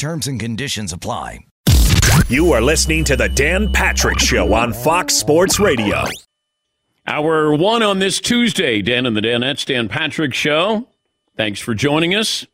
Terms 0.00 0.28
and 0.28 0.40
conditions 0.40 0.94
apply. 0.94 1.40
You 2.30 2.52
are 2.52 2.62
listening 2.62 3.04
to 3.04 3.16
the 3.16 3.28
Dan 3.28 3.70
Patrick 3.70 4.18
Show 4.18 4.54
on 4.54 4.72
Fox 4.72 5.12
Sports 5.12 5.60
Radio. 5.60 6.04
Hour 7.06 7.54
one 7.54 7.82
on 7.82 7.98
this 7.98 8.18
Tuesday, 8.18 8.80
Dan 8.80 9.04
and 9.04 9.14
the 9.14 9.20
Danettes, 9.20 9.66
Dan 9.66 9.90
Patrick 9.90 10.32
Show. 10.32 10.88
Thanks 11.36 11.60
for 11.60 11.74
joining 11.74 12.14
us. 12.14 12.46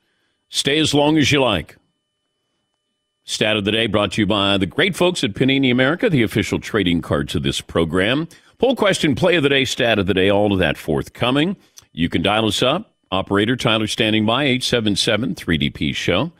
Stay 0.48 0.80
as 0.80 0.92
long 0.92 1.18
as 1.18 1.30
you 1.30 1.40
like. 1.40 1.76
Stat 3.22 3.56
of 3.56 3.64
the 3.64 3.70
day 3.70 3.86
brought 3.86 4.10
to 4.14 4.22
you 4.22 4.26
by 4.26 4.58
the 4.58 4.66
great 4.66 4.96
folks 4.96 5.22
at 5.22 5.34
Panini 5.34 5.70
America, 5.70 6.10
the 6.10 6.24
official 6.24 6.58
trading 6.58 7.00
cards 7.00 7.36
of 7.36 7.44
this 7.44 7.60
program. 7.60 8.26
Poll 8.58 8.74
question, 8.74 9.14
play 9.14 9.36
of 9.36 9.44
the 9.44 9.50
day, 9.50 9.64
stat 9.64 10.00
of 10.00 10.08
the 10.08 10.14
day, 10.14 10.28
all 10.28 10.52
of 10.52 10.58
that 10.58 10.76
forthcoming. 10.76 11.54
You 11.92 12.08
can 12.08 12.22
dial 12.22 12.46
us 12.46 12.60
up. 12.60 12.96
Operator 13.12 13.54
Tyler 13.54 13.86
standing 13.86 14.26
by, 14.26 14.46
877 14.46 15.36
3DP 15.36 15.94
Show. 15.94 16.32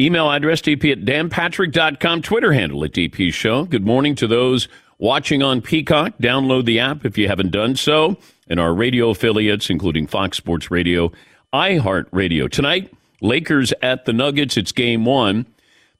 Email 0.00 0.30
address 0.30 0.62
dp 0.62 0.92
at 0.92 1.00
danpatrick.com. 1.00 2.22
Twitter 2.22 2.52
handle 2.52 2.84
at 2.84 2.92
dp 2.92 3.32
show. 3.32 3.64
Good 3.64 3.84
morning 3.84 4.14
to 4.16 4.28
those 4.28 4.68
watching 4.98 5.42
on 5.42 5.60
Peacock. 5.60 6.16
Download 6.18 6.64
the 6.64 6.78
app 6.78 7.04
if 7.04 7.18
you 7.18 7.26
haven't 7.26 7.50
done 7.50 7.74
so. 7.74 8.16
And 8.48 8.60
our 8.60 8.72
radio 8.72 9.10
affiliates, 9.10 9.70
including 9.70 10.06
Fox 10.06 10.36
Sports 10.36 10.70
Radio, 10.70 11.10
iHeartRadio. 11.52 12.48
Tonight, 12.48 12.92
Lakers 13.20 13.72
at 13.82 14.04
the 14.04 14.12
Nuggets. 14.12 14.56
It's 14.56 14.70
game 14.70 15.04
one. 15.04 15.46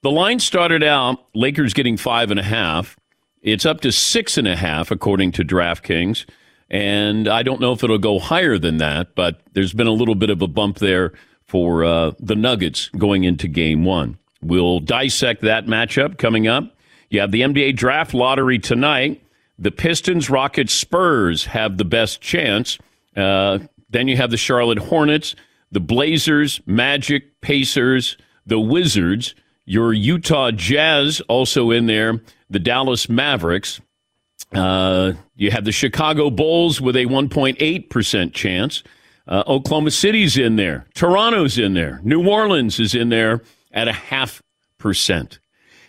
The 0.03 0.12
line 0.12 0.39
started 0.39 0.84
out 0.84 1.25
Lakers 1.34 1.75
getting 1.75 1.97
five 1.97 2.31
and 2.31 2.39
a 2.39 2.44
half. 2.44 2.97
It's 3.43 3.67
up 3.67 3.81
to 3.81 3.91
six 3.91 4.39
and 4.39 4.47
a 4.47 4.55
half, 4.55 4.93
according 4.93 5.33
to 5.33 5.44
DraftKings. 5.44 6.25
And 6.71 7.27
I 7.27 7.43
don't 7.43 7.61
know 7.61 7.73
if 7.73 7.83
it'll 7.83 7.99
go 7.99 8.21
higher 8.21 8.59
than 8.59 8.77
that, 8.77 9.17
but 9.17 9.41
there's 9.55 9.73
been 9.73 9.89
a 9.89 9.93
little 9.93 10.15
bit 10.15 10.31
of 10.31 10.41
a 10.41 10.47
bump 10.47 10.78
there 10.78 11.15
for 11.49 11.83
uh, 11.83 12.13
the 12.21 12.37
Nuggets 12.37 12.91
going 12.97 13.25
into 13.25 13.49
game 13.49 13.85
one. 13.85 14.19
We'll 14.41 14.81
dissect 14.81 15.43
that 15.43 15.67
matchup 15.67 16.19
coming 16.19 16.47
up. 16.47 16.77
You 17.11 17.21
have 17.21 17.33
the 17.33 17.41
NBA 17.41 17.75
draft 17.77 18.15
lottery 18.15 18.59
tonight. 18.59 19.23
The 19.59 19.73
Pistons, 19.73 20.31
Rockets, 20.31 20.73
Spurs 20.73 21.47
have 21.47 21.79
the 21.79 21.85
best 21.85 22.21
chance. 22.21 22.79
Uh, 23.17 23.59
then 23.91 24.07
you 24.07 24.17
have 24.17 24.31
the 24.31 24.37
Charlotte 24.37 24.79
Hornets, 24.79 25.35
the 25.73 25.81
Blazers, 25.81 26.61
Magic, 26.67 27.41
Pacers, 27.41 28.17
the 28.47 28.61
Wizards, 28.61 29.35
your 29.65 29.93
Utah 29.93 30.51
Jazz 30.51 31.21
also 31.23 31.71
in 31.71 31.87
there, 31.87 32.21
the 32.49 32.59
Dallas 32.59 33.09
Mavericks. 33.09 33.81
Uh, 34.53 35.13
you 35.35 35.51
have 35.51 35.65
the 35.65 35.73
Chicago 35.73 36.31
Bulls 36.31 36.81
with 36.81 36.97
a 36.97 37.07
1.8% 37.07 38.33
chance. 38.33 38.83
Uh, 39.28 39.44
Oklahoma 39.47 39.91
City's 39.91 40.39
in 40.39 40.56
there. 40.56 40.87
Toronto's 40.94 41.59
in 41.59 41.75
there. 41.75 42.00
New 42.03 42.27
Orleans 42.27 42.81
is 42.81 42.94
in 42.94 43.11
there 43.11 43.43
at 43.72 43.87
a 43.87 43.93
half 43.93 44.43
percent. 44.78 45.39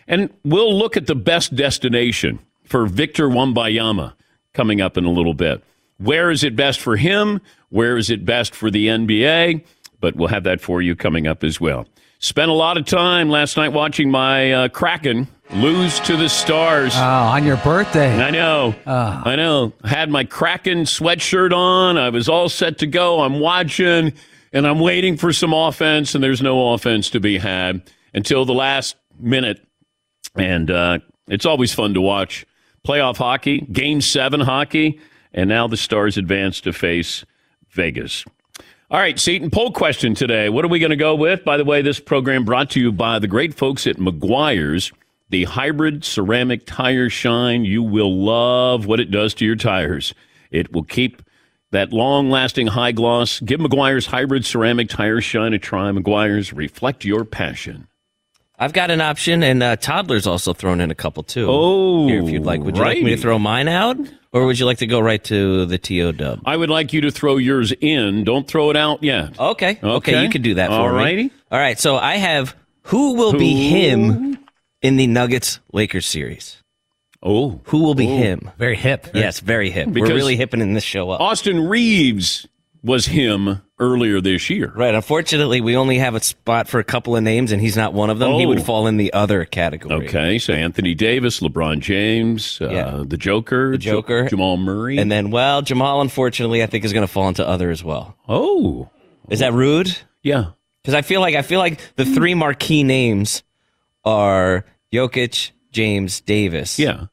And 0.07 0.29
we'll 0.43 0.77
look 0.77 0.97
at 0.97 1.07
the 1.07 1.15
best 1.15 1.55
destination 1.55 2.39
for 2.65 2.85
Victor 2.85 3.29
Wembanyama 3.29 4.13
coming 4.53 4.81
up 4.81 4.97
in 4.97 5.05
a 5.05 5.11
little 5.11 5.33
bit. 5.33 5.63
Where 5.97 6.31
is 6.31 6.43
it 6.43 6.55
best 6.55 6.79
for 6.79 6.97
him? 6.97 7.39
Where 7.69 7.97
is 7.97 8.09
it 8.09 8.25
best 8.25 8.53
for 8.53 8.69
the 8.69 8.87
NBA? 8.87 9.63
But 10.01 10.15
we'll 10.15 10.29
have 10.29 10.43
that 10.43 10.59
for 10.61 10.81
you 10.81 10.95
coming 10.95 11.27
up 11.27 11.43
as 11.43 11.61
well. 11.61 11.87
Spent 12.21 12.51
a 12.51 12.53
lot 12.53 12.77
of 12.77 12.85
time 12.85 13.29
last 13.29 13.55
night 13.55 13.69
watching 13.69 14.11
my 14.11 14.51
uh, 14.51 14.67
Kraken 14.67 15.27
lose 15.51 16.01
to 16.01 16.17
the 16.17 16.27
Stars. 16.27 16.91
Oh, 16.95 16.99
on 16.99 17.45
your 17.45 17.55
birthday. 17.57 18.21
I 18.21 18.29
know. 18.29 18.75
Oh. 18.85 19.21
I 19.25 19.37
know. 19.37 19.71
I 19.83 19.87
had 19.87 20.09
my 20.09 20.25
Kraken 20.25 20.79
sweatshirt 20.79 21.53
on. 21.53 21.97
I 21.97 22.09
was 22.09 22.27
all 22.27 22.49
set 22.49 22.79
to 22.79 22.87
go. 22.87 23.21
I'm 23.21 23.39
watching 23.39 24.13
and 24.51 24.67
I'm 24.67 24.79
waiting 24.79 25.15
for 25.15 25.31
some 25.31 25.53
offense, 25.53 26.13
and 26.15 26.23
there's 26.23 26.41
no 26.41 26.73
offense 26.73 27.09
to 27.11 27.19
be 27.19 27.37
had 27.37 27.83
until 28.13 28.45
the 28.45 28.53
last 28.53 28.95
minute. 29.17 29.65
And 30.35 30.69
uh, 30.69 30.99
it's 31.27 31.45
always 31.45 31.73
fun 31.73 31.93
to 31.93 32.01
watch 32.01 32.45
playoff 32.85 33.17
hockey, 33.17 33.61
game 33.61 34.01
seven 34.01 34.41
hockey, 34.41 34.99
and 35.33 35.47
now 35.47 35.67
the 35.67 35.77
Stars 35.77 36.17
advance 36.17 36.59
to 36.61 36.73
face 36.73 37.23
Vegas. 37.69 38.25
All 38.91 38.99
right, 38.99 39.19
Seton, 39.19 39.51
poll 39.51 39.71
question 39.71 40.15
today. 40.15 40.49
What 40.49 40.65
are 40.65 40.67
we 40.67 40.79
going 40.79 40.89
to 40.89 40.95
go 40.95 41.13
with? 41.13 41.45
By 41.45 41.57
the 41.57 41.63
way, 41.65 41.83
this 41.83 41.99
program 41.99 42.43
brought 42.43 42.71
to 42.71 42.79
you 42.79 42.91
by 42.91 43.19
the 43.19 43.27
great 43.27 43.53
folks 43.53 43.85
at 43.85 43.97
Meguiar's, 43.97 44.91
the 45.29 45.43
hybrid 45.43 46.03
ceramic 46.03 46.65
tire 46.65 47.07
shine. 47.07 47.65
You 47.65 47.83
will 47.83 48.11
love 48.11 48.87
what 48.87 48.99
it 48.99 49.11
does 49.11 49.35
to 49.35 49.45
your 49.45 49.55
tires. 49.55 50.15
It 50.49 50.73
will 50.73 50.83
keep 50.83 51.21
that 51.69 51.93
long 51.93 52.31
lasting 52.31 52.65
high 52.65 52.91
gloss. 52.91 53.39
Give 53.41 53.59
Meguiar's 53.59 54.07
hybrid 54.07 54.43
ceramic 54.43 54.89
tire 54.89 55.21
shine 55.21 55.53
a 55.53 55.59
try. 55.59 55.91
Meguiar's 55.91 56.51
reflect 56.51 57.05
your 57.05 57.25
passion. 57.25 57.87
I've 58.57 58.73
got 58.73 58.89
an 58.89 59.01
option, 59.01 59.43
and 59.43 59.61
uh, 59.61 59.75
toddler's 59.75 60.25
also 60.25 60.53
thrown 60.53 60.81
in 60.81 60.89
a 60.89 60.95
couple 60.95 61.21
too. 61.21 61.45
Oh, 61.47 62.07
Here, 62.07 62.23
if 62.23 62.29
you'd 62.31 62.43
like, 62.43 62.61
would 62.61 62.75
you 62.75 62.83
like 62.83 63.03
me 63.03 63.11
to 63.11 63.21
throw 63.21 63.37
mine 63.37 63.67
out, 63.67 63.97
or 64.31 64.45
would 64.45 64.59
you 64.59 64.65
like 64.65 64.77
to 64.79 64.87
go 64.87 64.99
right 64.99 65.23
to 65.25 65.65
the 65.65 65.77
to 65.77 66.11
dub? 66.13 66.41
I 66.45 66.55
would 66.55 66.69
like 66.69 66.93
you 66.93 67.01
to 67.01 67.11
throw 67.11 67.37
yours 67.37 67.71
in. 67.71 68.23
Don't 68.23 68.47
throw 68.47 68.69
it 68.69 68.77
out 68.77 69.03
yet. 69.03 69.39
Okay, 69.39 69.71
okay, 69.71 69.87
Okay. 69.87 70.23
you 70.23 70.29
can 70.29 70.41
do 70.41 70.55
that 70.55 70.67
for 70.69 70.73
All 70.75 70.89
me. 70.89 70.95
righty. 70.95 71.31
All 71.51 71.59
right, 71.59 71.79
so 71.79 71.95
I 71.97 72.15
have 72.15 72.55
who 72.83 73.13
will 73.13 73.33
be 73.33 73.69
him 73.69 74.37
in 74.81 74.95
the 74.97 75.07
Nuggets 75.07 75.59
Lakers 75.73 76.05
series. 76.05 76.57
Oh, 77.21 77.59
Who 77.65 77.79
will 77.83 77.95
be 77.95 78.07
oh. 78.07 78.15
him? 78.17 78.51
Very 78.57 78.77
hip. 78.77 79.07
Yes, 79.13 79.41
very 79.41 79.71
hip. 79.71 79.91
Because- 79.91 80.09
We're 80.09 80.15
really 80.15 80.37
hipping 80.37 80.61
in 80.61 80.73
this 80.73 80.85
show 80.85 81.09
up. 81.09 81.19
Austin 81.19 81.67
Reaves 81.67 82.47
was 82.83 83.07
him 83.07 83.61
earlier 83.79 84.21
this 84.21 84.49
year. 84.49 84.71
Right. 84.75 84.93
Unfortunately, 84.95 85.59
we 85.61 85.75
only 85.75 85.97
have 85.97 86.15
a 86.15 86.19
spot 86.21 86.67
for 86.67 86.79
a 86.79 86.83
couple 86.83 87.15
of 87.15 87.23
names, 87.23 87.51
and 87.51 87.61
he's 87.61 87.75
not 87.77 87.93
one 87.93 88.09
of 88.09 88.19
them. 88.19 88.33
He 88.33 88.45
Oh. 88.45 88.49
would 88.49 88.61
fall 88.63 88.87
in 88.87 88.97
the 88.97 89.11
other 89.13 89.43
category. 89.45 90.07
Okay, 90.07 90.39
so 90.39 90.53
Anthony 90.53 90.95
Davis, 90.95 91.39
LeBron 91.41 91.79
James, 91.79 92.59
uh, 92.61 92.69
Yeah. 92.69 93.03
the 93.05 93.17
Joker, 93.17 93.71
The 93.71 93.77
Joker. 93.77 94.23
Ja- 94.23 94.27
Jamal 94.29 94.57
Murray, 94.57 94.97
And 94.97 95.11
then, 95.11 95.29
well, 95.31 95.61
Jamal, 95.61 96.01
unfortunately, 96.01 96.63
I 96.63 96.67
think 96.67 96.85
is 96.85 96.93
going 96.93 97.05
to 97.05 97.11
fall 97.11 97.27
into 97.27 97.45
other 97.47 97.69
as 97.69 97.83
well. 97.83 98.15
oh, 98.27 98.89
Is 99.29 99.39
that 99.39 99.53
rude? 99.53 99.95
yeah, 100.23 100.45
Because 100.81 100.93
I 100.93 101.01
feel 101.01 101.19
like 101.21 101.35
I 101.35 101.41
feel 101.41 101.59
like 101.59 101.79
the 101.97 102.05
three 102.05 102.33
marquee 102.33 102.83
names 102.83 103.43
are 104.05 104.65
Jokic, 104.93 105.51
James, 105.71 106.21
Davis. 106.21 106.79
yeah. 106.79 107.05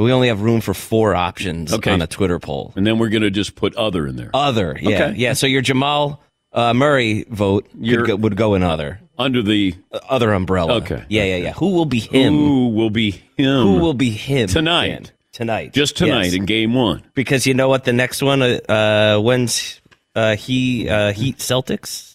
We 0.00 0.12
only 0.12 0.28
have 0.28 0.40
room 0.40 0.60
for 0.62 0.72
four 0.72 1.14
options 1.14 1.72
Okay. 1.74 1.90
on 1.92 2.00
a 2.00 2.06
Twitter 2.06 2.38
poll. 2.38 2.72
And 2.74 2.86
then 2.86 2.98
we're 2.98 3.10
going 3.10 3.22
to 3.22 3.30
just 3.30 3.54
put 3.54 3.74
other 3.76 4.06
in 4.06 4.16
there. 4.16 4.30
Other, 4.32 4.76
yeah, 4.80 5.04
Okay. 5.06 5.18
yeah. 5.18 5.32
So 5.34 5.46
your 5.46 5.60
Jamal 5.60 6.22
uh, 6.52 6.72
Murray 6.74 7.26
vote 7.28 7.68
go, 8.06 8.16
would 8.16 8.34
go 8.36 8.54
in 8.54 8.62
other. 8.62 9.00
under 9.18 9.42
the 9.42 9.74
Other 10.08 10.32
umbrella. 10.32 10.76
Okay. 10.76 11.04
Yeah, 11.08 11.24
yeah, 11.24 11.36
yeah. 11.36 11.52
Who 11.52 11.74
will 11.74 11.84
be 11.84 12.00
him? 12.00 12.32
who 12.32 12.68
will 12.70 12.88
be 12.90 13.22
him 13.36 13.62
Who 13.62 13.78
will 13.78 13.94
be 13.94 14.10
him 14.10 14.48
Tonight. 14.48 14.88
Dan? 14.88 15.06
Tonight. 15.32 15.72
just 15.74 15.96
tonight 15.96 16.24
Yes. 16.24 16.34
in 16.34 16.44
game 16.46 16.74
one. 16.74 17.02
because 17.14 17.46
you 17.46 17.54
know 17.54 17.68
what? 17.68 17.84
The 17.84 17.92
next 17.92 18.20
one, 18.22 18.42
uh, 18.42 18.58
uh 18.68 19.18
when's 19.20 19.80
uh, 20.16 20.34
he 20.34 20.88
uh, 20.88 21.12
Heat 21.12 21.38
Celtics? 21.38 22.09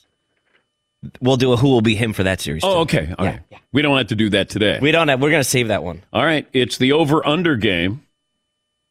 We'll 1.21 1.37
do 1.37 1.53
a 1.53 1.57
who 1.57 1.69
will 1.69 1.81
be 1.81 1.95
him 1.95 2.13
for 2.13 2.23
that 2.23 2.41
series. 2.41 2.63
Oh, 2.63 2.85
too. 2.85 2.97
okay. 2.97 3.13
All 3.17 3.25
right. 3.25 3.41
We 3.71 3.81
don't 3.81 3.97
have 3.97 4.07
to 4.07 4.15
do 4.15 4.29
that 4.31 4.49
today. 4.49 4.79
We 4.81 4.91
don't 4.91 5.07
have. 5.07 5.21
We're 5.21 5.31
gonna 5.31 5.43
save 5.43 5.67
that 5.69 5.83
one. 5.83 6.03
All 6.13 6.23
right. 6.23 6.47
It's 6.53 6.77
the 6.77 6.91
over 6.93 7.25
under 7.25 7.55
game. 7.55 8.01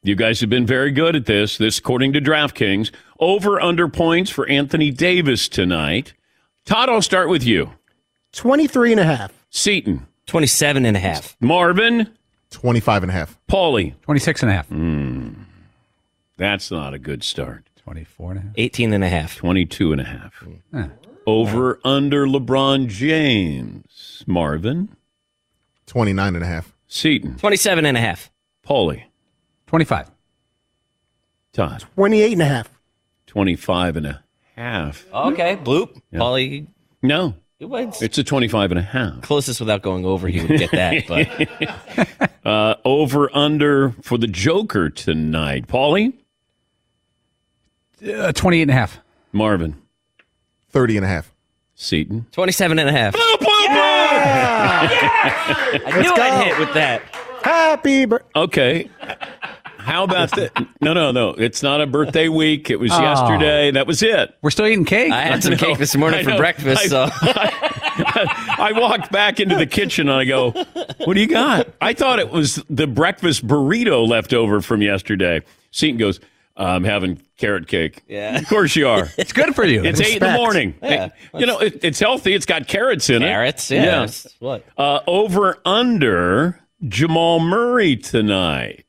You 0.02 0.14
guys 0.14 0.40
have 0.40 0.50
been 0.50 0.66
very 0.66 0.90
good 0.90 1.16
at 1.16 1.24
this. 1.24 1.56
This, 1.56 1.78
according 1.78 2.12
to 2.12 2.20
DraftKings, 2.20 2.90
over 3.18 3.58
under 3.60 3.88
points 3.88 4.30
for 4.30 4.46
Anthony 4.48 4.90
Davis 4.90 5.48
tonight. 5.48 6.12
Todd, 6.66 6.90
I'll 6.90 7.00
start 7.00 7.30
with 7.30 7.42
you. 7.42 7.70
23 8.32 8.92
and 8.92 9.00
a 9.00 9.04
half. 9.04 9.32
Seton, 9.48 10.06
27 10.26 10.84
and 10.84 10.96
a 10.96 11.00
half. 11.00 11.36
Marvin, 11.40 12.10
25 12.50 13.04
and 13.04 13.10
a 13.10 13.14
half. 13.14 13.38
Paulie. 13.48 13.94
26 14.02 14.42
and 14.42 14.50
a 14.50 14.54
half. 14.54 14.68
Hmm. 14.68 15.30
That's 16.36 16.70
not 16.70 16.92
a 16.92 16.98
good 16.98 17.22
start. 17.24 17.64
24 17.76 18.30
and 18.32 18.38
a 18.38 18.42
half. 18.42 18.52
18 18.56 18.92
and 18.92 19.04
a 19.04 19.08
half. 19.08 19.36
22 19.36 19.92
and 19.92 20.00
a 20.00 20.04
half. 20.04 20.44
Over 21.26 21.80
under 21.84 22.26
LeBron 22.26 22.88
James. 22.88 24.22
Marvin, 24.26 24.94
29 25.86 26.34
and 26.36 26.44
a 26.44 26.46
half. 26.46 26.74
Seton, 26.86 27.36
27 27.36 27.84
and 27.86 27.96
a 27.96 28.00
half. 28.00 28.30
Paulie, 28.66 29.04
25. 29.66 30.10
Todd, 31.52 31.84
28 31.94 32.32
and 32.32 32.42
a 32.42 32.44
half. 32.46 32.70
25 33.26 33.96
and 33.96 34.06
a 34.06 34.24
half. 34.56 35.04
Okay. 35.12 35.56
Bloop. 35.56 36.00
Paulie. 36.12 36.66
No, 37.02 37.34
it 37.58 37.66
was 37.66 38.00
it's 38.02 38.16
a 38.18 38.24
25 38.24 38.72
and 38.72 38.78
a 38.78 38.82
half. 38.82 39.20
closest 39.22 39.60
without 39.60 39.82
going 39.82 40.04
over. 40.04 40.28
He 40.28 40.40
would 40.40 40.58
get 40.58 40.70
that. 40.72 41.06
But 42.16 42.30
Uh, 42.44 42.74
over 42.84 43.34
under 43.34 43.92
for 44.02 44.18
the 44.18 44.26
Joker 44.26 44.90
tonight. 44.90 45.66
Paulie, 45.66 46.12
Uh, 48.06 48.32
28 48.32 48.62
and 48.62 48.70
a 48.70 48.74
half. 48.74 48.98
Marvin, 49.32 49.76
30 50.74 50.96
and 50.98 51.06
a 51.06 51.08
half. 51.08 51.32
Seton. 51.76 52.26
27 52.32 52.78
and 52.80 52.88
a 52.88 52.92
half. 52.92 53.14
I 53.16 53.20
knew 56.02 56.12
I'd 56.12 56.46
hit 56.46 56.58
with 56.58 56.74
that. 56.74 57.00
Happy 57.42 58.04
birthday. 58.06 58.28
Okay. 58.34 58.90
How 59.78 60.02
about 60.02 60.32
that? 60.32 60.50
No, 60.80 60.92
no, 60.94 61.12
no. 61.12 61.30
It's 61.30 61.62
not 61.62 61.80
a 61.80 61.86
birthday 61.86 62.28
week. 62.28 62.70
It 62.70 62.80
was 62.80 62.90
oh. 62.92 63.00
yesterday. 63.00 63.70
That 63.70 63.86
was 63.86 64.02
it. 64.02 64.36
We're 64.42 64.50
still 64.50 64.66
eating 64.66 64.84
cake. 64.84 65.12
I 65.12 65.22
had 65.22 65.44
some 65.44 65.52
know. 65.52 65.58
cake 65.58 65.78
this 65.78 65.94
morning 65.94 66.24
for 66.24 66.36
breakfast. 66.36 66.82
I- 66.82 66.88
So 66.88 67.06
I 67.22 68.72
walked 68.74 69.12
back 69.12 69.38
into 69.38 69.54
the 69.54 69.66
kitchen 69.66 70.08
and 70.08 70.18
I 70.18 70.24
go, 70.24 70.50
What 70.50 71.14
do 71.14 71.20
you 71.20 71.28
got? 71.28 71.68
I 71.80 71.92
thought 71.92 72.18
it 72.18 72.30
was 72.30 72.56
the 72.68 72.88
breakfast 72.88 73.46
burrito 73.46 74.08
left 74.08 74.34
over 74.34 74.60
from 74.60 74.82
yesterday. 74.82 75.42
Seton 75.70 75.98
goes, 75.98 76.18
I'm 76.56 76.84
having 76.84 77.20
carrot 77.36 77.66
cake. 77.66 78.02
Yeah. 78.08 78.38
Of 78.38 78.48
course 78.48 78.76
you 78.76 78.86
are. 78.88 79.08
It's 79.18 79.32
good 79.32 79.54
for 79.56 79.64
you. 79.64 79.84
It's 79.84 80.00
eight 80.00 80.22
in 80.22 80.32
the 80.32 80.34
morning. 80.36 80.74
Yeah. 80.82 81.08
you 81.36 81.46
know, 81.46 81.58
it, 81.58 81.80
it's 81.82 81.98
healthy. 81.98 82.32
It's 82.34 82.46
got 82.46 82.68
carrots 82.68 83.10
in 83.10 83.22
carrots. 83.22 83.70
it. 83.72 83.76
Carrots, 83.80 84.22
Yeah. 84.24 84.24
that's 84.30 84.40
What? 84.40 84.64
Uh, 84.78 85.00
over 85.06 85.58
under 85.64 86.60
Jamal 86.86 87.40
Murray 87.40 87.96
tonight. 87.96 88.86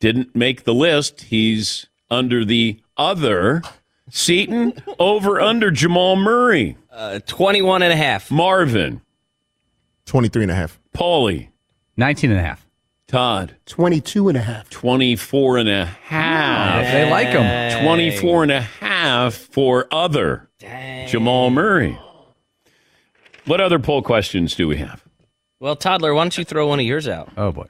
Didn't 0.00 0.36
make 0.36 0.64
the 0.64 0.74
list. 0.74 1.22
He's 1.22 1.86
under 2.10 2.44
the 2.44 2.80
other. 2.96 3.62
Seton, 4.10 4.74
over 4.98 5.40
under 5.40 5.70
Jamal 5.70 6.14
Murray. 6.16 6.76
Uh, 6.92 7.20
21 7.26 7.82
and 7.82 7.92
a 7.92 7.96
half. 7.96 8.30
Marvin, 8.30 9.00
23 10.06 10.42
and 10.42 10.52
a 10.52 10.54
half. 10.54 10.78
Paulie, 10.94 11.48
19 11.96 12.30
and 12.30 12.38
a 12.38 12.42
half. 12.42 12.63
Todd, 13.18 13.54
22 13.66 14.28
and 14.28 14.36
a 14.36 14.40
half. 14.40 14.68
24 14.70 15.58
and 15.58 15.68
a 15.68 15.84
half. 15.86 16.82
They 16.92 17.08
like 17.08 17.32
them. 17.32 17.84
24 17.84 18.42
and 18.42 18.50
a 18.50 18.60
half 18.60 19.34
for 19.34 19.86
other 19.92 20.50
Jamal 21.06 21.50
Murray. 21.50 21.96
What 23.44 23.60
other 23.60 23.78
poll 23.78 24.02
questions 24.02 24.56
do 24.56 24.66
we 24.66 24.78
have? 24.78 25.04
Well, 25.60 25.76
toddler, 25.76 26.12
why 26.12 26.24
don't 26.24 26.36
you 26.36 26.42
throw 26.42 26.66
one 26.66 26.80
of 26.80 26.86
yours 26.86 27.06
out? 27.06 27.30
Oh, 27.36 27.52
boy. 27.52 27.66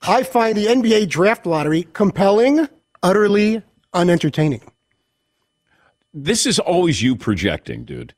I 0.00 0.22
find 0.22 0.56
the 0.56 0.64
NBA 0.68 1.10
draft 1.10 1.44
lottery 1.44 1.82
compelling, 1.92 2.66
utterly 3.02 3.62
unentertaining. 3.92 4.62
This 6.14 6.46
is 6.46 6.58
always 6.58 7.02
you 7.02 7.16
projecting, 7.16 7.84
dude. 7.84 8.14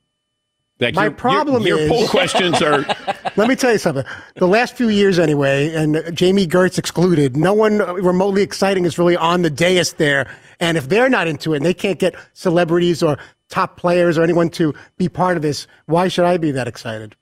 Like 0.79 0.95
My 0.95 1.03
your- 1.05 1.11
problem 1.11 1.63
your, 1.63 1.77
is- 1.77 1.89
your 1.89 1.99
poll 1.99 2.07
questions 2.07 2.61
are 2.61 2.85
Let 3.35 3.47
me 3.47 3.55
tell 3.55 3.71
you 3.71 3.77
something. 3.77 4.05
The 4.35 4.47
last 4.47 4.75
few 4.75 4.89
years, 4.89 5.19
anyway, 5.19 5.73
and 5.73 6.15
Jami 6.15 6.47
Gertz 6.47 6.77
excluded, 6.77 7.35
no 7.35 7.53
one 7.53 7.79
remotely 7.79 8.41
exciting 8.41 8.85
is 8.85 8.97
really 8.97 9.17
on 9.17 9.41
the 9.41 9.49
dais 9.49 9.93
there. 9.93 10.27
And 10.59 10.77
if 10.77 10.89
they're 10.89 11.09
not 11.09 11.27
into 11.27 11.53
it 11.53 11.57
and 11.57 11.65
they 11.65 11.73
can't 11.73 11.99
get 11.99 12.15
celebrities 12.33 13.01
or 13.01 13.17
top 13.49 13.77
players 13.77 14.17
or 14.17 14.23
anyone 14.23 14.49
to 14.51 14.73
be 14.97 15.09
part 15.09 15.35
of 15.35 15.41
this, 15.41 15.67
why 15.85 16.07
should 16.07 16.25
I 16.25 16.37
be 16.37 16.51
that 16.51 16.67
excited? 16.67 17.15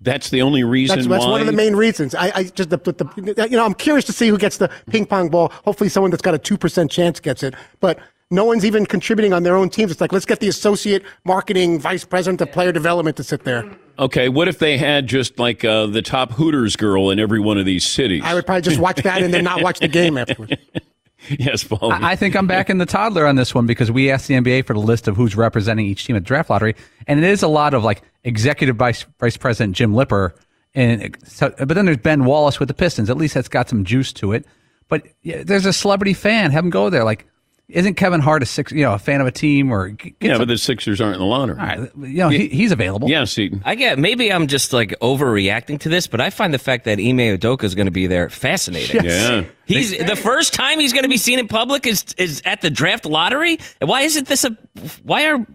that's 0.00 0.30
the 0.30 0.42
only 0.42 0.62
reason 0.62 0.96
That's, 0.96 1.08
that's 1.08 1.24
why. 1.24 1.30
one 1.32 1.40
of 1.40 1.46
the 1.46 1.52
main 1.52 1.74
reasons. 1.74 2.14
I, 2.14 2.30
I 2.34 2.44
just, 2.44 2.70
the, 2.70 2.76
the, 2.78 3.48
you 3.50 3.56
know, 3.56 3.64
I'm 3.64 3.74
curious 3.74 4.04
to 4.06 4.12
see 4.12 4.28
who 4.28 4.38
gets 4.38 4.58
the 4.58 4.70
ping 4.90 5.06
pong 5.06 5.28
ball. 5.28 5.50
Hopefully, 5.64 5.90
someone 5.90 6.10
that's 6.10 6.22
got 6.22 6.34
a 6.34 6.38
2% 6.38 6.90
chance 6.90 7.18
gets 7.20 7.42
it. 7.42 7.54
But 7.80 7.98
no 8.30 8.44
one's 8.44 8.64
even 8.64 8.86
contributing 8.86 9.32
on 9.32 9.42
their 9.42 9.56
own 9.56 9.70
teams. 9.70 9.90
It's 9.90 10.00
like, 10.00 10.12
let's 10.12 10.26
get 10.26 10.40
the 10.40 10.48
associate 10.48 11.02
marketing 11.24 11.80
vice 11.80 12.04
president 12.04 12.40
of 12.40 12.52
player 12.52 12.72
development 12.72 13.16
to 13.16 13.24
sit 13.24 13.44
there. 13.44 13.68
Okay, 13.98 14.28
what 14.28 14.48
if 14.48 14.58
they 14.58 14.78
had 14.78 15.06
just 15.06 15.38
like 15.38 15.64
uh, 15.64 15.86
the 15.86 16.02
top 16.02 16.32
Hooters 16.32 16.76
girl 16.76 17.10
in 17.10 17.18
every 17.18 17.40
one 17.40 17.58
of 17.58 17.64
these 17.64 17.86
cities? 17.86 18.22
I 18.24 18.34
would 18.34 18.46
probably 18.46 18.62
just 18.62 18.78
watch 18.78 19.02
that 19.02 19.22
and 19.22 19.32
then 19.32 19.44
not 19.44 19.62
watch 19.62 19.80
the 19.80 19.88
game 19.88 20.16
afterwards. 20.16 20.52
yes, 21.28 21.64
Paul. 21.64 21.92
I 21.92 22.12
I 22.12 22.16
think 22.16 22.36
I'm 22.36 22.46
back 22.46 22.70
in 22.70 22.78
the 22.78 22.86
toddler 22.86 23.26
on 23.26 23.34
this 23.36 23.54
one 23.54 23.66
because 23.66 23.90
we 23.90 24.10
asked 24.10 24.28
the 24.28 24.34
NBA 24.34 24.66
for 24.66 24.74
the 24.74 24.80
list 24.80 25.08
of 25.08 25.16
who's 25.16 25.34
representing 25.34 25.86
each 25.86 26.04
team 26.04 26.14
at 26.14 26.22
draft 26.22 26.48
lottery, 26.48 26.76
and 27.08 27.18
it 27.18 27.28
is 27.28 27.42
a 27.42 27.48
lot 27.48 27.74
of 27.74 27.82
like 27.82 28.02
executive 28.22 28.76
vice 28.76 29.04
vice 29.18 29.36
president 29.36 29.74
Jim 29.74 29.94
Lipper, 29.94 30.34
and 30.74 31.16
so, 31.24 31.52
but 31.58 31.70
then 31.70 31.86
there's 31.86 31.98
Ben 31.98 32.24
Wallace 32.24 32.60
with 32.60 32.68
the 32.68 32.74
Pistons. 32.74 33.10
At 33.10 33.16
least 33.16 33.34
that's 33.34 33.48
got 33.48 33.68
some 33.68 33.84
juice 33.84 34.12
to 34.14 34.32
it. 34.32 34.46
But 34.88 35.08
yeah, 35.22 35.42
there's 35.42 35.66
a 35.66 35.72
celebrity 35.72 36.14
fan. 36.14 36.50
Have 36.52 36.64
him 36.64 36.70
go 36.70 36.88
there. 36.88 37.04
Like, 37.04 37.26
isn't 37.68 37.94
Kevin 37.94 38.20
Hart 38.20 38.42
a 38.42 38.46
six? 38.46 38.72
You 38.72 38.82
know, 38.82 38.94
a 38.94 38.98
fan 38.98 39.20
of 39.20 39.26
a 39.26 39.30
team 39.30 39.70
or 39.70 39.88
yeah, 40.20 40.32
some- 40.34 40.38
but 40.38 40.48
the 40.48 40.56
Sixers 40.58 41.00
aren't 41.00 41.14
in 41.16 41.20
the 41.20 41.26
lottery. 41.26 41.58
all 41.60 41.66
right, 41.66 41.90
you 41.98 42.18
know, 42.18 42.28
he, 42.30 42.48
he's 42.48 42.72
available. 42.72 43.08
Yeah, 43.10 43.24
Seton. 43.24 43.62
I 43.64 43.74
get 43.74 43.98
maybe 43.98 44.32
I'm 44.32 44.46
just 44.46 44.72
like 44.72 44.90
overreacting 45.00 45.78
to 45.80 45.88
this, 45.88 46.06
but 46.06 46.20
I 46.20 46.30
find 46.30 46.54
the 46.54 46.58
fact 46.58 46.84
that 46.86 46.98
Ime 46.98 47.18
Udoka 47.38 47.64
is 47.64 47.74
going 47.74 47.86
to 47.86 47.90
be 47.92 48.06
there 48.06 48.28
fascinating. 48.30 49.04
Yeah. 49.04 49.44
He's 49.66 49.90
the 49.96 50.16
first 50.16 50.54
time 50.54 50.80
he's 50.80 50.92
going 50.94 51.02
to 51.02 51.08
be 51.10 51.18
seen 51.18 51.38
in 51.38 51.46
public 51.48 51.86
is 51.86 52.04
is 52.16 52.40
at 52.44 52.62
the 52.62 52.70
draft 52.70 53.04
lottery. 53.04 53.58
Why 53.82 54.00
isn't 54.02 54.28
this 54.28 54.44
a? 54.44 54.56
Why 55.02 55.26
are? 55.30 55.46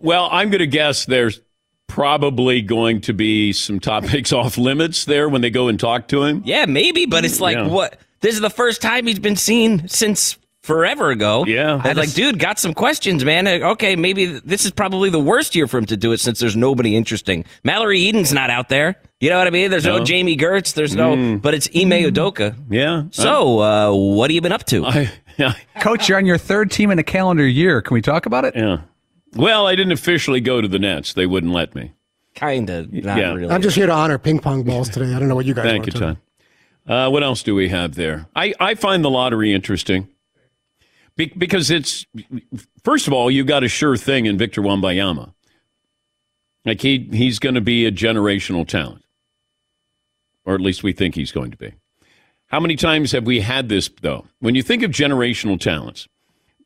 Well, 0.00 0.28
I'm 0.30 0.50
going 0.50 0.58
to 0.60 0.66
guess 0.66 1.06
there's 1.06 1.40
probably 1.88 2.62
going 2.62 3.00
to 3.02 3.12
be 3.12 3.52
some 3.52 3.78
topics 3.78 4.32
off 4.32 4.56
limits 4.56 5.04
there 5.04 5.28
when 5.28 5.40
they 5.42 5.50
go 5.50 5.68
and 5.68 5.78
talk 5.78 6.08
to 6.08 6.22
him. 6.24 6.42
Yeah, 6.44 6.64
maybe, 6.66 7.06
but 7.06 7.24
it's 7.24 7.40
like 7.40 7.56
Yeah. 7.56 7.66
what? 7.68 7.98
This 8.20 8.34
is 8.34 8.40
the 8.40 8.50
first 8.50 8.80
time 8.80 9.06
he's 9.06 9.18
been 9.18 9.36
seen 9.36 9.88
since 9.88 10.38
forever 10.62 11.10
ago. 11.10 11.44
Yeah. 11.46 11.80
I 11.82 11.88
was 11.88 11.96
like, 11.98 12.12
dude, 12.12 12.38
got 12.38 12.58
some 12.58 12.72
questions, 12.74 13.24
man. 13.24 13.46
Uh, 13.46 13.70
Okay, 13.72 13.96
maybe 13.96 14.26
this 14.26 14.64
is 14.64 14.70
probably 14.70 15.10
the 15.10 15.20
worst 15.20 15.54
year 15.54 15.66
for 15.66 15.78
him 15.78 15.86
to 15.86 15.96
do 15.96 16.12
it 16.12 16.20
since 16.20 16.38
there's 16.40 16.56
nobody 16.56 16.96
interesting. 16.96 17.44
Mallory 17.64 18.06
Eden's 18.08 18.32
not 18.32 18.50
out 18.50 18.68
there. 18.68 18.96
You 19.20 19.30
know 19.30 19.38
what 19.38 19.46
I 19.46 19.50
mean? 19.50 19.70
There's 19.70 19.84
no, 19.84 19.98
No. 19.98 20.04
Jami 20.04 20.36
Gertz. 20.36 20.74
There's 20.74 20.94
no, 20.96 21.38
but 21.38 21.54
it's 21.54 21.68
Ime 21.74 21.90
Udoka. 22.10 22.56
Yeah. 22.70 23.04
So, 23.10 23.60
uh, 23.60 23.92
what 23.94 24.30
have 24.30 24.34
you 24.34 24.40
been 24.40 24.52
up 24.52 24.64
to? 24.66 24.84
I, 24.84 25.10
I, 25.38 25.56
Coach, 25.80 26.08
you're 26.08 26.18
on 26.18 26.26
your 26.26 26.38
third 26.38 26.70
team 26.70 26.90
in 26.90 26.98
a 26.98 27.04
calendar 27.04 27.46
year. 27.46 27.80
Can 27.82 27.94
we 27.94 28.02
talk 28.02 28.26
about 28.26 28.44
it? 28.44 28.54
yeah. 28.56 28.78
Well, 29.34 29.66
I 29.66 29.74
didn't 29.76 29.92
officially 29.92 30.40
go 30.40 30.60
to 30.60 30.68
the 30.68 30.78
Nets. 30.78 31.14
They 31.14 31.24
wouldn't 31.26 31.52
let 31.52 31.74
me. 31.74 31.92
kind 32.34 32.68
of, 32.68 32.92
not 32.92 33.16
Yeah. 33.18 33.32
really. 33.32 33.52
I'm 33.52 33.62
just 33.62 33.76
here 33.76 33.86
to 33.86 33.92
honor 33.92 34.18
ping 34.18 34.38
pong 34.40 34.62
balls 34.62 34.88
today. 34.90 35.14
I 35.14 35.18
don't 35.18 35.28
know 35.28 35.34
what 35.34 35.46
you 35.46 35.54
guys 35.54 35.64
Thank 35.64 35.82
want 35.84 35.86
you, 35.86 35.92
to. 35.92 35.98
Todd. 35.98 36.16
Uh, 36.86 37.10
what 37.10 37.22
else 37.22 37.42
do 37.42 37.54
we 37.54 37.68
have 37.68 37.94
there? 37.94 38.26
I, 38.36 38.52
I 38.60 38.74
find 38.74 39.04
the 39.04 39.10
lottery 39.10 39.54
interesting 39.54 40.08
Be- 41.16 41.32
because 41.36 41.70
it's, 41.70 42.06
first 42.84 43.06
of 43.06 43.12
all, 43.12 43.30
you 43.30 43.44
got 43.44 43.64
a 43.64 43.68
sure 43.68 43.96
thing 43.96 44.26
in 44.26 44.38
Victor 44.38 44.62
Wambayama. 44.62 45.32
Like 46.64 46.80
he, 46.80 47.08
he's 47.12 47.38
going 47.38 47.54
to 47.54 47.60
be 47.60 47.86
a 47.86 47.92
generational 47.92 48.66
talent, 48.66 49.04
or 50.44 50.54
at 50.54 50.60
least 50.60 50.82
we 50.82 50.92
think 50.92 51.14
he's 51.14 51.32
going 51.32 51.50
to 51.50 51.56
be. 51.56 51.74
How 52.46 52.60
many 52.60 52.76
times 52.76 53.12
have 53.12 53.24
we 53.24 53.40
had 53.40 53.68
this, 53.68 53.90
though? 54.00 54.26
When 54.40 54.54
you 54.54 54.62
think 54.62 54.82
of 54.82 54.90
generational 54.90 55.58
talents, 55.58 56.06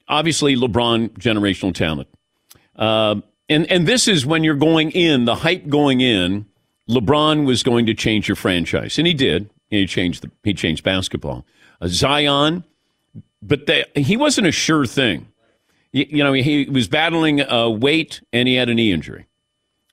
obviously 0.08 0.56
LeBron, 0.56 1.10
generational 1.10 1.74
talent. 1.74 2.08
Uh, 2.74 3.20
and, 3.48 3.70
and 3.70 3.86
this 3.86 4.08
is 4.08 4.26
when 4.26 4.44
you're 4.44 4.54
going 4.54 4.90
in, 4.90 5.24
the 5.24 5.36
hype 5.36 5.68
going 5.68 6.00
in, 6.00 6.46
LeBron 6.90 7.46
was 7.46 7.62
going 7.62 7.86
to 7.86 7.94
change 7.94 8.28
your 8.28 8.36
franchise. 8.36 8.98
And 8.98 9.06
he 9.06 9.14
did. 9.14 9.48
He 9.70 9.86
changed, 9.86 10.22
the, 10.22 10.30
he 10.42 10.54
changed 10.54 10.84
basketball. 10.84 11.46
Uh, 11.80 11.88
Zion, 11.88 12.64
but 13.46 13.66
they, 13.66 13.84
he 13.94 14.16
wasn't 14.16 14.46
a 14.46 14.52
sure 14.52 14.86
thing. 14.86 15.28
You, 15.92 16.06
you 16.08 16.24
know, 16.24 16.32
he 16.32 16.68
was 16.68 16.88
battling 16.88 17.40
uh, 17.40 17.68
weight 17.68 18.20
and 18.32 18.48
he 18.48 18.54
had 18.54 18.68
a 18.68 18.74
knee 18.74 18.92
injury. 18.92 19.26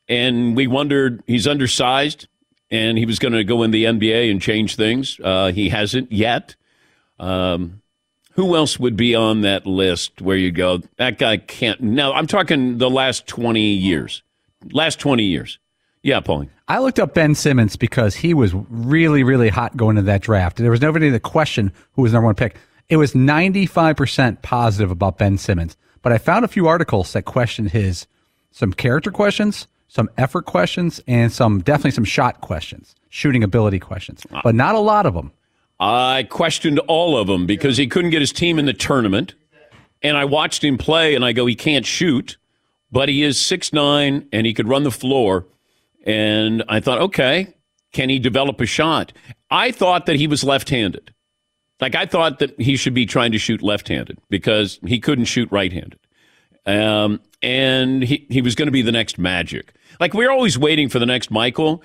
and 0.08 0.56
we 0.56 0.68
wondered 0.68 1.24
he's 1.28 1.48
undersized 1.48 2.28
and 2.70 2.98
he 2.98 3.06
was 3.06 3.20
going 3.20 3.34
to 3.34 3.44
go 3.44 3.64
in 3.64 3.72
the 3.72 3.86
NBA 3.86 4.32
and 4.32 4.42
change 4.42 4.76
things. 4.76 5.20
Uh, 5.24 5.52
he 5.52 5.70
hasn't 5.70 6.12
yet. 6.12 6.56
Um, 7.20 7.82
who 8.34 8.56
else 8.56 8.80
would 8.80 8.98
be 8.98 9.14
on 9.14 9.42
that 9.42 9.68
list 9.68 10.20
where 10.22 10.36
you 10.36 10.52
go, 10.52 10.80
that 10.98 11.20
guy 11.20 11.38
can't? 11.38 11.80
No, 11.82 12.12
I'm 12.14 12.26
talking 12.26 12.80
the 12.80 12.90
last 12.90 13.28
20 13.28 13.62
years. 13.62 14.24
Last 14.72 15.00
20 15.00 15.24
years. 15.24 15.60
Yeah, 16.02 16.20
Paulie. 16.20 16.50
I 16.68 16.80
looked 16.80 17.00
up 17.00 17.14
Ben 17.14 17.36
Simmons 17.36 17.76
because 17.76 18.16
he 18.16 18.34
was 18.34 18.54
really, 18.54 19.24
really 19.24 19.50
hot 19.50 19.78
going 19.78 19.98
into 19.98 20.08
that 20.08 20.22
draft. 20.22 20.58
There 20.58 20.72
was 20.72 20.82
nobody 20.82 21.12
to 21.12 21.20
question 21.20 21.72
who 21.94 22.02
was 22.02 22.12
number 22.14 22.26
one 22.26 22.36
pick. 22.36 22.56
It 22.90 22.98
was 22.98 23.14
95% 23.14 24.42
positive 24.42 24.92
about 24.92 25.18
Ben 25.18 25.38
Simmons. 25.38 25.78
But 26.02 26.12
I 26.12 26.18
found 26.18 26.46
a 26.46 26.50
few 26.50 26.68
articles 26.68 27.14
that 27.14 27.24
questioned 27.24 27.72
his 27.72 28.08
some 28.52 28.74
character 28.74 29.10
questions, 29.10 29.68
some 29.88 30.10
effort 30.18 30.46
questions, 30.46 31.02
and 31.08 31.32
some 31.32 31.62
definitely 31.62 31.92
some 31.92 32.04
shot 32.04 32.42
questions, 32.42 32.94
shooting 33.10 33.44
ability 33.44 33.80
questions, 33.80 34.26
ah. 34.32 34.42
but 34.44 34.54
not 34.54 34.76
a 34.76 34.80
lot 34.80 35.06
of 35.06 35.14
them. 35.14 35.32
I 35.80 36.28
questioned 36.30 36.80
all 36.80 37.18
of 37.18 37.28
them 37.28 37.46
because 37.46 37.78
he 37.78 37.88
couldn't 37.88 38.12
get 38.12 38.22
his 38.22 38.32
team 38.32 38.60
in 38.60 38.66
the 38.66 38.74
tournament. 38.74 39.34
And 40.02 40.18
I 40.18 40.26
watched 40.26 40.64
him 40.64 40.78
play 40.78 41.16
and 41.16 41.24
I 41.24 41.32
go, 41.32 41.46
he 41.46 41.56
can't 41.56 41.86
shoot, 41.86 42.38
but 42.92 43.08
he 43.08 43.24
is 43.24 43.40
six 43.40 43.72
nine 43.72 44.28
and 44.32 44.46
he 44.46 44.54
could 44.54 44.68
run 44.68 44.84
the 44.84 44.92
floor. 44.92 45.46
And 46.06 46.64
I 46.68 46.82
thought, 46.82 47.00
okay, 47.00 47.54
can 47.94 48.10
he 48.10 48.20
develop 48.20 48.60
a 48.60 48.66
shot? 48.66 49.14
I 49.50 49.72
thought 49.72 50.06
that 50.08 50.18
he 50.18 50.28
was 50.28 50.44
left 50.44 50.70
handed. 50.70 51.14
Like 51.82 51.96
I 51.96 52.06
thought 52.06 52.40
that 52.40 52.60
he 52.60 52.76
should 52.76 52.94
be 52.94 53.06
trying 53.06 53.32
to 53.32 53.38
shoot 53.38 53.62
left 53.62 53.88
handed 53.88 54.20
because 54.30 54.80
he 54.86 55.00
couldn't 55.00 55.26
shoot 55.26 55.52
right 55.52 55.72
handed. 55.72 56.00
Um, 56.66 57.20
and 57.42 58.04
he, 58.04 58.26
he 58.30 58.42
was 58.42 58.56
going 58.56 58.68
to 58.68 58.72
be 58.72 58.82
the 58.82 58.92
next 58.92 59.18
Magic. 59.18 59.74
Like 60.00 60.14
we're 60.14 60.32
always 60.32 60.58
waiting 60.58 60.90
for 60.90 61.00
the 61.00 61.06
next 61.06 61.30
Michael. 61.30 61.84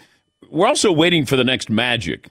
We're 0.51 0.67
also 0.67 0.93
waiting 0.93 1.27
for 1.27 1.37
the 1.37 1.45
next 1.45 1.69
Magic. 1.69 2.31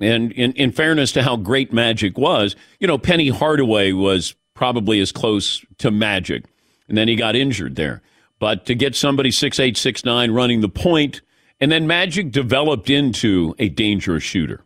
And 0.00 0.32
in, 0.32 0.52
in 0.52 0.72
fairness 0.72 1.12
to 1.12 1.22
how 1.22 1.36
great 1.36 1.72
Magic 1.72 2.18
was, 2.18 2.56
you 2.80 2.86
know, 2.86 2.98
Penny 2.98 3.28
Hardaway 3.28 3.92
was 3.92 4.34
probably 4.54 5.00
as 5.00 5.12
close 5.12 5.64
to 5.78 5.90
Magic. 5.90 6.44
And 6.88 6.96
then 6.96 7.08
he 7.08 7.16
got 7.16 7.36
injured 7.36 7.76
there. 7.76 8.02
But 8.38 8.66
to 8.66 8.74
get 8.74 8.94
somebody 8.94 9.30
six 9.30 9.58
eight 9.58 9.76
six 9.76 10.04
nine 10.04 10.30
running 10.30 10.60
the 10.60 10.68
point, 10.68 11.22
and 11.60 11.72
then 11.72 11.86
Magic 11.86 12.30
developed 12.30 12.88
into 12.88 13.54
a 13.58 13.68
dangerous 13.68 14.22
shooter. 14.22 14.64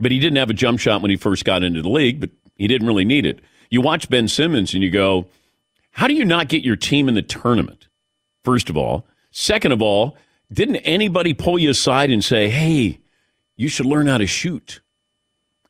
But 0.00 0.10
he 0.10 0.18
didn't 0.18 0.38
have 0.38 0.50
a 0.50 0.54
jump 0.54 0.80
shot 0.80 1.02
when 1.02 1.10
he 1.10 1.16
first 1.16 1.44
got 1.44 1.62
into 1.62 1.82
the 1.82 1.88
league, 1.88 2.20
but 2.20 2.30
he 2.56 2.66
didn't 2.66 2.86
really 2.86 3.04
need 3.04 3.26
it. 3.26 3.40
You 3.68 3.80
watch 3.80 4.08
Ben 4.08 4.28
Simmons 4.28 4.74
and 4.74 4.82
you 4.82 4.90
go, 4.90 5.26
how 5.92 6.06
do 6.06 6.14
you 6.14 6.24
not 6.24 6.48
get 6.48 6.64
your 6.64 6.76
team 6.76 7.08
in 7.08 7.14
the 7.14 7.22
tournament? 7.22 7.88
First 8.44 8.70
of 8.70 8.76
all. 8.76 9.06
Second 9.30 9.72
of 9.72 9.80
all, 9.80 10.16
didn't 10.52 10.76
anybody 10.76 11.34
pull 11.34 11.58
you 11.58 11.70
aside 11.70 12.10
and 12.10 12.24
say, 12.24 12.48
hey, 12.48 12.98
you 13.56 13.68
should 13.68 13.86
learn 13.86 14.06
how 14.06 14.18
to 14.18 14.26
shoot? 14.26 14.80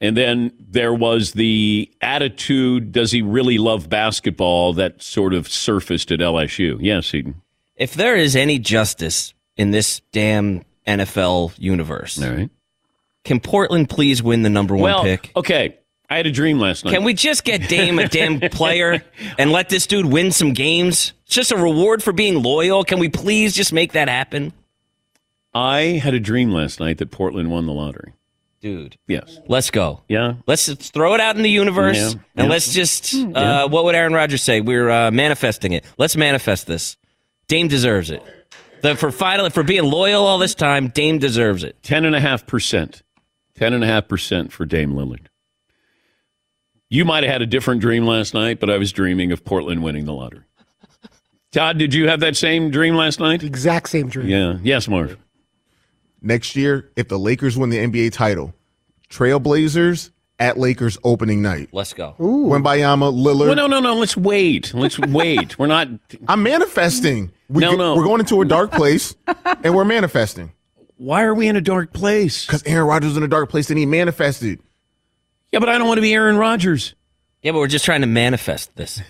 And 0.01 0.17
then 0.17 0.53
there 0.59 0.95
was 0.95 1.33
the 1.33 1.91
attitude, 2.01 2.93
does 2.93 3.13
he 3.13 3.21
really 3.21 3.59
love 3.59 3.91
basketball, 3.91 4.73
that 4.75 5.03
sort 5.03 5.35
of 5.35 5.47
surfaced 5.47 6.11
at 6.11 6.21
LSU. 6.21 6.79
Yes, 6.81 7.13
Eden. 7.13 7.43
If 7.77 7.95
there 7.95 8.17
is 8.17 8.35
any 8.35 8.59
justice 8.59 9.35
in 9.57 9.73
this 9.73 10.01
damn 10.13 10.63
NFL 10.87 11.53
universe, 11.59 12.23
All 12.23 12.31
right. 12.31 12.51
Can 13.25 13.41
Portland 13.41 13.89
please 13.91 14.23
win 14.23 14.43
the 14.43 14.50
number 14.50 14.75
one 14.75 14.83
Well, 14.85 15.03
pick? 15.03 15.31
okay. 15.37 15.77
I 16.09 16.17
had 16.17 16.27
a 16.27 16.33
dream 16.33 16.59
last 16.59 16.85
night. 16.85 16.93
Can 16.93 17.05
we 17.05 17.15
just 17.15 17.45
get 17.45 17.69
Dame 17.69 17.99
a 18.00 18.09
damn 18.09 18.41
player 18.50 19.00
and 19.39 19.53
let 19.53 19.69
this 19.69 19.87
dude 19.87 20.07
win 20.07 20.33
some 20.33 20.53
games? 20.55 21.12
It's 21.27 21.37
just 21.37 21.53
a 21.53 21.57
reward 21.57 22.03
for 22.03 22.12
being 22.12 22.43
loyal. 22.43 22.83
Can 22.83 22.99
we 22.99 23.09
please 23.09 23.55
just 23.55 23.73
make 23.73 23.93
that 23.93 24.09
happen? 24.09 24.53
I 25.55 26.00
had 26.03 26.15
a 26.15 26.21
dream 26.21 26.50
last 26.50 26.81
night 26.81 26.99
that 26.99 27.11
Portland 27.12 27.50
won 27.50 27.67
the 27.67 27.73
lottery. 27.73 28.12
Dude, 28.61 28.97
Yes. 29.07 29.39
let's 29.49 29.71
go. 29.71 30.03
Yeah. 30.09 30.35
Let's 30.47 30.67
just 30.67 30.93
throw 30.93 31.15
it 31.15 31.21
out 31.21 31.37
in 31.37 31.43
the 31.43 31.49
universe 31.50 31.97
Yeah, 31.97 32.09
and 32.11 32.21
yeah. 32.37 32.45
let's 32.47 32.73
just, 32.75 33.15
uh, 33.15 33.69
what 33.69 33.85
would 33.85 33.95
Aaron 33.95 34.12
Rodgers 34.12 34.43
say? 34.43 34.61
We're 34.61 34.91
uh, 34.91 35.11
manifesting 35.11 35.73
it. 35.73 35.85
Let's 35.97 36.15
manifest 36.17 36.67
this. 36.67 36.97
Dame 37.49 37.69
deserves 37.69 38.11
it. 38.11 38.23
The, 38.83 38.97
for 38.97 39.11
final, 39.11 39.49
for 39.50 39.62
being 39.62 39.85
loyal 39.85 40.27
all 40.27 40.39
this 40.39 40.55
time, 40.55 40.89
Dame 40.89 41.19
deserves 41.19 41.65
it. 41.65 41.83
Ten 41.83 42.05
and 42.05 42.15
a 42.15 42.21
half 42.21 42.47
percent. 42.47 43.03
Ten 43.61 43.75
and 43.75 43.85
a 43.85 43.87
half 43.87 44.09
percent 44.09 44.55
for 44.55 44.64
Dame 44.64 44.95
Lillard. 44.95 45.26
You 46.88 47.05
might 47.05 47.25
have 47.25 47.31
had 47.31 47.43
a 47.43 47.47
different 47.47 47.83
dream 47.83 48.07
last 48.07 48.33
night, 48.33 48.59
but 48.59 48.71
I 48.71 48.79
was 48.79 48.90
dreaming 48.90 49.33
of 49.33 49.45
Portland 49.45 49.83
winning 49.83 50.07
the 50.07 50.14
lottery. 50.14 50.45
Todd, 51.52 51.76
did 51.76 51.93
you 51.93 52.09
have 52.09 52.21
that 52.21 52.38
same 52.38 52.71
dream 52.71 52.95
last 52.95 53.21
night? 53.21 53.43
Exact 53.43 53.90
same 53.90 54.09
dream. 54.09 54.29
Yeah. 54.29 54.57
Yes, 54.62 54.88
Marv. 54.88 55.19
Next 56.23 56.57
year, 56.57 56.90
if 56.97 57.09
the 57.09 57.19
Lakers 57.19 57.59
win 57.59 57.69
the 57.69 57.76
NBA 57.76 58.12
title, 58.12 58.55
Trailblazers 59.11 60.11
at 60.38 60.57
Lakers 60.57 60.97
opening 61.05 61.43
night. 61.43 61.69
Let's 61.71 61.93
go. 61.93 62.14
Wembayama, 62.19 63.12
Lillard. 63.12 63.49
Well, 63.49 63.57
no, 63.57 63.67
no, 63.67 63.81
no. 63.81 63.95
Let's 63.95 64.17
wait. 64.17 64.73
Let's 64.73 64.99
wait. 64.99 65.59
We're 65.59 65.67
not. 65.67 65.88
I'm 66.29 66.43
manifesting. 66.43 67.31
We 67.50 67.61
No, 67.61 67.76
no. 67.76 67.95
We're 67.95 68.05
going 68.05 68.21
into 68.21 68.40
a 68.40 68.47
dark 68.47 68.73
place, 68.81 69.14
and 69.62 69.75
we're 69.75 69.85
manifesting. 69.85 70.52
Why 71.00 71.23
are 71.23 71.35
we 71.35 71.49
in 71.49 71.57
a 71.57 71.62
dark 71.62 71.95
place? 71.95 72.45
Because 72.45 72.62
Aaron 72.66 72.87
Rodgers 72.87 73.09
was 73.12 73.16
in 73.16 73.23
a 73.23 73.28
dark 73.28 73.49
place, 73.49 73.71
and 73.71 73.78
he 73.78 73.87
manifested. 73.87 74.61
Yeah, 75.50 75.59
but 75.59 75.71
I 75.71 75.78
don't 75.78 75.88
want 75.88 75.97
to 75.97 76.02
be 76.02 76.12
Aaron 76.12 76.37
Rodgers. 76.37 76.95
Yeah, 77.42 77.52
but 77.52 77.59
we're 77.61 77.69
just 77.69 77.87
trying 77.87 78.02
to 78.02 78.07
manifest 78.07 78.76
this 78.76 79.00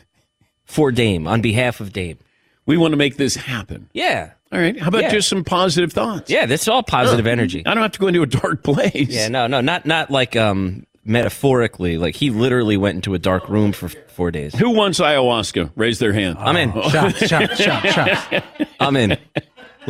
for 0.64 0.92
Dame 0.92 1.26
on 1.26 1.40
behalf 1.40 1.80
of 1.80 1.92
Dame. 1.92 2.18
We 2.64 2.76
want 2.76 2.92
to 2.92 2.96
make 2.96 3.16
this 3.16 3.34
happen. 3.34 3.90
Yeah. 3.92 4.30
All 4.52 4.60
right. 4.60 4.78
How 4.78 4.86
about 4.86 5.02
Yeah. 5.02 5.10
just 5.10 5.28
some 5.28 5.42
positive 5.42 5.92
thoughts? 5.92 6.30
Yeah, 6.30 6.46
that's 6.46 6.68
all 6.68 6.84
positive 6.84 7.26
energy. 7.26 7.66
I 7.66 7.74
don't 7.74 7.82
have 7.82 7.90
to 7.92 7.98
go 7.98 8.06
into 8.06 8.22
a 8.22 8.26
dark 8.26 8.62
place. 8.62 9.08
Yeah, 9.08 9.26
no, 9.26 9.48
no, 9.48 9.60
not 9.60 9.84
not 9.84 10.12
like 10.12 10.36
um 10.36 10.86
metaphorically. 11.04 11.98
Like 11.98 12.14
he 12.14 12.30
literally 12.30 12.76
went 12.76 12.94
into 12.96 13.14
a 13.14 13.18
dark 13.18 13.48
room 13.48 13.72
for 13.72 13.88
four 13.88 14.30
days. 14.30 14.54
Who 14.54 14.70
wants 14.70 15.00
ayahuasca? 15.00 15.72
Raise 15.74 15.98
their 15.98 16.12
hand. 16.12 16.36
I'm 16.38 16.56
in. 16.56 16.72
Shots, 16.90 17.26
shots, 17.26 17.60
shots, 17.60 17.92
shots. 17.92 18.46
I'm 18.78 18.94
in. 18.96 19.18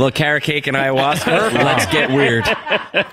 Little 0.01 0.11
carrot 0.11 0.43
cake 0.43 0.67
and 0.67 0.77
ayahuasca. 0.77 1.53
Let's 1.53 1.87
get 1.87 2.11
weird. 2.11 2.45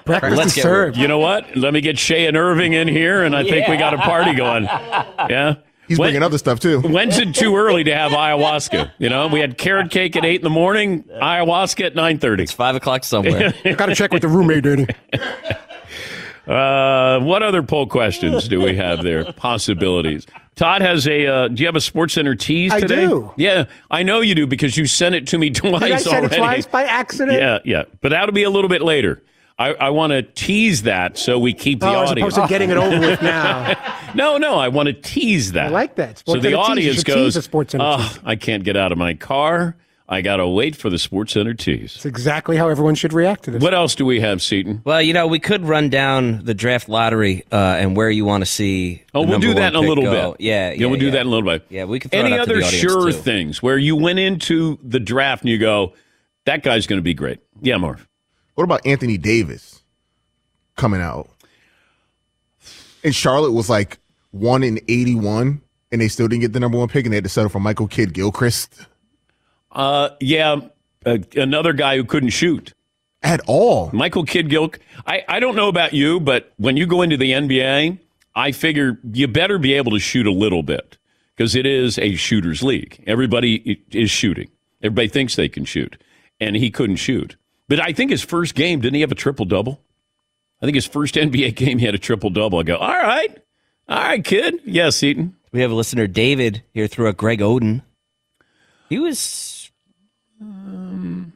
Breakfast 0.05 0.35
Let's 0.37 0.49
is 0.51 0.55
get 0.55 0.61
served. 0.63 0.97
You 0.97 1.07
know 1.07 1.19
what? 1.19 1.55
Let 1.55 1.73
me 1.73 1.81
get 1.81 1.99
Shay 1.99 2.25
and 2.27 2.35
Irving 2.37 2.73
in 2.73 2.87
here, 2.87 3.23
and 3.23 3.35
I 3.35 3.43
think 3.43 3.67
we 3.67 3.77
got 3.77 3.93
a 3.93 3.97
party 3.97 4.33
going. 4.33 4.63
Yeah. 4.63 5.55
He's 5.87 5.97
When- 5.97 6.07
bringing 6.07 6.23
other 6.23 6.37
stuff 6.37 6.59
too. 6.59 6.81
When's 6.81 7.17
it 7.17 7.33
too 7.33 7.55
early 7.55 7.83
to 7.85 7.95
have 7.95 8.11
ayahuasca? 8.11 8.91
You 8.97 9.09
know, 9.09 9.27
we 9.27 9.39
had 9.39 9.57
carrot 9.57 9.89
cake 9.89 10.17
at 10.17 10.25
eight 10.25 10.41
in 10.41 10.43
the 10.43 10.49
morning, 10.49 11.03
ayahuasca 11.03 11.85
at 11.85 11.95
nine 11.95 12.17
thirty. 12.19 12.43
It's 12.43 12.51
five 12.51 12.75
o'clock 12.75 13.03
somewhere. 13.05 13.53
Got 13.63 13.85
to 13.85 13.95
check 13.95 14.11
with 14.11 14.21
the 14.21 14.27
roommate, 14.27 14.63
Danny. 14.63 14.87
Uh, 16.45 17.19
what 17.21 17.43
other 17.43 17.61
poll 17.63 17.87
questions 17.87 18.47
do 18.47 18.61
we 18.61 18.75
have 18.75 19.03
there? 19.03 19.31
Possibilities. 19.33 20.25
Todd 20.57 20.81
has 20.81 21.07
a. 21.07 21.25
Uh, 21.25 21.47
do 21.47 21.61
you 21.63 21.67
have 21.67 21.75
a 21.77 21.81
Sports 21.81 22.13
Center 22.15 22.35
tease 22.35 22.73
I 22.73 22.81
today? 22.81 23.07
do. 23.07 23.31
Yeah, 23.37 23.65
I 23.89 24.03
know 24.03 24.19
you 24.21 24.35
do 24.35 24.45
because 24.45 24.75
you 24.75 24.85
sent 24.87 25.15
it 25.15 25.27
to 25.27 25.37
me 25.37 25.49
twice 25.51 25.81
Did 25.81 25.91
I 25.93 25.97
send 25.97 26.15
already. 26.17 26.35
it 26.35 26.39
twice 26.39 26.65
by 26.65 26.83
accident? 26.83 27.37
Yeah, 27.39 27.59
yeah, 27.63 27.83
but 28.01 28.09
that'll 28.09 28.33
be 28.33 28.43
a 28.43 28.49
little 28.49 28.69
bit 28.69 28.81
later. 28.81 29.23
I, 29.59 29.73
I 29.73 29.89
want 29.89 30.11
to 30.11 30.21
tease 30.21 30.83
that 30.83 31.17
so 31.17 31.39
we 31.39 31.51
keep 31.53 31.79
the 31.79 31.87
Oh, 31.87 32.03
as 32.03 32.11
audience. 32.11 32.35
opposed 32.37 32.47
to 32.47 32.53
getting 32.53 32.69
it 32.69 32.77
over 32.77 32.99
with 32.99 33.21
now. 33.21 33.75
No, 34.15 34.37
no, 34.37 34.55
I 34.55 34.69
want 34.69 34.87
to 34.87 34.93
tease 34.93 35.51
that. 35.51 35.67
I 35.67 35.69
like 35.69 35.95
that. 35.95 36.19
so 36.19 36.21
Sports 36.33 36.41
the 36.43 36.49
tease. 36.49 36.51
You 36.51 36.57
audience 36.57 37.03
goes, 37.03 37.43
Sports 37.43 37.71
Center 37.73 37.85
oh, 37.85 37.97
tease." 38.07 38.19
I 38.23 38.35
can't 38.35 38.63
get 38.63 38.77
out 38.77 38.91
of 38.91 38.97
my 38.97 39.13
car. 39.15 39.75
I 40.09 40.21
got 40.21 40.37
to 40.37 40.47
wait 40.47 40.75
for 40.75 40.89
the 40.89 40.97
Sports 40.97 41.33
Center 41.33 41.53
tease. 41.53 41.95
It's 41.95 42.05
exactly 42.05 42.55
how 42.55 42.69
everyone 42.69 42.95
should 42.95 43.11
react 43.11 43.43
to 43.43 43.51
this. 43.51 43.61
What 43.61 43.73
else 43.73 43.93
do 43.93 44.05
we 44.05 44.21
have, 44.21 44.41
Seton? 44.41 44.81
well, 44.85 45.01
you 45.01 45.11
know, 45.11 45.27
we 45.27 45.37
could 45.39 45.65
run 45.65 45.89
down 45.89 46.45
the 46.45 46.53
draft 46.53 46.87
lottery 46.87 47.43
uh, 47.51 47.55
and 47.55 47.97
where 47.97 48.09
you 48.09 48.23
want 48.23 48.41
to 48.41 48.45
see. 48.45 49.03
Oh, 49.13 49.25
the 49.25 49.31
we'll 49.31 49.39
do 49.39 49.53
that 49.55 49.73
in 49.73 49.75
a 49.75 49.81
little 49.81 50.05
go. 50.05 50.31
bit. 50.31 50.41
Yeah, 50.41 50.71
yeah, 50.71 50.87
we'll 50.87 50.97
do 50.99 51.07
yeah. 51.07 51.11
that 51.11 51.21
in 51.21 51.27
a 51.27 51.29
little 51.29 51.49
bit. 51.49 51.65
Yeah, 51.69 51.83
we 51.83 51.99
can 51.99 52.09
throw 52.09 52.21
it 52.21 52.25
Any 52.25 52.35
to 52.37 52.41
other 52.41 52.55
the 52.55 52.63
sure 52.63 53.11
too. 53.11 53.17
things 53.17 53.61
where 53.61 53.77
you 53.77 53.97
went 53.97 54.19
into 54.19 54.79
the 54.81 54.99
draft 54.99 55.43
and 55.43 55.51
you 55.51 55.57
go, 55.57 55.93
that 56.45 56.63
guy's 56.63 56.87
going 56.87 56.99
to 56.99 57.03
be 57.03 57.13
great. 57.13 57.39
Yeah, 57.61 57.75
Marv. 57.75 58.07
What 58.55 58.63
about 58.63 58.85
Anthony 58.85 59.17
Davis 59.17 59.83
coming 60.77 61.01
out? 61.01 61.29
And 63.03 63.13
Charlotte 63.13 63.51
was 63.51 63.69
like 63.69 63.99
one 64.31 64.63
in 64.63 64.79
eighty-one, 64.87 65.61
and 65.91 66.01
they 66.01 66.07
still 66.07 66.29
didn't 66.29 66.41
get 66.41 66.53
the 66.53 66.61
number 66.61 66.77
one 66.77 66.87
pick, 66.87 67.05
and 67.05 67.11
they 67.11 67.17
had 67.17 67.25
to 67.25 67.29
settle 67.29 67.49
for 67.49 67.59
Michael 67.59 67.87
Kidd 67.87 68.13
Gilchrist 68.13 68.85
Uh, 69.71 70.09
yeah, 70.19 70.59
uh, 71.05 71.17
another 71.35 71.73
guy 71.73 71.97
who 71.97 72.03
couldn't 72.03 72.29
shoot. 72.29 72.73
at 73.23 73.41
all. 73.47 73.89
Michael 73.93 74.23
Kidd 74.25 74.49
Gilk. 74.49 74.79
I, 75.05 75.23
I 75.27 75.39
don't 75.39 75.55
know 75.55 75.67
about 75.67 75.93
you, 75.93 76.19
but 76.19 76.53
when 76.57 76.77
you 76.77 76.85
go 76.85 77.01
into 77.01 77.17
the 77.17 77.31
NBA, 77.31 77.99
I 78.35 78.51
figure 78.51 78.99
you 79.13 79.27
better 79.27 79.57
be 79.57 79.73
able 79.73 79.91
to 79.91 79.99
shoot 79.99 80.25
a 80.27 80.31
little 80.31 80.63
bit 80.63 80.97
because 81.35 81.55
it 81.55 81.65
is 81.65 81.97
a 81.99 82.15
shooter's 82.15 82.63
league. 82.63 83.03
Everybody 83.07 83.81
is 83.91 84.09
shooting. 84.11 84.49
Everybody 84.81 85.07
thinks 85.07 85.35
they 85.35 85.49
can 85.49 85.65
shoot, 85.65 86.01
and 86.39 86.55
he 86.55 86.69
couldn't 86.69 86.97
shoot. 86.97 87.35
But 87.67 87.79
I 87.81 87.91
think 87.93 88.11
his 88.11 88.21
first 88.23 88.55
game 88.55 88.79
didn't 88.79 88.95
he 88.95 89.01
have 89.01 89.11
a 89.11 89.15
triple 89.15 89.45
double? 89.45 89.81
I 90.61 90.65
think 90.65 90.75
his 90.75 90.85
first 90.85 91.15
NBA 91.15 91.55
game 91.55 91.79
he 91.79 91.85
had 91.85 91.95
a 91.95 91.99
triple 91.99 92.29
double. 92.29 92.59
I 92.59 92.63
go, 92.63 92.77
all 92.77 92.87
right, 92.93 93.37
all 93.89 93.97
right, 93.97 94.23
kid. 94.23 94.59
Yes, 94.65 95.01
Eaton. 95.03 95.35
We 95.51 95.61
have 95.61 95.71
a 95.71 95.75
listener, 95.75 96.07
David, 96.07 96.63
here 96.73 96.87
through 96.87 97.07
a 97.07 97.13
Greg 97.13 97.39
Oden. 97.39 97.81
He 98.89 98.99
was 98.99 99.17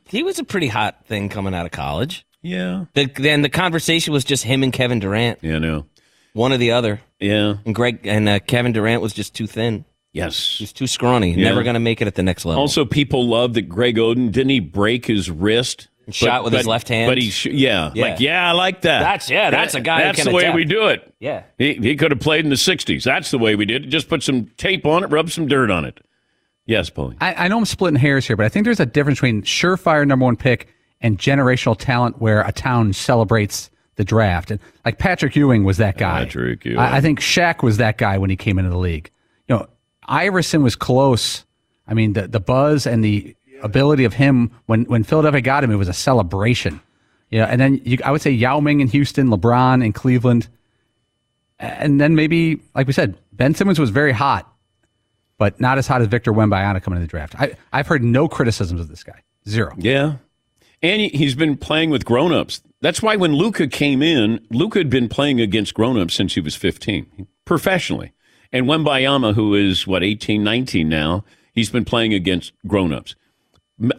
he 0.08 0.24
was 0.24 0.39
a 0.39 0.43
pretty 0.43 0.67
hot 0.67 1.05
thing 1.05 1.29
coming 1.29 1.53
out 1.53 1.65
of 1.65 1.72
college. 1.72 2.25
Yeah. 2.41 2.86
The, 2.93 3.05
then 3.05 3.41
the 3.43 3.50
conversation 3.50 4.13
was 4.13 4.24
just 4.24 4.43
him 4.43 4.63
and 4.63 4.74
Kevin 4.74 5.00
Durant, 5.00 5.39
Yeah, 5.41 5.60
no. 5.60 5.86
one 6.34 6.51
or 6.53 6.58
the 6.58 6.72
other. 6.72 7.00
Yeah. 7.20 7.55
And 7.65 7.75
Greg 7.75 8.00
and 8.05 8.27
uh, 8.27 8.39
Kevin 8.39 8.72
Durant 8.74 9.01
was 9.01 9.13
just 9.13 9.36
too 9.36 9.48
thin. 9.48 9.86
Yes. 10.13 10.58
He's 10.58 10.74
too 10.74 10.88
scrawny. 10.88 11.34
Yeah. 11.34 11.50
Never 11.50 11.63
going 11.63 11.75
to 11.75 11.79
make 11.79 12.01
it 12.01 12.08
at 12.08 12.15
the 12.15 12.24
next 12.24 12.43
level. 12.46 12.60
Also, 12.62 12.84
people 12.84 13.27
love 13.27 13.53
that 13.53 13.63
Greg 13.70 13.96
Oden 13.98 14.31
didn't 14.31 14.50
he 14.50 14.60
break 14.60 15.05
his 15.05 15.29
wrist? 15.29 15.88
Shot 16.10 16.43
with 16.43 16.51
his 16.51 16.65
left 16.67 16.89
hand? 16.89 17.10
But 17.10 17.20
he, 17.20 17.29
sh- 17.29 17.46
yeah, 17.46 17.91
Yeah. 17.93 18.03
like 18.10 18.20
yeah, 18.20 18.50
I 18.50 18.51
like 18.53 18.81
that. 18.81 19.00
That's- 19.00 19.29
yeah, 19.29 19.50
that's 19.51 19.75
a 19.75 19.79
guy 19.79 20.01
That's 20.01 20.17
can 20.17 20.27
the 20.27 20.34
way 20.36 20.43
adapt. 20.43 20.55
we 20.55 20.65
do 20.65 20.88
it. 20.88 21.13
yeah. 21.20 21.43
He 21.58 21.75
he 21.75 21.96
could 21.96 22.12
have 22.12 22.20
played 22.20 22.43
in 22.43 22.50
the 22.50 22.55
'60s. 22.58 23.03
That's 23.03 23.31
the 23.31 23.38
way 23.38 23.55
we 23.55 23.65
did 23.65 23.86
it. 23.86 23.88
Just 23.88 24.10
put 24.10 24.22
some 24.24 24.48
tape 24.58 24.86
on 24.86 25.03
it, 25.03 25.08
rub 25.12 25.29
some 25.29 25.48
dirt 25.48 25.70
on 25.72 25.86
it. 25.86 26.01
Yes, 26.65 26.89
Paulie. 26.89 27.18
I, 27.20 27.34
I 27.34 27.48
know 27.48 27.58
I'm 27.58 27.65
splitting 27.65 28.00
hairs 28.00 28.27
here, 28.27 28.38
but 28.38 28.46
I 28.46 28.50
think 28.50 28.65
there's 28.65 28.80
a 28.80 28.86
difference 28.86 29.18
between 29.20 29.41
surefire 29.44 30.08
number 30.08 30.25
one 30.25 30.36
pick 30.36 30.68
and 31.01 31.18
generational 31.18 31.77
talent 31.77 32.22
where 32.22 32.41
a 32.41 32.51
town 32.51 32.94
celebrates 32.94 33.70
the 33.96 34.03
draft. 34.03 34.51
And 34.51 34.60
like 34.86 34.98
Patrick 35.00 35.36
Ewing 35.36 35.63
was 35.63 35.77
that 35.77 35.98
guy. 35.98 36.25
Patrick 36.25 36.63
Ewing. 36.65 36.77
I, 36.77 36.98
I 36.98 37.01
think 37.01 37.20
Shaq 37.20 37.63
was 37.63 37.77
that 37.77 37.98
guy 37.98 38.18
when 38.18 38.30
he 38.30 38.36
came 38.36 38.58
into 38.58 38.70
the 38.70 38.77
league. 38.77 39.12
You 39.48 39.56
know, 39.56 39.68
Iverson 40.08 40.63
was 40.63 40.75
close. 40.75 41.46
I 41.88 41.94
mean, 41.94 42.13
the 42.13 42.27
the 42.27 42.39
buzz 42.39 42.86
and 42.88 43.03
the 43.03 43.36
ability 43.62 44.06
of 44.06 44.13
him 44.13 44.51
when 44.65 44.84
when 44.86 45.03
Philadelphia 45.03 45.41
got 45.41 45.63
him, 45.63 45.72
it 45.72 45.75
was 45.75 45.89
a 45.89 45.94
celebration. 45.94 46.80
Yeah, 47.30 47.46
and 47.46 47.62
then 47.62 47.82
you, 47.84 47.98
I 48.03 48.12
would 48.12 48.22
say 48.22 48.32
Yao 48.32 48.60
Ming 48.60 48.82
in 48.82 48.88
Houston, 48.88 49.27
LeBron 49.27 49.84
in 49.84 49.94
Cleveland, 49.94 50.48
and 51.60 52.00
then 52.00 52.15
maybe 52.15 52.62
like 52.75 52.88
we 52.88 52.94
said, 52.94 53.18
Ben 53.34 53.56
Simmons 53.56 53.80
was 53.80 53.89
very 53.89 54.12
hot, 54.12 54.51
but 55.41 55.60
not 55.60 55.79
as 55.79 55.88
hot 55.88 56.01
as 56.01 56.07
Victor 56.07 56.31
Wembanyama 56.31 56.83
coming 56.83 56.98
in 56.98 57.01
the 57.01 57.07
draft. 57.07 57.33
I, 57.41 57.55
I've 57.74 57.88
heard 57.88 58.03
no 58.03 58.27
criticisms 58.27 58.79
of 58.79 58.89
this 58.89 59.03
guy, 59.03 59.24
zero. 59.50 59.74
Yeah. 59.75 60.17
And 60.83 61.01
he- 61.01 61.10
he's 61.10 61.33
been 61.33 61.57
playing 61.57 61.89
with 61.89 62.05
grown-ups. 62.05 62.62
That's 62.79 63.01
why 63.01 63.15
when 63.15 63.33
Luka 63.33 63.67
came 63.67 64.03
in, 64.03 64.45
Luka 64.51 64.77
had 64.77 64.91
been 64.91 65.10
playing 65.10 65.41
against 65.41 65.74
grown-ups 65.74 66.13
since 66.13 66.36
he 66.36 66.41
was 66.41 66.53
15, 66.55 67.25
professionally. 67.43 68.12
And 68.53 68.67
Wembayama, 68.67 69.33
who 69.33 69.55
is, 69.55 69.88
what, 69.88 70.03
18, 70.03 70.43
19 70.43 70.88
now, 70.88 71.25
he's 71.53 71.71
been 71.71 71.86
playing 71.86 72.13
against 72.13 72.53
grown-ups. 72.67 73.15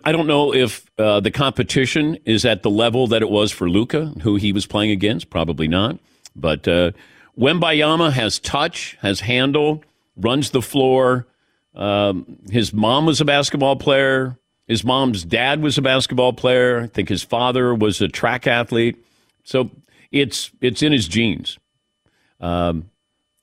I 0.04 0.12
don't 0.12 0.28
know 0.28 0.54
if 0.54 0.88
uh, 0.96 1.18
the 1.18 1.32
competition 1.32 2.18
is 2.25 2.44
at 2.44 2.62
the 2.62 2.70
level 2.70 3.08
that 3.08 3.20
it 3.20 3.30
was 3.30 3.50
for 3.50 3.68
Luka, 3.68 4.12
who 4.22 4.37
he 4.37 4.52
was 4.52 4.64
playing 4.64 4.92
against. 4.92 5.28
Probably 5.28 5.66
not. 5.66 5.99
But 6.37 6.68
uh, 6.68 6.92
Wembayama 7.37 8.12
has 8.12 8.38
touch, 8.38 8.96
has 9.00 9.18
handle, 9.18 9.82
runs 10.16 10.50
the 10.50 10.62
floor. 10.62 11.26
Um, 11.75 12.38
his 12.50 12.73
mom 12.73 13.07
was 13.07 13.21
a 13.21 13.25
basketball 13.25 13.76
player. 13.76 14.38
His 14.67 14.85
mom's 14.85 15.25
dad 15.25 15.62
was 15.62 15.79
a 15.79 15.83
basketball 15.83 16.33
player. 16.33 16.83
I 16.83 16.87
think 16.87 17.09
his 17.09 17.23
father 17.23 17.75
was 17.75 18.00
a 18.00 18.09
track 18.09 18.47
athlete. 18.47 19.05
So 19.45 19.71
it's 20.11 20.50
it's 20.61 20.83
in 20.83 20.93
his 20.93 21.09
genes. 21.09 21.59
Um, 22.41 22.91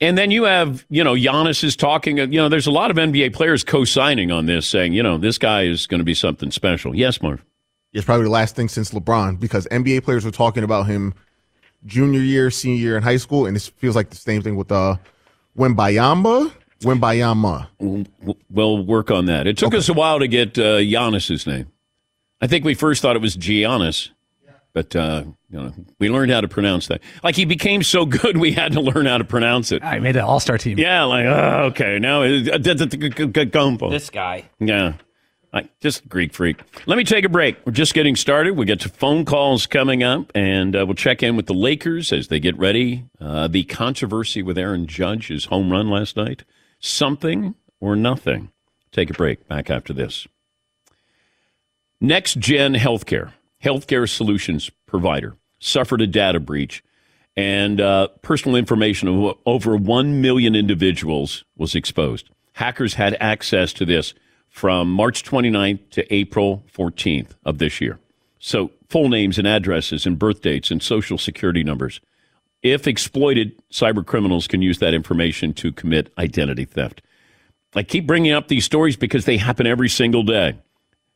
and 0.02 0.18
then 0.18 0.32
you 0.32 0.44
have, 0.44 0.86
you 0.90 1.04
know, 1.04 1.14
Giannis 1.14 1.64
is 1.64 1.76
talking. 1.76 2.18
You 2.18 2.28
know, 2.28 2.50
there's 2.50 2.68
a 2.68 2.72
lot 2.72 2.90
of 2.90 2.98
NBA 2.98 3.34
players 3.34 3.64
co-signing 3.64 4.32
on 4.32 4.46
this, 4.46 4.66
saying, 4.66 4.94
you 4.94 5.04
know, 5.04 5.18
this 5.18 5.38
guy 5.38 5.64
is 5.64 5.88
going 5.88 6.00
to 6.00 6.06
be 6.06 6.14
something 6.14 6.52
special. 6.52 6.96
Yes, 6.96 7.22
Marv. 7.22 7.44
It's 7.92 8.06
probably 8.06 8.26
the 8.26 8.32
last 8.32 8.56
thing 8.56 8.70
since 8.70 8.92
LeBron 8.92 9.40
because 9.40 9.68
NBA 9.68 10.04
players 10.04 10.24
were 10.24 10.32
talking 10.32 10.64
about 10.64 10.84
him 10.84 11.14
junior 11.86 12.20
year, 12.20 12.52
senior 12.52 12.78
year 12.78 12.98
in 12.98 13.04
high 13.04 13.18
school, 13.18 13.46
and 13.46 13.56
this 13.56 13.68
feels 13.68 13.96
like 13.96 14.10
the 14.10 14.16
same 14.16 14.42
thing 14.42 14.56
with 14.56 14.72
uh, 14.72 14.98
Wembayama. 15.58 16.52
Wembayama. 16.82 17.68
W- 17.80 18.06
We'll 18.50 18.84
work 18.84 19.12
on 19.12 19.26
that. 19.26 19.48
It 19.48 19.58
took 19.58 19.74
us 19.74 19.90
a 19.90 19.94
while 19.94 20.20
to 20.20 20.28
get 20.28 20.58
uh, 20.58 20.78
Giannis's 20.80 21.46
name. 21.46 21.68
I 22.42 22.48
think 22.48 22.66
we 22.66 22.74
first 22.74 23.02
thought 23.02 23.16
it 23.16 23.22
was 23.22 23.36
Giannis, 23.38 24.10
but 24.74 24.96
uh, 24.96 25.24
you 25.52 25.60
know, 25.60 25.74
we 26.00 26.10
learned 26.10 26.32
how 26.32 26.42
to 26.42 26.48
pronounce 26.48 26.88
that. 26.88 27.02
Like 27.24 27.36
he 27.36 27.46
became 27.46 27.84
so 27.84 28.06
good, 28.06 28.38
we 28.38 28.52
had 28.54 28.72
to 28.74 28.82
learn 28.82 29.06
how 29.06 29.18
to 29.18 29.24
pronounce 29.24 29.72
it. 29.72 29.84
I 29.84 30.00
made 30.00 30.16
an 30.16 30.24
all 30.24 30.40
star 30.40 30.58
team. 30.58 30.78
Yeah, 30.80 31.04
like 31.04 31.26
oh, 31.26 31.66
okay, 31.72 32.00
now 32.00 32.22
it- 32.24 33.52
gumbo. 33.52 33.90
This 33.90 34.10
guy. 34.10 34.46
Yeah. 34.60 34.94
I, 35.52 35.68
just 35.82 36.08
Greek 36.08 36.32
freak. 36.32 36.62
Let 36.86 36.96
me 37.00 37.04
take 37.04 37.26
a 37.26 37.30
break. 37.30 37.58
We're 37.66 37.72
just 37.72 37.96
getting 37.96 38.16
started. 38.16 38.56
We 38.56 38.66
get 38.68 38.82
to 38.82 38.90
phone 38.90 39.26
calls 39.26 39.66
coming 39.66 40.04
up, 40.04 40.32
and 40.36 40.76
uh, 40.76 40.86
we'll 40.86 40.94
check 40.94 41.24
in 41.24 41.36
with 41.36 41.48
the 41.48 41.56
Lakers 41.56 42.14
as 42.14 42.28
they 42.28 42.40
get 42.40 42.56
ready. 42.60 43.06
Uh, 43.20 43.48
the 43.48 43.64
controversy 43.64 44.44
with 44.44 44.60
Aaron 44.60 44.86
Judge, 44.86 45.30
his 45.30 45.46
home 45.46 45.72
run 45.72 45.90
last 45.90 46.16
night. 46.16 46.44
Something 46.80 47.56
or 47.80 47.96
nothing. 47.96 48.52
Take 48.92 49.10
a 49.10 49.14
break. 49.14 49.48
Back 49.48 49.70
after 49.70 49.94
this. 49.94 50.28
Next 52.02 52.40
Gen 52.40 52.76
Healthcare, 52.76 53.34
healthcare 53.64 54.08
solutions 54.10 54.72
provider, 54.86 55.36
suffered 55.60 56.02
a 56.02 56.08
data 56.08 56.40
breach, 56.40 56.82
and 57.36 57.82
uh, 57.82 58.08
personal 58.22 58.56
information 58.56 59.08
of 59.10 59.38
over 59.46 59.76
1 59.76 60.22
million 60.22 60.56
individuals 60.56 61.44
was 61.58 61.76
exposed. 61.76 62.30
Hackers 62.54 62.94
had 62.94 63.18
access 63.20 63.74
to 63.74 63.86
this 63.86 64.14
from 64.50 64.90
March 64.92 65.24
29th 65.24 65.90
to 65.92 66.14
April 66.14 66.64
14th 66.74 67.32
of 67.46 67.58
this 67.58 67.82
year. 67.82 68.00
So, 68.40 68.72
full 68.88 69.10
names 69.10 69.38
and 69.38 69.48
addresses 69.48 70.06
and 70.06 70.18
birth 70.18 70.42
dates 70.42 70.72
and 70.72 70.82
social 70.82 71.18
security 71.18 71.64
numbers. 71.64 72.00
If 72.62 72.88
exploited, 72.88 73.62
cyber 73.72 74.06
criminals 74.06 74.48
can 74.48 74.62
use 74.62 74.80
that 74.80 74.94
information 74.94 75.54
to 75.56 75.72
commit 75.72 76.12
identity 76.18 76.66
theft. 76.66 77.02
I 77.76 77.84
keep 77.84 78.08
bringing 78.08 78.34
up 78.34 78.48
these 78.48 78.66
stories 78.66 78.98
because 78.98 79.26
they 79.26 79.38
happen 79.38 79.68
every 79.68 79.90
single 79.90 80.24
day. 80.24 80.58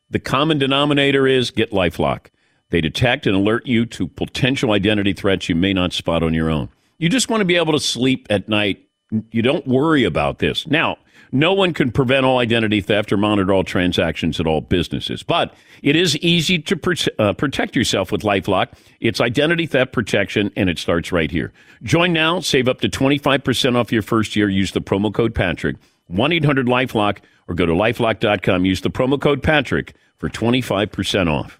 The 0.09 0.19
common 0.19 0.59
denominator 0.59 1.27
is 1.27 1.51
get 1.51 1.71
Lifelock. 1.71 2.27
They 2.69 2.81
detect 2.81 3.27
and 3.27 3.35
alert 3.35 3.65
you 3.65 3.85
to 3.87 4.07
potential 4.07 4.71
identity 4.71 5.13
threats 5.13 5.49
you 5.49 5.55
may 5.55 5.73
not 5.73 5.93
spot 5.93 6.23
on 6.23 6.33
your 6.33 6.49
own. 6.49 6.69
You 6.97 7.09
just 7.09 7.29
want 7.29 7.41
to 7.41 7.45
be 7.45 7.55
able 7.55 7.73
to 7.73 7.79
sleep 7.79 8.27
at 8.29 8.47
night. 8.47 8.87
You 9.31 9.41
don't 9.41 9.67
worry 9.67 10.03
about 10.03 10.39
this. 10.39 10.65
Now, 10.67 10.97
no 11.31 11.53
one 11.53 11.73
can 11.73 11.91
prevent 11.91 12.25
all 12.25 12.37
identity 12.37 12.79
theft 12.81 13.11
or 13.11 13.17
monitor 13.17 13.53
all 13.53 13.63
transactions 13.63 14.39
at 14.39 14.45
all 14.45 14.61
businesses, 14.61 15.23
but 15.23 15.53
it 15.81 15.95
is 15.95 16.15
easy 16.17 16.59
to 16.59 17.11
uh, 17.19 17.33
protect 17.33 17.75
yourself 17.75 18.11
with 18.11 18.21
Lifelock. 18.21 18.73
It's 18.99 19.19
identity 19.19 19.65
theft 19.65 19.93
protection, 19.93 20.51
and 20.55 20.69
it 20.69 20.77
starts 20.77 21.11
right 21.11 21.31
here. 21.31 21.51
Join 21.81 22.13
now, 22.13 22.39
save 22.39 22.67
up 22.67 22.81
to 22.81 22.89
25% 22.89 23.75
off 23.75 23.91
your 23.91 24.03
first 24.03 24.35
year. 24.35 24.47
Use 24.47 24.71
the 24.71 24.81
promo 24.81 25.13
code 25.13 25.33
Patrick. 25.33 25.77
1 26.07 26.31
800 26.31 26.67
Lifelock 26.67 27.19
or 27.47 27.55
go 27.55 27.65
to 27.65 27.73
lifelock.com. 27.73 28.65
Use 28.65 28.81
the 28.81 28.91
promo 28.91 29.19
code 29.19 29.41
Patrick 29.41 29.95
for 30.17 30.29
25% 30.29 31.31
off. 31.31 31.59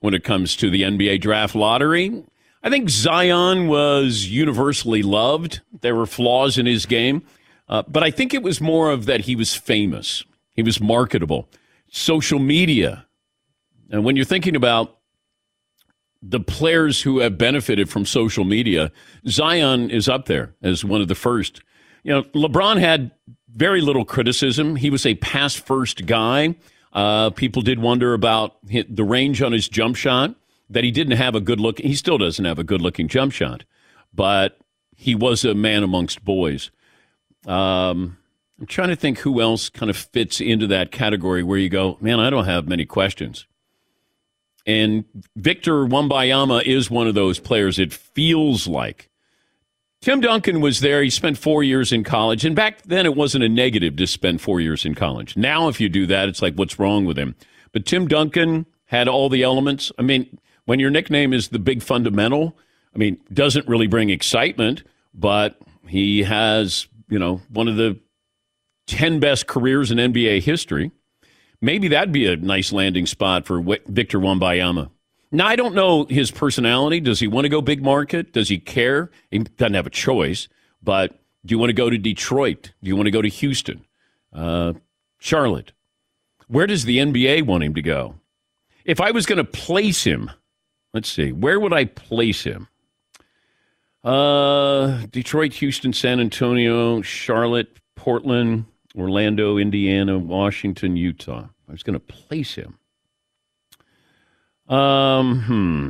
when 0.00 0.14
it 0.14 0.24
comes 0.24 0.56
to 0.56 0.70
the 0.70 0.82
NBA 0.82 1.20
draft 1.20 1.54
lottery. 1.54 2.24
I 2.62 2.70
think 2.70 2.88
Zion 2.88 3.68
was 3.68 4.26
universally 4.26 5.02
loved. 5.02 5.60
There 5.80 5.94
were 5.94 6.06
flaws 6.06 6.58
in 6.58 6.66
his 6.66 6.86
game, 6.86 7.22
uh, 7.68 7.82
but 7.86 8.02
I 8.02 8.10
think 8.10 8.34
it 8.34 8.42
was 8.42 8.60
more 8.60 8.90
of 8.90 9.06
that 9.06 9.20
he 9.20 9.36
was 9.36 9.54
famous, 9.54 10.24
he 10.52 10.62
was 10.62 10.80
marketable. 10.80 11.48
Social 11.88 12.38
media. 12.38 13.06
And 13.90 14.04
when 14.04 14.16
you're 14.16 14.24
thinking 14.24 14.56
about 14.56 14.98
the 16.20 16.40
players 16.40 17.02
who 17.02 17.20
have 17.20 17.38
benefited 17.38 17.88
from 17.88 18.04
social 18.04 18.44
media, 18.44 18.90
Zion 19.28 19.90
is 19.90 20.08
up 20.08 20.26
there 20.26 20.54
as 20.62 20.84
one 20.84 21.00
of 21.00 21.08
the 21.08 21.14
first. 21.14 21.62
You 22.02 22.12
know, 22.12 22.22
LeBron 22.22 22.80
had 22.80 23.12
very 23.48 23.80
little 23.80 24.04
criticism. 24.04 24.76
He 24.76 24.90
was 24.90 25.06
a 25.06 25.14
pass 25.16 25.54
first 25.54 26.06
guy. 26.06 26.56
Uh, 26.96 27.28
people 27.28 27.60
did 27.60 27.78
wonder 27.78 28.14
about 28.14 28.56
the 28.64 29.04
range 29.04 29.42
on 29.42 29.52
his 29.52 29.68
jump 29.68 29.96
shot, 29.96 30.34
that 30.70 30.82
he 30.82 30.90
didn't 30.90 31.18
have 31.18 31.34
a 31.34 31.40
good 31.40 31.60
look. 31.60 31.78
He 31.78 31.94
still 31.94 32.16
doesn't 32.16 32.44
have 32.46 32.58
a 32.58 32.64
good 32.64 32.80
looking 32.80 33.06
jump 33.06 33.32
shot, 33.32 33.64
but 34.14 34.58
he 34.96 35.14
was 35.14 35.44
a 35.44 35.54
man 35.54 35.82
amongst 35.82 36.24
boys. 36.24 36.70
Um, 37.46 38.16
I'm 38.58 38.66
trying 38.66 38.88
to 38.88 38.96
think 38.96 39.18
who 39.18 39.42
else 39.42 39.68
kind 39.68 39.90
of 39.90 39.96
fits 39.98 40.40
into 40.40 40.66
that 40.68 40.90
category 40.90 41.42
where 41.42 41.58
you 41.58 41.68
go, 41.68 41.98
man, 42.00 42.18
I 42.18 42.30
don't 42.30 42.46
have 42.46 42.66
many 42.66 42.86
questions. 42.86 43.46
And 44.64 45.04
Victor 45.36 45.84
Wambayama 45.84 46.64
is 46.64 46.90
one 46.90 47.06
of 47.06 47.14
those 47.14 47.38
players, 47.38 47.78
it 47.78 47.92
feels 47.92 48.66
like. 48.66 49.10
Tim 50.06 50.20
Duncan 50.20 50.60
was 50.60 50.78
there. 50.78 51.02
He 51.02 51.10
spent 51.10 51.36
four 51.36 51.64
years 51.64 51.90
in 51.90 52.04
college. 52.04 52.44
And 52.44 52.54
back 52.54 52.82
then, 52.82 53.06
it 53.06 53.16
wasn't 53.16 53.42
a 53.42 53.48
negative 53.48 53.96
to 53.96 54.06
spend 54.06 54.40
four 54.40 54.60
years 54.60 54.84
in 54.84 54.94
college. 54.94 55.36
Now, 55.36 55.66
if 55.66 55.80
you 55.80 55.88
do 55.88 56.06
that, 56.06 56.28
it's 56.28 56.40
like, 56.40 56.54
what's 56.54 56.78
wrong 56.78 57.06
with 57.06 57.18
him? 57.18 57.34
But 57.72 57.86
Tim 57.86 58.06
Duncan 58.06 58.66
had 58.84 59.08
all 59.08 59.28
the 59.28 59.42
elements. 59.42 59.90
I 59.98 60.02
mean, 60.02 60.38
when 60.64 60.78
your 60.78 60.90
nickname 60.90 61.32
is 61.32 61.48
the 61.48 61.58
big 61.58 61.82
fundamental, 61.82 62.56
I 62.94 62.98
mean, 62.98 63.18
doesn't 63.32 63.66
really 63.66 63.88
bring 63.88 64.10
excitement, 64.10 64.84
but 65.12 65.58
he 65.88 66.22
has, 66.22 66.86
you 67.08 67.18
know, 67.18 67.40
one 67.48 67.66
of 67.66 67.74
the 67.74 67.98
10 68.86 69.18
best 69.18 69.48
careers 69.48 69.90
in 69.90 69.98
NBA 69.98 70.42
history. 70.42 70.92
Maybe 71.60 71.88
that'd 71.88 72.12
be 72.12 72.28
a 72.28 72.36
nice 72.36 72.70
landing 72.70 73.06
spot 73.06 73.44
for 73.44 73.60
Victor 73.60 74.20
Wambayama. 74.20 74.88
Now, 75.32 75.46
I 75.46 75.56
don't 75.56 75.74
know 75.74 76.04
his 76.04 76.30
personality. 76.30 77.00
Does 77.00 77.20
he 77.20 77.26
want 77.26 77.44
to 77.44 77.48
go 77.48 77.60
big 77.60 77.82
market? 77.82 78.32
Does 78.32 78.48
he 78.48 78.58
care? 78.58 79.10
He 79.30 79.40
doesn't 79.40 79.74
have 79.74 79.86
a 79.86 79.90
choice. 79.90 80.48
But 80.82 81.18
do 81.44 81.54
you 81.54 81.58
want 81.58 81.70
to 81.70 81.74
go 81.74 81.90
to 81.90 81.98
Detroit? 81.98 82.72
Do 82.82 82.88
you 82.88 82.96
want 82.96 83.06
to 83.06 83.10
go 83.10 83.22
to 83.22 83.28
Houston? 83.28 83.84
Uh, 84.32 84.74
Charlotte? 85.18 85.72
Where 86.48 86.66
does 86.66 86.84
the 86.84 86.98
NBA 86.98 87.44
want 87.44 87.64
him 87.64 87.74
to 87.74 87.82
go? 87.82 88.16
If 88.84 89.00
I 89.00 89.10
was 89.10 89.26
going 89.26 89.38
to 89.38 89.44
place 89.44 90.04
him, 90.04 90.30
let's 90.94 91.10
see, 91.10 91.32
where 91.32 91.58
would 91.58 91.72
I 91.72 91.86
place 91.86 92.44
him? 92.44 92.68
Uh, 94.04 95.06
Detroit, 95.10 95.54
Houston, 95.54 95.92
San 95.92 96.20
Antonio, 96.20 97.02
Charlotte, 97.02 97.80
Portland, 97.96 98.66
Orlando, 98.96 99.58
Indiana, 99.58 100.16
Washington, 100.18 100.96
Utah. 100.96 101.46
I 101.68 101.72
was 101.72 101.82
going 101.82 101.94
to 101.94 102.00
place 102.00 102.54
him. 102.54 102.78
Um, 104.68 105.40
hmm. 105.42 105.88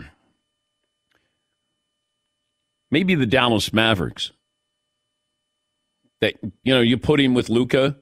Maybe 2.91 3.15
the 3.15 3.27
Dallas 3.27 3.73
Mavericks. 3.73 4.33
That 6.21 6.35
you 6.63 6.75
know, 6.75 6.81
you 6.81 6.97
put 6.97 7.21
him 7.21 7.35
with 7.35 7.49
Luka. 7.49 7.97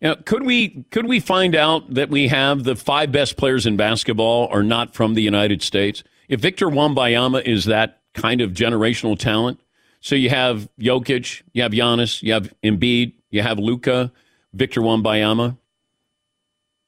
You 0.00 0.08
know, 0.08 0.16
could 0.16 0.44
we 0.44 0.84
could 0.90 1.06
we 1.06 1.20
find 1.20 1.54
out 1.54 1.94
that 1.94 2.10
we 2.10 2.28
have 2.28 2.64
the 2.64 2.76
five 2.76 3.12
best 3.12 3.36
players 3.36 3.66
in 3.66 3.76
basketball 3.76 4.48
are 4.48 4.62
not 4.62 4.94
from 4.94 5.14
the 5.14 5.22
United 5.22 5.62
States? 5.62 6.02
If 6.28 6.40
Victor 6.40 6.66
Wambayama 6.66 7.42
is 7.44 7.66
that 7.66 8.02
kind 8.14 8.40
of 8.40 8.50
generational 8.50 9.18
talent, 9.18 9.60
so 10.00 10.14
you 10.14 10.30
have 10.30 10.68
Jokic, 10.78 11.42
you 11.52 11.62
have 11.62 11.72
Giannis, 11.72 12.22
you 12.22 12.32
have 12.32 12.52
Embiid, 12.64 13.12
you 13.30 13.42
have 13.42 13.58
Luka, 13.58 14.12
Victor 14.52 14.80
Wambayama. 14.80 15.56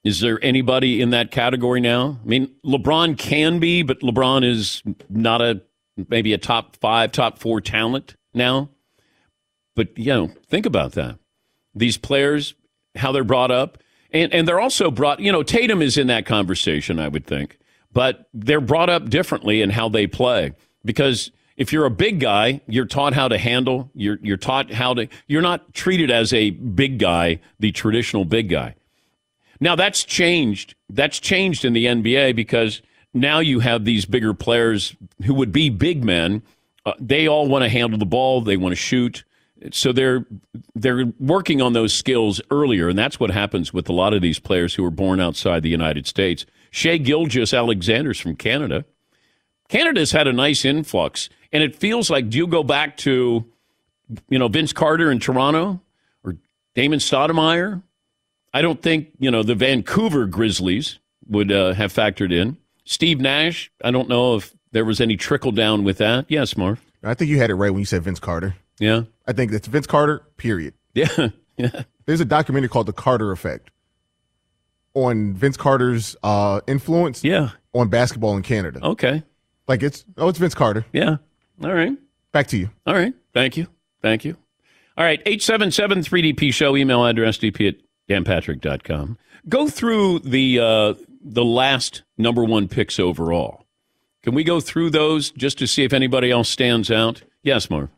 Is 0.08 0.20
there 0.20 0.42
anybody 0.42 1.02
in 1.02 1.10
that 1.10 1.30
category 1.30 1.82
now? 1.82 2.18
I 2.24 2.26
mean, 2.26 2.50
LeBron 2.64 3.18
can 3.18 3.58
be, 3.58 3.82
but 3.82 4.00
LeBron 4.00 4.42
is 4.42 4.82
not 5.10 5.42
a 5.42 5.60
maybe 6.08 6.32
a 6.32 6.38
top 6.38 6.76
five, 6.76 7.12
top 7.12 7.38
four 7.38 7.60
talent 7.60 8.16
now. 8.32 8.70
But 9.76 9.98
you 9.98 10.06
know, 10.06 10.30
think 10.48 10.64
about 10.64 10.92
that. 10.92 11.18
These 11.74 11.98
players, 11.98 12.54
how 12.96 13.12
they're 13.12 13.22
brought 13.22 13.50
up, 13.50 13.82
and 14.10 14.32
and 14.32 14.48
they're 14.48 14.58
also 14.58 14.90
brought. 14.90 15.20
You 15.20 15.30
know, 15.30 15.42
Tatum 15.42 15.82
is 15.82 15.98
in 15.98 16.06
that 16.06 16.24
conversation, 16.24 16.98
I 16.98 17.08
would 17.08 17.26
think, 17.26 17.58
but 17.92 18.30
they're 18.32 18.62
brought 18.62 18.88
up 18.88 19.10
differently 19.10 19.60
in 19.60 19.68
how 19.68 19.90
they 19.90 20.06
play 20.06 20.52
because. 20.86 21.30
If 21.58 21.72
you're 21.72 21.86
a 21.86 21.90
big 21.90 22.20
guy, 22.20 22.60
you're 22.68 22.86
taught 22.86 23.14
how 23.14 23.26
to 23.26 23.36
handle. 23.36 23.90
You're 23.92 24.20
you're 24.22 24.36
taught 24.36 24.72
how 24.72 24.94
to. 24.94 25.08
You're 25.26 25.42
not 25.42 25.74
treated 25.74 26.08
as 26.08 26.32
a 26.32 26.50
big 26.50 27.00
guy, 27.00 27.40
the 27.58 27.72
traditional 27.72 28.24
big 28.24 28.48
guy. 28.48 28.76
Now 29.60 29.74
that's 29.76 30.04
changed. 30.04 30.74
That's 30.88 31.18
changed 31.18 31.64
in 31.64 31.72
the 31.72 31.86
NBA 31.86 32.36
because 32.36 32.82
now 33.14 33.40
you 33.40 33.60
have 33.60 33.84
these 33.84 34.04
bigger 34.04 34.34
players 34.34 34.94
who 35.24 35.34
would 35.34 35.52
be 35.52 35.70
big 35.70 36.04
men. 36.04 36.42
Uh, 36.86 36.92
they 37.00 37.26
all 37.26 37.48
want 37.48 37.64
to 37.64 37.68
handle 37.68 37.98
the 37.98 38.06
ball. 38.06 38.40
They 38.40 38.56
want 38.56 38.72
to 38.72 38.76
shoot. 38.76 39.24
So 39.72 39.92
they're 39.92 40.24
they're 40.74 41.06
working 41.18 41.60
on 41.60 41.72
those 41.72 41.92
skills 41.92 42.40
earlier, 42.50 42.88
and 42.88 42.98
that's 42.98 43.18
what 43.18 43.30
happens 43.30 43.72
with 43.72 43.88
a 43.88 43.92
lot 43.92 44.14
of 44.14 44.22
these 44.22 44.38
players 44.38 44.74
who 44.74 44.84
are 44.84 44.90
born 44.90 45.20
outside 45.20 45.62
the 45.62 45.68
United 45.68 46.06
States. 46.06 46.46
Shai 46.70 46.98
Gilgeous-Alexander's 46.98 48.20
from 48.20 48.36
Canada. 48.36 48.84
Canada's 49.68 50.12
had 50.12 50.28
a 50.28 50.32
nice 50.32 50.64
influx, 50.64 51.28
and 51.52 51.62
it 51.62 51.74
feels 51.74 52.08
like 52.08 52.30
do 52.30 52.38
you 52.38 52.46
go 52.46 52.62
back 52.62 52.96
to, 52.98 53.44
you 54.28 54.38
know, 54.38 54.48
Vince 54.48 54.72
Carter 54.72 55.10
in 55.10 55.18
Toronto 55.18 55.80
or 56.22 56.36
Damon 56.74 57.00
Stoudamire? 57.00 57.82
I 58.58 58.62
don't 58.62 58.82
think 58.82 59.10
you 59.20 59.30
know 59.30 59.44
the 59.44 59.54
Vancouver 59.54 60.26
Grizzlies 60.26 60.98
would 61.28 61.52
uh, 61.52 61.74
have 61.74 61.92
factored 61.92 62.32
in. 62.32 62.56
Steve 62.84 63.20
Nash. 63.20 63.70
I 63.84 63.92
don't 63.92 64.08
know 64.08 64.34
if 64.34 64.52
there 64.72 64.84
was 64.84 65.00
any 65.00 65.16
trickle 65.16 65.52
down 65.52 65.84
with 65.84 65.98
that. 65.98 66.26
Yes, 66.28 66.56
Marv. 66.56 66.80
I 67.04 67.14
think 67.14 67.30
you 67.30 67.38
had 67.38 67.50
it 67.50 67.54
right 67.54 67.70
when 67.70 67.78
you 67.78 67.84
said 67.84 68.02
Vince 68.02 68.18
Carter. 68.18 68.56
Yeah. 68.80 69.02
I 69.28 69.32
think 69.32 69.52
that's 69.52 69.68
Vince 69.68 69.86
Carter, 69.86 70.22
period. 70.36 70.74
Yeah. 70.94 71.28
Yeah. 71.56 71.82
There's 72.06 72.20
a 72.20 72.24
documentary 72.24 72.68
called 72.68 72.86
The 72.86 72.92
Carter 72.92 73.32
Effect 73.32 73.70
on 74.94 75.34
Vince 75.34 75.56
Carter's 75.56 76.14
uh, 76.22 76.60
influence 76.68 77.24
Yeah. 77.24 77.50
on 77.74 77.88
basketball 77.88 78.36
in 78.36 78.44
Canada. 78.44 78.78
Okay. 78.80 79.24
Like 79.66 79.82
it's, 79.82 80.04
oh, 80.16 80.28
it's 80.28 80.38
Vince 80.38 80.54
Carter. 80.54 80.86
Yeah. 80.92 81.16
All 81.64 81.72
right. 81.74 81.98
Back 82.30 82.46
to 82.48 82.56
you. 82.56 82.70
All 82.86 82.94
right. 82.94 83.12
Thank 83.34 83.56
you. 83.56 83.66
Thank 84.02 84.24
you. 84.24 84.36
All 84.96 85.04
right. 85.04 85.20
877 85.26 86.02
3DP 86.02 86.54
show, 86.54 86.76
email 86.76 87.04
address 87.04 87.38
dp 87.38 87.68
at 87.68 87.74
danpatrick.com. 88.08 89.18
Go 89.48 89.68
through 89.68 90.20
the, 90.20 90.58
uh, 90.58 90.94
the 91.22 91.44
last 91.44 92.02
number 92.16 92.44
one 92.44 92.68
picks 92.68 92.98
overall. 92.98 93.64
Can 94.22 94.34
we 94.34 94.44
go 94.44 94.60
through 94.60 94.90
those 94.90 95.30
just 95.30 95.58
to 95.58 95.66
see 95.66 95.84
if 95.84 95.92
anybody 95.92 96.30
else 96.30 96.48
stands 96.48 96.90
out? 96.90 97.22
Yes, 97.42 97.70
Mark. 97.70 97.90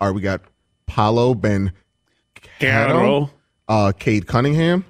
All 0.00 0.08
right, 0.08 0.14
we 0.14 0.20
got 0.22 0.40
Paulo 0.86 1.34
Ben 1.34 1.72
Caro. 2.58 3.30
uh, 3.68 3.92
Cade 3.98 4.26
Cunningham. 4.26 4.84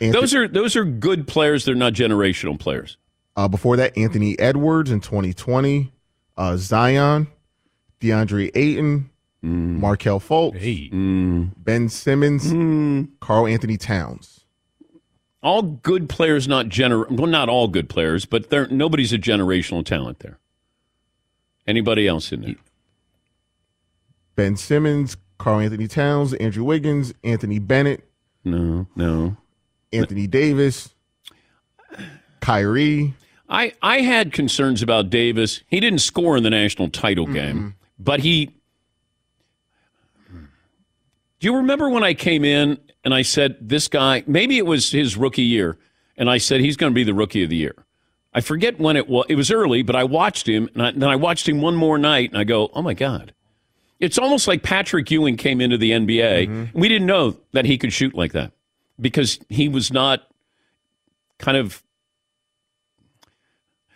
Anthony, 0.00 0.20
Those 0.20 0.34
are 0.34 0.48
those 0.48 0.76
are 0.76 0.84
good 0.84 1.26
players. 1.26 1.64
They're 1.64 1.74
not 1.74 1.92
generational 1.94 2.58
players. 2.58 2.98
uh, 3.36 3.48
before 3.48 3.76
that, 3.76 3.96
Anthony 3.96 4.38
Edwards 4.38 4.90
in 4.90 5.00
2020, 5.00 5.92
uh, 6.36 6.56
Zion, 6.58 7.28
DeAndre 8.00 8.50
Ayton, 8.54 9.10
Mm. 9.46 9.78
Markelle 9.78 10.18
Fultz, 10.18 11.54
Ben 11.56 11.88
Simmons, 11.88 13.08
Karl-Anthony 13.20 13.76
Towns. 13.76 14.40
All 15.42 15.62
good 15.62 16.08
players, 16.08 16.48
not 16.48 16.66
gener. 16.66 17.08
Well, 17.08 17.28
not 17.28 17.48
all 17.48 17.68
good 17.68 17.88
players, 17.88 18.24
but 18.24 18.50
there 18.50 18.66
nobody's 18.68 19.12
a 19.12 19.18
generational 19.18 19.84
talent 19.84 20.18
there. 20.18 20.38
Anybody 21.66 22.08
else 22.08 22.32
in 22.32 22.40
there? 22.40 22.54
Ben 24.34 24.56
Simmons, 24.56 25.16
Karl-Anthony 25.38 25.86
Towns, 25.86 26.34
Andrew 26.34 26.64
Wiggins, 26.64 27.14
Anthony 27.22 27.58
Bennett, 27.60 28.08
No, 28.44 28.86
no. 28.96 29.36
Anthony 29.92 30.26
Davis, 30.26 30.90
Kyrie. 32.40 33.14
I, 33.48 33.72
I 33.80 34.00
had 34.00 34.32
concerns 34.32 34.82
about 34.82 35.08
Davis. 35.10 35.62
He 35.68 35.78
didn't 35.78 36.00
score 36.00 36.36
in 36.36 36.42
the 36.42 36.50
national 36.50 36.90
title 36.90 37.26
game, 37.26 37.76
but 37.98 38.20
he. 38.20 38.50
Do 41.38 41.46
you 41.46 41.56
remember 41.56 41.88
when 41.88 42.02
I 42.04 42.14
came 42.14 42.44
in 42.44 42.78
and 43.04 43.14
I 43.14 43.22
said, 43.22 43.56
this 43.60 43.88
guy, 43.88 44.24
maybe 44.26 44.58
it 44.58 44.66
was 44.66 44.90
his 44.90 45.16
rookie 45.16 45.42
year, 45.42 45.78
and 46.16 46.30
I 46.30 46.38
said, 46.38 46.60
he's 46.60 46.76
going 46.76 46.92
to 46.92 46.94
be 46.94 47.04
the 47.04 47.14
rookie 47.14 47.42
of 47.42 47.50
the 47.50 47.56
year? 47.56 47.74
I 48.32 48.40
forget 48.40 48.78
when 48.78 48.96
it 48.96 49.08
was. 49.08 49.26
It 49.28 49.36
was 49.36 49.50
early, 49.50 49.82
but 49.82 49.96
I 49.96 50.04
watched 50.04 50.48
him, 50.48 50.68
and 50.74 50.82
I, 50.82 50.90
then 50.90 51.08
I 51.08 51.16
watched 51.16 51.48
him 51.48 51.60
one 51.60 51.74
more 51.74 51.98
night, 51.98 52.30
and 52.30 52.38
I 52.38 52.44
go, 52.44 52.70
oh 52.74 52.82
my 52.82 52.94
God. 52.94 53.32
It's 53.98 54.18
almost 54.18 54.46
like 54.46 54.62
Patrick 54.62 55.10
Ewing 55.10 55.38
came 55.38 55.60
into 55.60 55.78
the 55.78 55.92
NBA. 55.92 56.48
Mm-hmm. 56.48 56.78
We 56.78 56.88
didn't 56.88 57.06
know 57.06 57.38
that 57.52 57.64
he 57.64 57.78
could 57.78 57.94
shoot 57.94 58.14
like 58.14 58.32
that 58.32 58.52
because 59.00 59.38
he 59.48 59.68
was 59.68 59.90
not 59.90 60.26
kind 61.38 61.56
of 61.56 61.82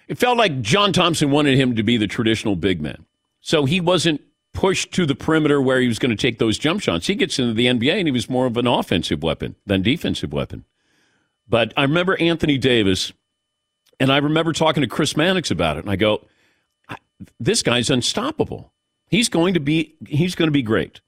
it 0.09 0.19
felt 0.19 0.37
like 0.37 0.61
John 0.61 0.93
Thompson 0.93 1.31
wanted 1.31 1.57
him 1.57 1.77
to 1.77 1.85
be 1.85 1.97
the 1.97 2.09
traditional 2.09 2.57
big 2.57 2.81
man. 2.81 3.07
So 3.41 3.65
he 3.65 3.81
wasn't 3.81 4.21
pushed 4.53 4.93
to 4.93 5.07
the 5.07 5.15
perimeter 5.15 5.61
where 5.61 5.81
he 5.81 5.87
was 5.89 5.99
going 5.99 6.11
to 6.11 6.21
take 6.21 6.39
those 6.39 6.59
jump 6.59 6.81
shots. 6.81 7.07
He 7.07 7.15
gets 7.15 7.39
into 7.39 7.55
the 7.55 7.67
NBA 7.67 7.99
and 7.99 8.09
he 8.09 8.13
was 8.13 8.29
more 8.29 8.47
of 8.47 8.57
an 8.57 8.67
offensive 8.67 9.23
weapon 9.23 9.55
than 9.67 9.83
defensive 9.83 10.33
weapon. 10.33 10.65
But 11.49 11.73
I 11.77 11.83
remember 11.83 12.21
Anthony 12.21 12.59
Davis, 12.59 13.13
and 13.99 14.13
I 14.13 14.19
remember 14.19 14.53
talking 14.53 14.83
to 14.83 14.89
Chris 14.89 15.17
Mannix 15.17 15.51
about 15.51 15.77
it, 15.77 15.81
and 15.81 15.91
I 15.91 15.97
go, 15.97 16.27
"This 17.39 17.63
guy's 17.63 17.91
unstoppable. 17.91 18.73
He's 19.09 19.29
going 19.29 19.55
to 19.55 19.61
be 19.61 19.97
he's 20.07 20.35
going 20.35 20.49
to 20.49 20.53
be 20.53 20.63
great." 20.63 21.01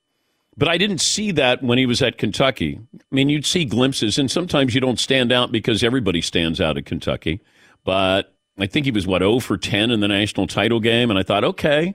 But 0.57 0.69
I 0.69 0.77
didn't 0.77 1.01
see 1.01 1.31
that 1.33 1.63
when 1.63 1.79
he 1.79 1.87
was 1.87 2.03
at 2.03 2.19
Kentucky. 2.19 2.79
I 2.95 3.15
mean, 3.15 3.29
you'd 3.29 3.47
see 3.47 3.65
glimpses, 3.65 4.19
and 4.19 4.31
sometimes 4.31 4.75
you 4.75 4.81
don't 4.81 5.01
stand 5.01 5.33
out 5.33 5.51
because 5.51 5.83
everybody 5.83 6.21
stands 6.21 6.61
out 6.61 6.77
at 6.77 6.85
Kentucky. 6.85 7.41
But 7.85 8.35
I 8.59 8.67
think 8.67 8.85
he 8.85 8.93
was, 8.93 9.07
what, 9.07 9.23
0 9.23 9.41
for 9.41 9.57
10 9.57 9.91
in 9.91 10.01
the 10.01 10.09
national 10.09 10.47
title 10.47 10.79
game. 10.79 11.09
And 11.09 11.19
I 11.19 11.23
thought, 11.23 11.43
okay, 11.43 11.95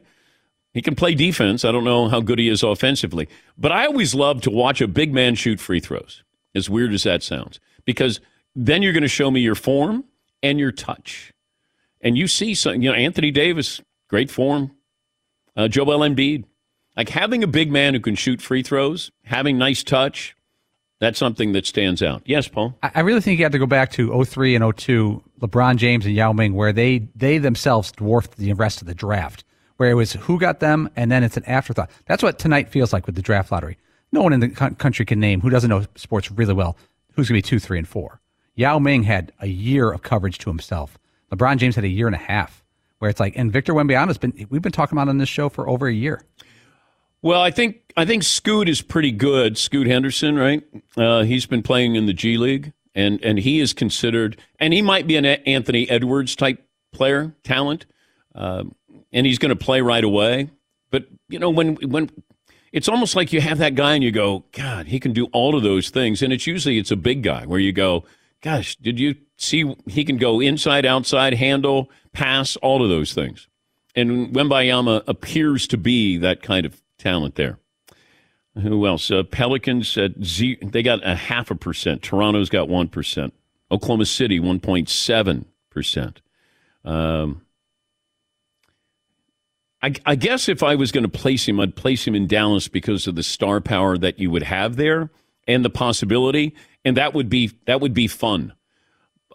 he 0.78 0.82
can 0.82 0.96
play 0.96 1.16
defense. 1.16 1.66
I 1.66 1.72
don't 1.72 1.84
know 1.84 2.08
how 2.08 2.22
good 2.22 2.40
he 2.40 2.50
is 2.50 2.64
offensively. 2.64 3.28
But 3.58 3.72
I 3.72 3.86
always 3.86 4.14
love 4.14 4.42
to 4.42 4.52
watch 4.52 4.82
a 4.82 4.88
big 4.88 5.14
man 5.14 5.36
shoot 5.36 5.60
free 5.60 5.80
throws, 5.80 6.24
as 6.56 6.70
weird 6.70 6.94
as 6.94 7.04
that 7.04 7.24
sounds, 7.24 7.60
because 7.86 8.20
then 8.56 8.82
you're 8.82 8.94
going 8.94 9.04
to 9.04 9.08
show 9.08 9.32
me 9.32 9.42
your 9.42 9.56
form 9.56 10.04
and 10.42 10.60
your 10.60 10.72
touch. 10.72 11.34
And 12.02 12.18
you 12.18 12.28
see 12.28 12.54
some, 12.54 12.82
you 12.82 12.90
know, 12.90 12.96
Anthony 12.96 13.32
Davis, 13.32 13.82
great 14.08 14.30
form. 14.30 14.72
Uh, 15.56 15.68
Joel 15.68 16.00
Embiid. 16.00 16.46
Like 16.96 17.10
having 17.10 17.44
a 17.44 17.48
big 17.48 17.72
man 17.72 17.94
who 17.94 18.00
can 18.00 18.16
shoot 18.16 18.42
free 18.42 18.64
throws, 18.64 19.12
having 19.24 19.58
nice 19.58 19.84
touch, 19.84 20.36
that's 21.00 21.20
something 21.20 21.52
that 21.52 21.66
stands 21.68 22.02
out. 22.02 22.24
Yes, 22.26 22.48
Paul? 22.48 22.76
I 22.82 22.92
I 22.96 23.00
really 23.02 23.22
think 23.22 23.38
you 23.38 23.46
have 23.46 23.52
to 23.52 23.60
go 23.60 23.68
back 23.68 23.92
to 23.94 24.24
03 24.26 24.56
and 24.56 24.78
02, 24.78 25.24
LeBron 25.42 25.78
James 25.78 26.06
and 26.06 26.16
Yao 26.16 26.34
Ming, 26.34 26.54
where 26.54 26.74
they 26.74 27.08
they 27.16 27.38
themselves 27.38 27.92
dwarfed 27.92 28.38
the 28.38 28.54
rest 28.54 28.82
of 28.82 28.88
the 28.88 28.96
draft, 28.96 29.44
where 29.78 29.90
it 29.90 29.96
was 29.96 30.14
who 30.14 30.40
got 30.40 30.60
them, 30.60 30.90
and 30.96 31.12
then 31.12 31.24
it's 31.24 31.38
an 31.38 31.46
afterthought. 31.46 31.90
That's 32.06 32.24
what 32.24 32.40
tonight 32.40 32.70
feels 32.70 32.94
like 32.94 33.06
with 33.06 33.16
the 33.16 33.22
draft 33.22 33.52
lottery. 33.52 33.78
No 34.12 34.22
one 34.22 34.34
in 34.34 34.40
the 34.40 34.50
country 34.50 35.06
can 35.06 35.20
name 35.20 35.42
who 35.42 35.50
doesn't 35.50 35.70
know 35.70 35.86
sports 35.96 36.32
really 36.32 36.54
well 36.54 36.78
who's 37.18 37.28
going 37.28 37.42
to 37.42 37.46
be 37.46 37.50
two, 37.50 37.60
three, 37.60 37.78
and 37.78 37.88
four. 37.88 38.22
Yao 38.56 38.80
Ming 38.80 39.04
had 39.04 39.32
a 39.40 39.48
year 39.48 39.92
of 39.92 40.04
coverage 40.04 40.38
to 40.40 40.50
himself. 40.50 40.98
LeBron 41.32 41.58
James 41.58 41.76
had 41.76 41.84
a 41.84 41.90
year 41.90 42.08
and 42.08 42.16
a 42.16 42.20
half, 42.20 42.64
where 43.00 43.10
it's 43.10 43.20
like, 43.20 43.34
and 43.36 43.52
Victor 43.52 43.74
Wembanyama's 43.74 44.18
been 44.18 44.48
we've 44.50 44.62
been 44.62 44.72
talking 44.72 44.98
about 44.98 45.10
on 45.10 45.18
this 45.18 45.30
show 45.30 45.50
for 45.50 45.68
over 45.68 45.88
a 45.88 45.94
year. 45.94 46.24
Well, 47.22 47.42
I 47.42 47.52
think 47.52 47.94
I 47.98 48.06
think 48.06 48.24
Scoot 48.24 48.70
is 48.70 48.82
pretty 48.82 49.12
good. 49.12 49.58
Scoot 49.58 49.88
Henderson, 49.88 50.36
right? 50.36 50.64
Uh, 50.96 51.24
he's 51.24 51.46
been 51.46 51.64
playing 51.64 51.96
in 51.96 52.06
the 52.06 52.14
G 52.14 52.38
League, 52.38 52.74
and 52.96 53.22
and 53.24 53.40
he 53.40 53.60
is 53.60 53.74
considered, 53.74 54.40
and 54.60 54.74
he 54.74 54.82
might 54.82 55.08
be 55.08 55.18
an 55.18 55.26
Anthony 55.26 55.90
Edwards 55.90 56.36
type 56.36 56.64
player, 56.94 57.36
talent, 57.44 57.86
um, 58.34 58.76
and 59.12 59.26
he's 59.26 59.40
going 59.40 59.50
to 59.50 59.56
play 59.56 59.82
right 59.82 60.04
away. 60.04 60.50
But 60.92 61.08
you 61.30 61.40
know, 61.40 61.50
when 61.50 61.76
when 61.76 62.10
it's 62.72 62.88
almost 62.90 63.16
like 63.16 63.34
you 63.34 63.42
have 63.42 63.58
that 63.60 63.76
guy, 63.76 63.94
and 63.94 64.04
you 64.04 64.12
go, 64.12 64.46
God, 64.52 64.88
he 64.88 65.00
can 65.00 65.14
do 65.14 65.26
all 65.28 65.56
of 65.56 65.64
those 65.64 65.90
things, 65.90 66.22
and 66.22 66.32
it's 66.34 66.48
usually 66.48 66.78
it's 66.78 66.92
a 66.92 66.96
big 66.96 67.24
guy 67.24 67.46
where 67.46 67.60
you 67.60 67.72
go, 67.72 68.06
Gosh, 68.42 68.76
did 68.76 69.00
you 69.00 69.16
see 69.38 69.76
he 69.88 70.04
can 70.04 70.18
go 70.18 70.40
inside, 70.40 70.86
outside, 70.86 71.34
handle, 71.34 71.90
pass, 72.14 72.56
all 72.58 72.84
of 72.84 72.90
those 72.90 73.14
things. 73.14 73.48
And 73.96 74.34
Wembayama 74.34 75.04
appears 75.08 75.68
to 75.68 75.78
be 75.78 76.18
that 76.18 76.44
kind 76.44 76.66
of 76.66 76.82
talent 77.00 77.36
there. 77.36 77.60
Who 78.62 78.86
else? 78.86 79.10
Uh, 79.10 79.24
Pelicans 79.24 79.98
at 79.98 80.24
Z, 80.24 80.58
they 80.62 80.84
got 80.84 81.06
a 81.06 81.16
half 81.16 81.52
a 81.52 81.56
percent. 81.56 82.02
Toronto's 82.02 82.50
got 82.50 82.70
one 82.70 82.88
percent. 82.88 83.34
Oklahoma 83.72 84.06
City 84.06 84.40
one 84.40 84.60
point 84.60 84.90
seven 84.90 85.46
percent. 85.70 86.22
Um, 86.84 87.42
I, 89.82 89.94
I 90.06 90.16
guess 90.16 90.50
if 90.50 90.64
I 90.64 90.76
was 90.76 90.92
going 90.92 91.04
to 91.04 91.10
place 91.10 91.48
him, 91.48 91.60
I'd 91.60 91.76
place 91.76 92.06
him 92.06 92.16
in 92.16 92.28
Dallas 92.28 92.68
because 92.68 93.06
of 93.08 93.16
the 93.16 93.24
star 93.24 93.62
power 93.62 93.98
that 93.98 94.18
you 94.18 94.32
would 94.32 94.44
have 94.44 94.76
there 94.76 95.12
and 95.48 95.64
the 95.64 95.70
possibility, 95.70 96.56
and 96.84 96.98
that 96.98 97.14
would 97.14 97.30
be 97.30 97.52
that 97.66 97.80
would 97.80 97.94
be 97.94 98.08
fun. 98.08 98.54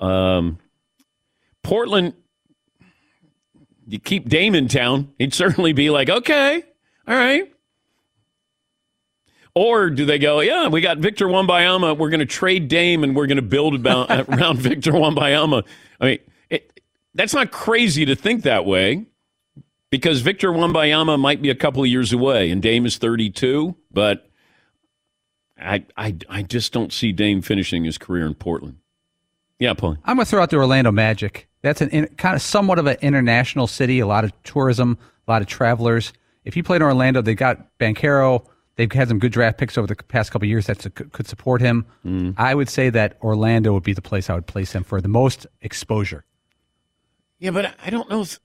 Um, 0.00 0.58
Portland, 1.62 2.14
you 3.86 4.00
keep 4.00 4.28
Dame 4.28 4.54
in 4.54 4.68
town, 4.68 5.12
he'd 5.18 5.32
certainly 5.32 5.72
be 5.72 5.90
like, 5.90 6.10
okay, 6.10 6.64
all 7.06 7.14
right. 7.14 7.48
Or 9.54 9.90
do 9.90 10.06
they 10.06 10.18
go, 10.18 10.40
yeah, 10.40 10.68
we 10.68 10.80
got 10.80 10.98
Victor 10.98 11.26
Wambayama. 11.26 11.96
We're 11.98 12.08
going 12.08 12.20
to 12.20 12.26
trade 12.26 12.68
Dame 12.68 13.04
and 13.04 13.14
we're 13.14 13.26
going 13.26 13.36
to 13.36 13.42
build 13.42 13.74
about, 13.74 14.10
around 14.28 14.58
Victor 14.58 14.92
Wambayama. 14.92 15.62
I 16.00 16.04
mean, 16.04 16.18
it, 16.48 16.80
that's 17.14 17.34
not 17.34 17.52
crazy 17.52 18.06
to 18.06 18.16
think 18.16 18.44
that 18.44 18.64
way 18.64 19.06
because 19.92 20.22
Victor 20.22 20.50
Wambayama 20.50 21.20
might 21.20 21.42
be 21.42 21.50
a 21.50 21.54
couple 21.54 21.82
of 21.82 21.88
years 21.88 22.14
away 22.14 22.50
and 22.50 22.62
Dame 22.62 22.86
is 22.86 22.96
32, 22.96 23.76
but 23.90 24.26
I, 25.60 25.84
I, 25.98 26.16
I 26.30 26.42
just 26.42 26.72
don't 26.72 26.90
see 26.94 27.12
Dame 27.12 27.42
finishing 27.42 27.84
his 27.84 27.98
career 27.98 28.26
in 28.26 28.34
Portland. 28.34 28.78
Yeah, 29.58 29.74
Paul. 29.74 29.98
I'm 30.06 30.16
going 30.16 30.24
to 30.24 30.30
throw 30.30 30.42
out 30.42 30.48
the 30.48 30.56
Orlando 30.56 30.90
Magic. 30.90 31.46
That's 31.60 31.82
an 31.82 31.90
in, 31.90 32.06
kind 32.16 32.34
of 32.34 32.40
somewhat 32.40 32.78
of 32.78 32.86
an 32.86 32.96
international 33.02 33.66
city, 33.66 34.00
a 34.00 34.06
lot 34.06 34.24
of 34.24 34.32
tourism, 34.44 34.96
a 35.28 35.30
lot 35.30 35.42
of 35.42 35.46
travelers. 35.46 36.14
If 36.46 36.56
you 36.56 36.62
play 36.62 36.76
in 36.76 36.82
Orlando, 36.82 37.20
they 37.20 37.34
got 37.34 37.78
Banchero. 37.78 38.46
They've 38.76 38.90
had 38.90 39.08
some 39.08 39.18
good 39.18 39.30
draft 39.30 39.58
picks 39.58 39.76
over 39.76 39.86
the 39.86 39.94
past 39.94 40.32
couple 40.32 40.46
of 40.46 40.48
years 40.48 40.66
that 40.68 40.78
could 41.12 41.28
support 41.28 41.60
him. 41.60 41.84
Mm. 42.04 42.34
I 42.38 42.54
would 42.54 42.70
say 42.70 42.88
that 42.88 43.18
Orlando 43.20 43.74
would 43.74 43.82
be 43.82 43.92
the 43.92 44.00
place 44.00 44.30
I 44.30 44.34
would 44.34 44.46
place 44.46 44.72
him 44.72 44.84
for 44.84 45.02
the 45.02 45.08
most 45.08 45.46
exposure. 45.60 46.24
Yeah, 47.38 47.50
but 47.50 47.74
I 47.84 47.90
don't 47.90 48.08
know. 48.08 48.22
If, 48.22 48.40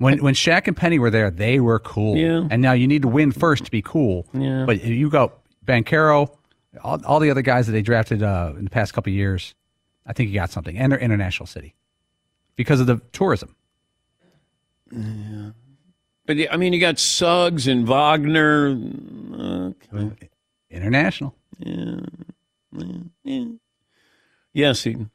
when 0.00 0.22
when 0.22 0.32
Shaq 0.34 0.66
and 0.66 0.76
Penny 0.76 0.98
were 0.98 1.10
there, 1.10 1.30
they 1.30 1.60
were 1.60 1.78
cool. 1.78 2.16
Yeah. 2.16 2.48
And 2.50 2.62
now 2.62 2.72
you 2.72 2.88
need 2.88 3.02
to 3.02 3.08
win 3.08 3.32
first 3.32 3.66
to 3.66 3.70
be 3.70 3.82
cool. 3.82 4.26
Yeah. 4.32 4.64
But 4.64 4.82
you 4.82 5.10
go 5.10 5.32
Banchero, 5.66 6.34
all, 6.82 7.04
all 7.04 7.20
the 7.20 7.30
other 7.30 7.42
guys 7.42 7.66
that 7.66 7.72
they 7.72 7.82
drafted 7.82 8.22
uh, 8.22 8.54
in 8.56 8.64
the 8.64 8.70
past 8.70 8.94
couple 8.94 9.10
of 9.10 9.14
years, 9.14 9.54
I 10.06 10.14
think 10.14 10.30
you 10.30 10.34
got 10.34 10.50
something. 10.50 10.78
And 10.78 10.90
they're 10.90 10.98
international 10.98 11.46
city 11.46 11.74
because 12.56 12.80
of 12.80 12.86
the 12.86 13.02
tourism. 13.12 13.54
Yeah. 14.90 15.50
But 16.24 16.38
I 16.50 16.56
mean, 16.56 16.72
you 16.72 16.80
got 16.80 16.98
Suggs 16.98 17.66
and 17.66 17.86
Wagner. 17.86 18.70
Uh, 19.36 19.70
international. 20.70 21.34
Yeah. 21.58 22.00
yeah. 23.22 23.44
Yes, 24.54 24.86
Eden. 24.86 25.10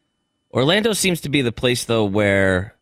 Orlando 0.53 0.93
seems 0.93 1.21
to 1.21 1.29
be 1.29 1.41
the 1.41 1.51
place 1.51 1.85
though 1.85 2.05
where 2.05 2.74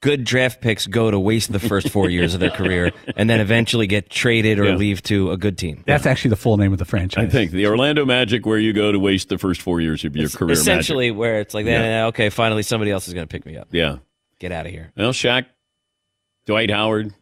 good 0.00 0.24
draft 0.24 0.60
picks 0.62 0.86
go 0.86 1.10
to 1.10 1.18
waste 1.20 1.52
the 1.52 1.58
first 1.58 1.90
four 1.90 2.08
years 2.08 2.32
of 2.32 2.40
their 2.40 2.50
career 2.50 2.90
and 3.16 3.28
then 3.28 3.38
eventually 3.40 3.86
get 3.86 4.08
traded 4.08 4.58
or 4.58 4.64
Yeah. 4.64 4.74
leave 4.76 5.02
to 5.04 5.30
a 5.30 5.36
good 5.36 5.58
team. 5.58 5.82
That's 5.86 6.06
actually 6.06 6.30
the 6.30 6.36
full 6.36 6.56
name 6.56 6.72
of 6.72 6.78
the 6.78 6.84
franchise. 6.86 7.26
I 7.26 7.28
think 7.28 7.50
the 7.50 7.66
Orlando 7.66 8.06
Magic, 8.06 8.46
where 8.46 8.58
you 8.58 8.72
go 8.72 8.92
to 8.92 8.98
waste 8.98 9.28
the 9.28 9.36
first 9.36 9.60
four 9.60 9.80
years 9.80 10.02
of 10.04 10.16
your 10.16 10.30
career. 10.30 10.52
Essentially, 10.52 11.10
Magic. 11.10 11.18
where 11.18 11.40
it's 11.40 11.52
like, 11.54 11.66
Yeah. 11.66 11.72
eh, 11.82 12.04
okay, 12.06 12.30
finally 12.30 12.62
somebody 12.62 12.90
else 12.90 13.08
is 13.08 13.14
going 13.14 13.26
to 13.26 13.30
pick 13.30 13.44
me 13.44 13.56
up. 13.58 13.68
Yeah. 13.72 13.96
Get 14.38 14.52
out 14.52 14.64
of 14.64 14.72
here. 14.72 14.90
Well, 14.96 15.12
Shaq, 15.12 15.44
Dwight 16.46 16.70
Howard, 16.70 17.12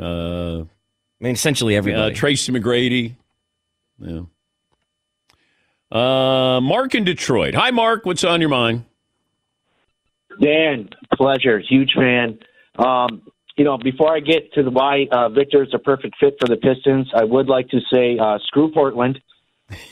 uh, 0.00 0.60
I 0.60 0.64
mean, 1.20 1.32
essentially 1.34 1.74
uh, 1.74 1.78
everybody. 1.78 2.14
Tracy 2.14 2.52
McGrady. 2.52 3.16
Yeah. 3.98 4.20
Uh, 5.90 6.60
Mark 6.60 6.94
in 6.94 7.02
Detroit. 7.04 7.54
Hi, 7.54 7.72
Mark. 7.72 8.06
What's 8.06 8.22
on 8.22 8.40
your 8.40 8.48
mind? 8.48 8.84
Dan, 10.40 10.88
pleasure. 11.14 11.60
Huge 11.60 11.92
fan. 11.94 12.38
Um, 12.78 13.22
you 13.56 13.64
know, 13.64 13.76
before 13.76 14.14
I 14.14 14.20
get 14.20 14.52
to 14.54 14.62
the 14.62 14.70
why 14.70 15.06
uh, 15.12 15.28
Victor 15.28 15.62
is 15.62 15.70
a 15.74 15.78
perfect 15.78 16.16
fit 16.18 16.36
for 16.40 16.48
the 16.48 16.56
Pistons, 16.56 17.10
I 17.14 17.24
would 17.24 17.46
like 17.46 17.68
to 17.70 17.80
say 17.92 18.18
uh, 18.18 18.38
screw 18.46 18.70
Portland. 18.72 19.20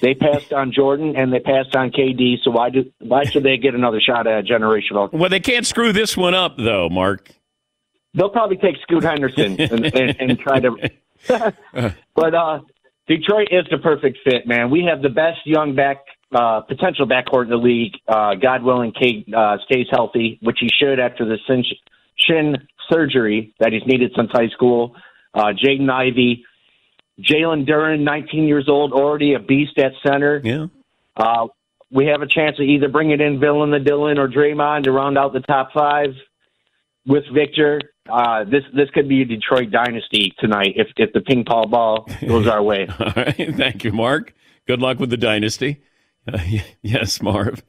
They 0.00 0.14
passed 0.14 0.52
on 0.52 0.72
Jordan 0.72 1.14
and 1.16 1.32
they 1.32 1.40
passed 1.40 1.76
on 1.76 1.90
KD. 1.90 2.36
So 2.42 2.50
why 2.50 2.70
do 2.70 2.90
why 2.98 3.24
should 3.24 3.42
they 3.42 3.56
get 3.58 3.74
another 3.74 4.00
shot 4.00 4.26
at 4.26 4.40
a 4.40 4.42
generational? 4.42 5.12
Well, 5.18 5.30
they 5.30 5.40
can't 5.40 5.66
screw 5.66 5.92
this 5.92 6.16
one 6.16 6.34
up, 6.34 6.56
though, 6.56 6.88
Mark. 6.88 7.30
They'll 8.14 8.30
probably 8.30 8.56
take 8.56 8.76
Scoot 8.82 9.04
Henderson 9.04 9.60
and, 9.60 9.84
and, 9.94 10.16
and 10.18 10.38
try 10.38 10.60
to. 10.60 10.90
but 12.14 12.34
uh, 12.34 12.60
Detroit 13.06 13.48
is 13.50 13.66
the 13.70 13.78
perfect 13.78 14.18
fit, 14.24 14.46
man. 14.46 14.70
We 14.70 14.84
have 14.90 15.02
the 15.02 15.08
best 15.10 15.38
young 15.44 15.74
back 15.74 15.98
uh, 16.34 16.60
potential 16.60 17.06
backcourt 17.06 17.44
in 17.44 17.50
the 17.50 17.56
league. 17.56 17.94
Uh, 18.06 18.34
God 18.34 18.62
willing, 18.62 18.92
Cade 18.92 19.32
uh, 19.32 19.56
stays 19.64 19.86
healthy, 19.90 20.38
which 20.42 20.58
he 20.60 20.68
should 20.68 21.00
after 21.00 21.24
the 21.24 21.38
shin, 22.16 22.56
surgery 22.90 23.54
that 23.60 23.72
he's 23.72 23.86
needed 23.86 24.12
since 24.16 24.30
high 24.32 24.48
school. 24.48 24.94
Uh, 25.34 25.52
Jaden 25.52 25.90
Ivey, 25.90 26.44
Jalen 27.20 27.68
Duren, 27.68 28.00
19 28.00 28.44
years 28.44 28.68
old, 28.68 28.92
already 28.92 29.34
a 29.34 29.38
beast 29.38 29.78
at 29.78 29.92
center. 30.06 30.40
Yeah. 30.42 30.66
Uh, 31.16 31.48
we 31.90 32.06
have 32.06 32.22
a 32.22 32.26
chance 32.26 32.56
to 32.56 32.62
either 32.62 32.88
bringing 32.88 33.20
in 33.20 33.40
Villain 33.40 33.70
the 33.70 33.78
Dylan 33.78 34.18
or 34.18 34.28
Draymond 34.28 34.84
to 34.84 34.92
round 34.92 35.18
out 35.18 35.32
the 35.32 35.40
top 35.40 35.72
five 35.72 36.10
with 37.06 37.24
Victor. 37.32 37.80
Uh, 38.10 38.44
this 38.44 38.62
this 38.74 38.88
could 38.90 39.08
be 39.08 39.22
a 39.22 39.24
Detroit 39.24 39.70
dynasty 39.70 40.32
tonight 40.38 40.74
if 40.76 40.88
if 40.96 41.12
the 41.12 41.20
ping 41.20 41.44
pong 41.44 41.70
ball 41.70 42.08
goes 42.26 42.46
our 42.46 42.62
way. 42.62 42.86
All 42.98 43.12
right. 43.16 43.54
Thank 43.56 43.84
you, 43.84 43.92
Mark. 43.92 44.34
Good 44.66 44.80
luck 44.80 44.98
with 44.98 45.10
the 45.10 45.16
dynasty. 45.16 45.82
Uh, 46.34 46.38
yes, 46.82 47.22
Marv. 47.22 47.62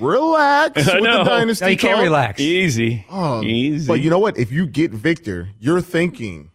Relax 0.00 0.88
I 0.88 0.94
with 0.96 1.04
know. 1.04 1.18
the 1.24 1.30
dynasty. 1.30 1.64
No, 1.64 1.70
you 1.70 1.76
can't 1.78 1.96
talk. 1.96 2.02
relax. 2.04 2.40
Easy. 2.40 3.06
Um, 3.08 3.44
Easy. 3.44 3.86
But 3.86 4.00
you 4.00 4.10
know 4.10 4.18
what? 4.18 4.36
If 4.38 4.50
you 4.52 4.66
get 4.66 4.90
Victor, 4.90 5.48
you're 5.60 5.80
thinking, 5.80 6.50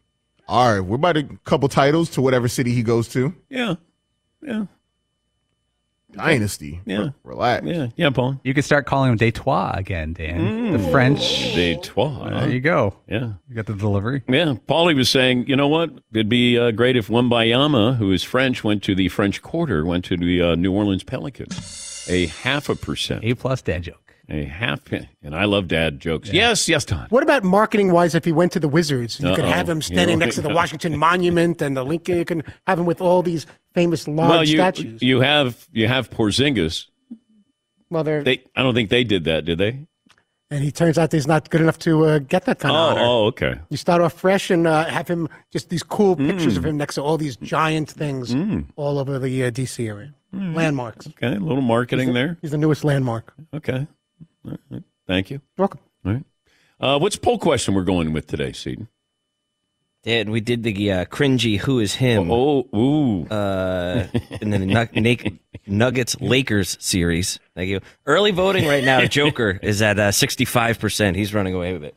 all 0.48 0.72
right, 0.74 0.80
we're 0.82 0.96
about 0.96 1.18
a 1.18 1.24
couple 1.46 1.68
titles 1.70 2.10
to 2.12 2.22
whatever 2.22 2.48
city 2.48 2.74
he 2.74 2.84
goes 2.84 3.08
to. 3.10 3.34
Yeah. 3.50 3.76
Yeah. 4.42 4.66
Dynasty. 6.12 6.82
Yeah. 6.86 6.98
Re- 6.98 7.12
Relax. 7.24 7.66
Yeah. 7.66 7.88
Yeah, 7.96 8.10
Paul. 8.10 8.40
You 8.44 8.54
could 8.54 8.66
start 8.66 8.86
calling 8.86 9.12
him 9.12 9.18
Detroit 9.18 9.76
again, 9.78 10.14
Dan. 10.14 10.74
The 10.74 10.80
French. 10.90 11.20
Detroit. 11.54 12.30
There 12.32 12.50
you 12.50 12.60
go. 12.60 12.96
Yeah. 13.08 13.34
You 13.48 13.56
got 13.56 13.66
the 13.68 13.76
delivery. 13.76 14.24
Yeah, 14.28 14.56
Paulie 14.68 14.96
was 14.96 15.10
saying, 15.10 15.48
you 15.48 15.56
know 15.56 15.68
what? 15.68 15.92
It'd 16.12 16.30
be 16.30 16.58
uh, 16.58 16.72
great 16.72 16.96
if 16.96 17.08
Wembanyama, 17.08 17.98
who 17.98 18.12
is 18.12 18.24
French, 18.24 18.64
went 18.64 18.84
to 18.84 18.96
the 18.96 19.10
French 19.10 19.42
Quarter, 19.42 19.86
went 19.86 20.04
to 20.06 20.18
the 20.18 20.42
uh, 20.42 20.56
New 20.56 20.72
Orleans 20.74 21.04
Pelicans. 21.04 22.06
A 22.10 22.26
half 22.28 22.70
a 22.70 22.76
percent. 22.76 23.24
A 23.24 23.36
plus 23.36 23.62
dad 23.62 23.84
joke. 23.84 24.09
A 24.32 24.44
half. 24.46 24.80
And 25.24 25.36
I 25.36 25.46
love 25.46 25.68
dad 25.68 26.00
jokes. 26.00 26.32
Yes, 26.32 26.70
yes, 26.70 26.86
Don. 26.86 27.08
What 27.10 27.24
about 27.24 27.44
marketing 27.44 27.92
wise? 27.92 28.14
If 28.16 28.26
he 28.26 28.32
went 28.32 28.52
to 28.54 28.60
the 28.60 28.68
Wizards, 28.70 29.20
you 29.20 29.34
could 29.36 29.46
Uh-oh. 29.46 29.52
have 29.52 29.68
him 29.68 29.82
standing 29.82 30.14
You 30.14 30.20
know- 30.20 30.26
next 30.26 30.36
to 30.36 30.42
the 30.42 30.54
Washington 30.54 30.98
Monument 30.98 31.62
and 31.62 31.76
the 31.76 31.84
Lincoln. 31.84 32.18
You 32.18 32.26
can 32.26 32.44
have 32.68 32.78
him 32.80 32.86
with 32.86 33.02
all 33.02 33.22
these 33.24 33.46
famous 33.74 34.08
large 34.08 34.30
Well, 34.30 34.44
you 34.44 34.58
statues. 34.58 35.02
you 35.02 35.22
have 35.22 35.68
you 35.74 35.88
have 35.88 36.10
Porzingis. 36.10 36.86
well, 37.90 38.04
they're, 38.04 38.24
They 38.24 38.44
I 38.56 38.62
don't 38.64 38.74
think 38.76 38.90
they 38.90 39.04
did 39.04 39.24
that, 39.26 39.46
did 39.46 39.58
they? 39.58 39.86
and 40.52 40.64
he 40.64 40.72
turns 40.72 40.98
out 40.98 41.12
he's 41.12 41.28
not 41.28 41.50
good 41.52 41.62
enough 41.62 41.78
to 41.78 42.06
uh, 42.06 42.18
get 42.20 42.46
that 42.46 42.58
kind 42.60 42.76
of 42.76 42.80
Oh, 42.82 42.90
honor. 42.92 43.02
oh, 43.04 43.26
okay. 43.28 43.56
You 43.70 43.78
start 43.78 44.02
off 44.02 44.14
fresh 44.14 44.50
and 44.50 44.66
uh, 44.66 44.86
have 44.86 45.08
him 45.08 45.28
just 45.52 45.70
these 45.70 45.84
cool 45.84 46.16
Mm. 46.16 46.28
pictures 46.30 46.58
of 46.58 46.66
him 46.66 46.76
next 46.78 46.96
to 46.96 47.02
all 47.04 47.18
these 47.20 47.36
giant 47.38 47.90
things 47.90 48.36
all 48.76 48.98
over 48.98 49.20
the 49.20 49.44
uh, 49.46 49.52
DC 49.52 49.88
area. 49.88 50.14
Mm. 50.36 50.56
Landmarks. 50.56 51.08
Okay, 51.08 51.36
a 51.36 51.40
little 51.40 51.62
marketing 51.62 52.14
there. 52.14 52.38
He's 52.42 52.50
the 52.52 52.58
newest 52.58 52.84
landmark. 52.84 53.32
Okay. 53.54 53.88
All 54.46 54.58
right. 54.72 54.84
Thank 55.08 55.30
you. 55.32 55.42
Welcome. 55.58 55.80
All 56.06 56.14
right. 56.14 56.24
Uh, 56.80 57.00
what's 57.00 57.16
poll 57.16 57.40
question 57.40 57.74
we're 57.74 57.84
going 57.84 58.14
with 58.14 58.28
today, 58.28 58.54
Seton? 58.54 58.88
Dan, 60.04 60.32
we 60.32 60.40
did 60.40 60.64
the 60.64 60.92
uh, 60.92 61.06
cringy 61.06 61.58
"Who 61.58 61.80
is 61.80 61.96
him?" 61.96 62.32
Oh, 62.32 62.66
ooh. 62.74 63.26
uh, 63.28 64.08
in 64.40 64.50
the 64.50 64.58
Nug- 64.58 64.94
Nug- 64.94 65.40
Nuggets 65.68 66.16
Lakers 66.22 66.78
series. 66.80 67.38
Thank 67.54 67.68
you. 67.70 67.82
Early 68.06 68.32
voting 68.32 68.66
right 68.66 68.84
now. 68.84 69.02
Joker 69.06 69.60
is 69.62 69.82
at 69.82 70.14
sixty 70.14 70.46
five 70.46 70.80
percent. 70.80 71.18
He's 71.18 71.34
running 71.34 71.54
away 71.54 71.74
with 71.74 71.84
it. 71.84 71.96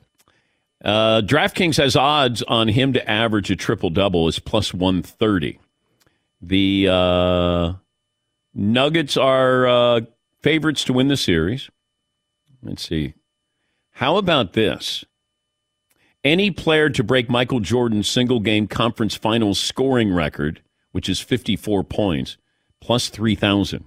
Uh, 0.85 1.21
DraftKings 1.25 1.77
has 1.77 1.95
odds 1.95 2.43
on 2.43 2.67
him 2.67 2.93
to 2.93 3.09
average 3.09 3.53
a 3.53 3.57
triple 3.57 3.89
double 3.89 4.27
is 4.27 4.41
plus 4.41 4.75
130. 4.75 5.61
The 6.41 6.89
uh, 6.91 7.73
Nuggets 8.53 9.17
are 9.17 9.67
uh, 9.69 10.01
favorites 10.41 10.83
to 10.85 10.93
win 10.93 11.07
the 11.07 11.17
series. 11.17 11.71
Let's 12.63 12.87
see. 12.87 13.15
How 13.93 14.17
about 14.17 14.53
this? 14.53 15.05
Any 16.25 16.51
player 16.51 16.89
to 16.91 17.03
break 17.03 17.29
Michael 17.29 17.61
Jordan's 17.61 18.09
single 18.09 18.41
game 18.41 18.69
conference 18.69 19.17
finals 19.17 19.59
scoring 19.59 20.15
record, 20.15 20.63
which 20.93 21.09
is 21.09 21.21
54 21.21 21.83
points, 21.85 22.37
plus 22.81 23.09
3,000. 23.09 23.85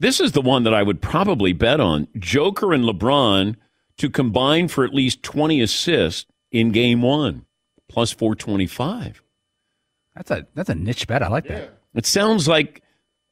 This 0.00 0.20
is 0.20 0.32
the 0.32 0.42
one 0.42 0.64
that 0.64 0.74
I 0.74 0.82
would 0.82 1.00
probably 1.00 1.52
bet 1.52 1.80
on. 1.80 2.08
Joker 2.18 2.72
and 2.72 2.84
LeBron 2.84 3.56
to 3.98 4.10
combine 4.10 4.68
for 4.68 4.84
at 4.84 4.94
least 4.94 5.22
20 5.22 5.60
assists 5.60 6.26
in 6.50 6.70
game 6.72 7.02
one, 7.02 7.46
plus 7.88 8.12
425. 8.12 9.22
That's 10.14 10.30
a 10.30 10.46
that's 10.54 10.68
a 10.68 10.74
niche 10.74 11.06
bet. 11.06 11.22
I 11.22 11.28
like 11.28 11.46
that. 11.46 11.78
It 11.94 12.06
sounds 12.06 12.48
like 12.48 12.82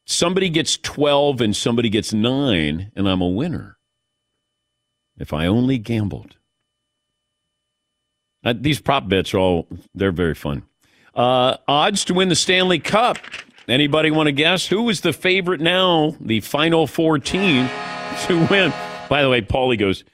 somebody 0.04 0.48
gets 0.48 0.76
12 0.76 1.40
and 1.40 1.54
somebody 1.54 1.88
gets 1.88 2.12
nine, 2.12 2.92
and 2.94 3.08
I'm 3.08 3.20
a 3.20 3.28
winner. 3.28 3.75
If 5.18 5.32
I 5.32 5.46
only 5.46 5.78
gambled. 5.78 6.36
Uh, 8.44 8.54
these 8.56 8.80
prop 8.80 9.08
bets 9.08 9.34
are 9.34 9.38
all, 9.38 9.66
they're 9.94 10.12
very 10.12 10.34
fun. 10.34 10.62
Uh, 11.14 11.56
odds 11.66 12.04
to 12.04 12.14
win 12.14 12.28
the 12.28 12.36
Stanley 12.36 12.78
Cup. 12.78 13.18
Anybody 13.68 14.10
want 14.10 14.28
to 14.28 14.32
guess? 14.32 14.66
Who 14.66 14.88
is 14.88 15.00
the 15.00 15.12
favorite 15.12 15.60
now, 15.60 16.14
the 16.20 16.40
final 16.40 16.86
four 16.86 17.18
team 17.18 17.68
to 18.26 18.46
win? 18.46 18.72
By 19.08 19.22
the 19.22 19.30
way, 19.30 19.40
Paulie 19.40 19.78
goes, 19.78 20.04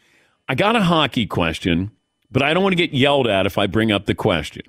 I 0.49 0.55
got 0.55 0.77
a 0.77 0.83
hockey 0.83 1.27
question, 1.27 1.91
but 2.31 2.43
I 2.43 2.55
don't 2.55 2.62
want 2.62 2.73
to 2.73 2.77
get 2.77 2.95
yelled 2.95 3.27
at 3.27 3.47
if 3.47 3.59
I 3.59 3.67
bring 3.67 3.93
up 3.93 4.07
the 4.07 4.15
question. 4.15 4.62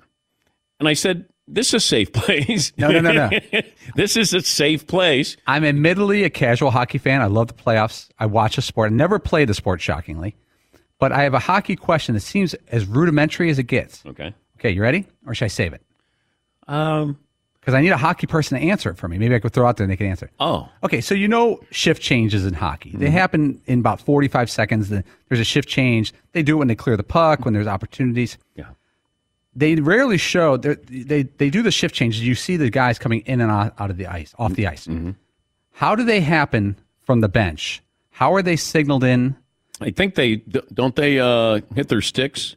And 0.78 0.88
I 0.88 0.92
said, 0.92 1.26
This 1.46 1.68
is 1.68 1.74
a 1.74 1.80
safe 1.80 2.12
place. 2.12 2.72
No, 2.78 2.90
no, 2.90 3.00
no, 3.00 3.12
no. 3.12 3.30
this 3.96 4.16
is 4.16 4.32
a 4.32 4.40
safe 4.40 4.86
place. 4.86 5.36
I'm 5.46 5.64
admittedly 5.64 6.24
a 6.24 6.30
casual 6.30 6.70
hockey 6.70 6.98
fan. 6.98 7.20
I 7.20 7.26
love 7.26 7.48
the 7.48 7.54
playoffs. 7.54 8.08
I 8.18 8.26
watch 8.26 8.56
the 8.56 8.62
sport. 8.62 8.90
I 8.92 8.94
never 8.94 9.18
played 9.18 9.48
the 9.48 9.54
sport, 9.54 9.80
shockingly. 9.82 10.36
But 10.98 11.12
I 11.12 11.22
have 11.24 11.34
a 11.34 11.38
hockey 11.40 11.76
question 11.76 12.14
that 12.14 12.20
seems 12.22 12.54
as 12.70 12.86
rudimentary 12.86 13.50
as 13.50 13.58
it 13.58 13.64
gets. 13.64 14.02
Okay. 14.06 14.32
Okay, 14.58 14.70
you 14.70 14.80
ready? 14.80 15.06
Or 15.26 15.34
should 15.34 15.44
I 15.44 15.48
save 15.48 15.74
it? 15.74 15.82
Um, 16.66 17.18
Because 17.60 17.74
I 17.74 17.82
need 17.82 17.90
a 17.90 17.96
hockey 17.98 18.26
person 18.26 18.58
to 18.58 18.64
answer 18.66 18.90
it 18.90 18.96
for 18.96 19.08
me. 19.08 19.18
Maybe 19.18 19.34
I 19.34 19.38
could 19.38 19.52
throw 19.52 19.66
it 19.66 19.68
out 19.68 19.76
there 19.76 19.84
and 19.84 19.90
they 19.92 19.96
can 19.96 20.06
answer. 20.06 20.26
it. 20.26 20.32
oh, 20.40 20.68
Okay, 20.82 21.00
so 21.02 21.14
you 21.14 21.28
know 21.28 21.60
shift 21.70 22.00
changes 22.00 22.46
in 22.46 22.54
hockey. 22.54 22.92
They 22.94 23.10
happen 23.10 23.60
in 23.66 23.80
about 23.80 24.00
45 24.00 24.50
seconds. 24.50 24.88
The- 24.88 25.04
There's 25.28 25.40
a 25.40 25.44
shift 25.44 25.68
change. 25.68 26.14
They 26.32 26.42
do 26.42 26.54
it 26.54 26.58
when 26.58 26.68
they 26.68 26.74
clear 26.74 26.96
the 26.96 27.02
puck, 27.02 27.44
when 27.44 27.52
there's 27.52 27.66
opportunities. 27.66 28.38
yeah. 28.54 28.64
They 29.56 29.76
rarely 29.76 30.18
show, 30.18 30.56
they, 30.56 31.22
they 31.22 31.50
do 31.50 31.62
the 31.62 31.70
shift 31.70 31.94
changes. 31.94 32.26
You 32.26 32.34
see 32.34 32.56
the 32.56 32.70
guys 32.70 32.98
coming 32.98 33.20
in 33.20 33.40
and 33.40 33.50
out, 33.50 33.74
out 33.78 33.90
of 33.90 33.96
the 33.96 34.06
ice, 34.06 34.34
off 34.38 34.54
the 34.54 34.66
ice. 34.66 34.88
How 35.72 35.94
do 35.94 36.04
they 36.04 36.20
happen 36.20 36.76
from 37.02 37.20
the 37.20 37.28
bench? 37.28 37.82
How 38.10 38.34
are 38.34 38.42
they 38.42 38.56
signaled 38.56 39.04
in? 39.04 39.36
I 39.80 39.90
think 39.90 40.14
they 40.14 40.36
don't 40.36 40.94
they 40.94 41.18
uh, 41.18 41.60
hit 41.74 41.88
their 41.88 42.00
sticks. 42.00 42.54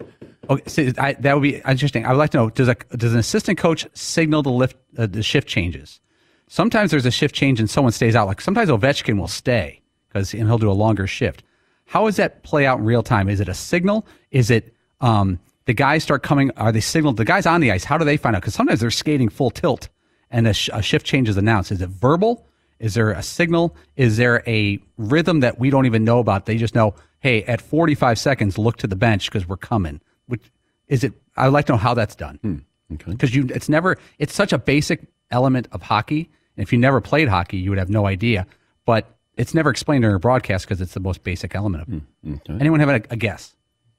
Okay, 0.50 0.64
so 0.68 0.92
I, 0.98 1.14
that 1.14 1.34
would 1.34 1.42
be 1.42 1.56
interesting. 1.58 2.06
I 2.06 2.12
would 2.12 2.20
like 2.20 2.30
to 2.32 2.38
know: 2.38 2.50
does 2.50 2.68
a 2.68 2.76
does 2.96 3.14
an 3.14 3.20
assistant 3.20 3.58
coach 3.58 3.88
signal 3.94 4.44
the 4.44 4.52
lift 4.52 4.78
uh, 4.98 5.08
the 5.08 5.24
shift 5.24 5.48
changes? 5.48 6.00
Sometimes 6.48 6.92
there's 6.92 7.06
a 7.06 7.12
shift 7.12 7.36
change 7.36 7.60
and 7.60 7.70
someone 7.70 7.92
stays 7.92 8.16
out. 8.16 8.28
Like 8.28 8.40
sometimes 8.40 8.70
Ovechkin 8.70 9.20
will 9.20 9.28
stay 9.28 9.82
because 10.08 10.34
and 10.34 10.44
he'll 10.44 10.58
do 10.58 10.72
a 10.72 10.74
longer 10.74 11.08
shift. 11.08 11.44
How 11.86 12.06
does 12.06 12.18
that 12.18 12.44
play 12.44 12.66
out 12.66 12.80
in 12.80 12.86
real 12.86 13.04
time? 13.04 13.30
Is 13.30 13.40
it 13.40 13.50
a 13.50 13.54
signal? 13.54 14.06
Is 14.32 14.52
it 14.52 14.74
um, 15.02 15.40
the 15.68 15.74
guys 15.74 16.02
start 16.02 16.24
coming? 16.24 16.50
Are 16.58 16.72
they 16.72 16.80
signaled? 16.80 17.18
The 17.18 17.26
guys 17.26 17.46
on 17.46 17.60
the 17.62 17.72
ice. 17.72 17.84
How 17.84 17.98
do 17.98 18.06
they 18.06 18.18
find 18.18 18.36
out? 18.36 18.42
Because 18.42 18.56
sometimes 18.56 18.80
they're 18.80 18.90
skating 18.90 19.28
full 19.28 19.52
tilt 19.52 19.90
and 20.32 20.48
a, 20.48 20.54
sh- 20.54 20.70
a 20.74 20.82
shift 20.82 21.06
change 21.06 21.28
is 21.28 21.36
announced. 21.36 21.72
Is 21.72 21.82
it 21.82 21.90
verbal? 21.90 22.48
Is 22.80 22.94
there 22.94 23.12
a 23.12 23.22
signal? 23.22 23.76
Is 23.98 24.16
there 24.16 24.44
a 24.48 24.80
rhythm 24.98 25.42
that 25.42 25.60
we 25.60 25.70
don't 25.70 25.86
even 25.86 26.06
know 26.06 26.20
about? 26.20 26.46
They 26.46 26.58
just 26.58 26.74
know, 26.74 26.96
hey, 27.20 27.44
at 27.44 27.62
45 27.62 28.18
seconds, 28.18 28.58
look 28.58 28.78
to 28.78 28.88
the 28.88 28.96
bench 28.96 29.30
because 29.30 29.48
we're 29.48 29.58
coming. 29.58 30.00
Which 30.28 30.42
is 30.88 31.04
it? 31.04 31.14
I'd 31.36 31.48
like 31.48 31.66
to 31.66 31.74
know 31.74 31.78
how 31.78 31.94
that's 31.94 32.16
done. 32.16 32.40
Hmm. 32.42 32.58
Okay. 32.94 33.12
Because 33.12 33.36
you, 33.36 33.50
it's 33.54 33.68
never, 33.68 33.98
it's 34.20 34.34
such 34.34 34.54
a 34.54 34.58
basic 34.58 35.02
element 35.32 35.68
of 35.74 35.82
hockey. 35.82 36.30
And 36.56 36.64
if 36.64 36.72
you 36.72 36.80
never 36.80 37.02
played 37.02 37.28
hockey, 37.28 37.58
you 37.58 37.72
would 37.72 37.80
have 37.80 37.90
no 37.90 38.06
idea. 38.06 38.48
But 38.86 39.06
it's 39.36 39.54
never 39.54 39.70
explained 39.70 40.04
during 40.04 40.16
a 40.16 40.20
broadcast 40.20 40.66
because 40.66 40.80
it's 40.80 40.94
the 40.94 41.02
most 41.02 41.24
basic 41.24 41.56
element 41.56 41.82
of 41.84 41.94
it. 41.94 42.02
Hmm. 42.24 42.62
Anyone 42.62 42.80
have 42.80 42.90
a, 42.90 43.02
a 43.10 43.18
guess? 43.18 43.57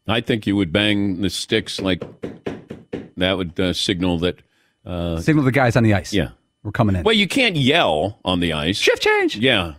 I 0.09 0.21
think 0.21 0.47
you 0.47 0.57
would 0.57 0.73
bang 0.73 1.21
the 1.21 1.31
sticks 1.31 1.81
like 1.81 2.03
that 3.17 3.37
would 3.37 3.59
uh, 3.61 3.73
signal 3.73 4.19
that. 4.21 4.39
Uh, 4.87 5.21
Signal 5.21 5.45
the 5.45 5.53
guys 5.53 5.77
on 5.77 5.83
the 5.83 5.93
ice. 5.95 6.13
Yeah. 6.15 6.31
We're 6.63 6.73
coming 6.73 6.97
in. 6.97 7.03
well, 7.05 7.15
you 7.15 7.29
can't 7.29 7.57
yell 7.57 8.19
on 8.25 8.41
the 8.41 8.53
ice. 8.55 8.77
Shift 8.79 9.03
change. 9.03 9.37
Yeah, 9.37 9.75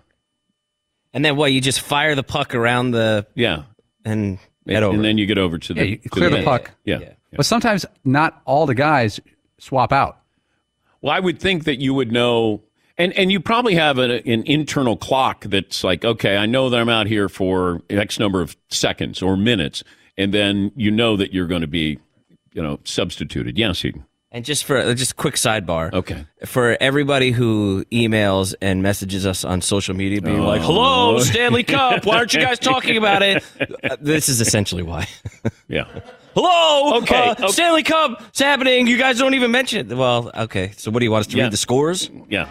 And 1.14 1.26
then 1.26 1.36
what? 1.36 1.52
You 1.52 1.60
just 1.62 1.82
fire 1.82 2.16
the 2.16 2.24
puck 2.24 2.54
around 2.56 2.92
the 2.92 3.26
yeah, 3.36 3.64
and 4.06 4.40
head 4.68 4.84
over. 4.84 4.96
and 4.96 5.04
then 5.04 5.18
you 5.18 5.26
get 5.26 5.38
over 5.38 5.58
to 5.58 5.74
the 5.74 5.80
Yeah, 5.82 5.86
you 5.88 5.98
to 5.98 6.10
clear 6.10 6.30
the 6.30 6.38
net. 6.38 6.46
puck. 6.46 6.72
Yeah. 6.86 7.00
Yeah. 7.00 7.14
But 7.36 7.46
sometimes 7.46 7.86
not 8.06 8.42
all 8.46 8.66
the 8.66 8.76
guys 8.76 9.20
swap 9.60 9.92
out. 9.92 10.20
Well, 11.02 11.14
I 11.14 11.20
would 11.20 11.40
think 11.40 11.66
that 11.66 11.80
you 11.80 11.94
would 11.94 12.12
know, 12.12 12.62
and 12.98 13.12
and 13.14 13.32
you 13.32 13.40
probably 13.40 13.76
have 13.76 13.98
an, 13.98 14.12
an 14.12 14.44
internal 14.46 14.96
clock 14.96 15.44
that's 15.46 15.84
like, 15.84 16.06
okay, 16.06 16.38
I 16.38 16.46
know 16.46 16.70
that 16.70 16.80
I'm 16.80 16.90
out 16.90 17.08
here 17.08 17.30
for 17.30 17.82
X 17.90 18.20
number 18.20 18.42
of 18.42 18.56
seconds 18.70 19.22
or 19.22 19.36
minutes, 19.38 19.84
and 20.20 20.32
then 20.34 20.72
you 20.76 20.92
know 20.92 21.18
that 21.18 21.34
you're 21.34 21.48
going 21.48 21.62
to 21.62 21.68
be, 21.68 21.98
you 22.54 22.62
know, 22.62 22.80
substituted. 22.84 23.58
Yes, 23.58 23.84
Eden. 23.84 24.06
And 24.32 24.46
just 24.46 24.66
for 24.66 24.78
uh, 24.78 24.94
just 24.94 25.14
a 25.14 25.16
quick 25.16 25.34
sidebar. 25.34 25.92
Okay. 25.92 26.24
For 26.46 26.78
everybody 26.80 27.32
who 27.32 27.84
emails 27.92 28.54
and 28.62 28.84
messages 28.84 29.26
us 29.26 29.44
on 29.44 29.62
social 29.62 29.96
media 29.96 30.22
being 30.22 30.42
like, 30.44 30.62
Oh. 30.62 30.66
"Hello, 30.66 31.20
Stanley 31.20 31.64
Cup. 31.64 32.06
Why 32.06 32.18
aren't 32.18 32.36
you 32.36 32.42
guys 32.42 32.60
talking 32.60 32.96
about 32.98 33.24
it?" 33.24 33.44
Uh, 33.84 33.96
this 34.00 34.30
is 34.30 34.40
essentially 34.42 34.84
why. 34.84 35.08
Yeah. 35.68 35.86
Hello. 36.36 36.98
Okay, 37.02 37.16
uh, 37.30 37.32
okay. 37.32 37.48
Stanley 37.48 37.82
Cup. 37.84 38.22
It's 38.30 38.40
happening. 38.40 38.86
You 38.88 38.98
guys 38.98 39.18
don't 39.18 39.34
even 39.34 39.50
mention 39.52 39.90
it. 39.90 39.96
Well, 39.98 40.30
okay. 40.36 40.74
So 40.78 40.92
what 40.92 41.00
do 41.00 41.06
you 41.06 41.12
want 41.12 41.22
us 41.22 41.28
to 41.28 41.38
Yeah. 41.38 41.44
read 41.46 41.54
the 41.54 41.58
scores? 41.58 42.10
Yeah. 42.30 42.48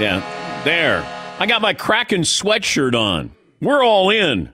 Yeah. 0.00 0.62
There. 0.64 1.02
I 1.38 1.46
got 1.46 1.60
my 1.62 1.74
Kraken 1.74 2.22
sweatshirt 2.22 2.94
on. 2.94 3.32
We're 3.60 3.84
all 3.84 4.08
in. 4.10 4.50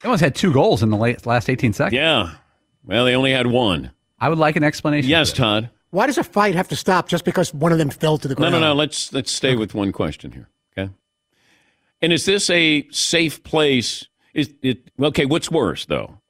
They 0.00 0.08
almost 0.08 0.22
had 0.22 0.34
two 0.34 0.52
goals 0.52 0.82
in 0.82 0.90
the 0.90 0.96
late, 0.96 1.26
last 1.26 1.48
18 1.48 1.72
seconds. 1.72 1.94
Yeah. 1.94 2.34
Well, 2.84 3.04
they 3.04 3.14
only 3.14 3.32
had 3.32 3.46
one. 3.46 3.90
I 4.18 4.28
would 4.28 4.38
like 4.38 4.56
an 4.56 4.64
explanation. 4.64 5.10
Yes. 5.10 5.32
Todd. 5.32 5.70
Why 5.90 6.06
does 6.06 6.18
a 6.18 6.24
fight 6.24 6.54
have 6.54 6.68
to 6.68 6.76
stop 6.76 7.08
just 7.08 7.24
because 7.24 7.52
one 7.52 7.72
of 7.72 7.78
them 7.78 7.90
fell 7.90 8.16
to 8.18 8.28
the 8.28 8.34
ground? 8.34 8.52
no, 8.52 8.60
no. 8.60 8.68
no. 8.68 8.74
Let's 8.74 9.12
let's 9.12 9.32
stay 9.32 9.56
with 9.56 9.74
one 9.74 9.92
question 9.92 10.32
here. 10.32 10.48
Okay. 10.76 10.90
And 12.00 12.12
is 12.12 12.24
this 12.24 12.48
a 12.48 12.88
safe 12.90 13.42
place? 13.42 14.06
Is 14.32 14.54
it 14.62 14.90
okay? 15.00 15.26
What's 15.26 15.50
worse 15.50 15.86
though, 15.86 16.20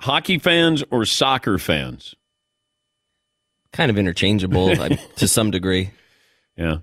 hockey 0.00 0.38
fans 0.38 0.84
or 0.90 1.04
soccer 1.04 1.58
fans? 1.58 2.14
Kind 3.72 3.90
of 3.90 3.98
interchangeable 3.98 4.70
uh, 4.80 4.90
to 5.16 5.26
some 5.26 5.50
degree. 5.50 5.90
Yeah. 6.56 6.78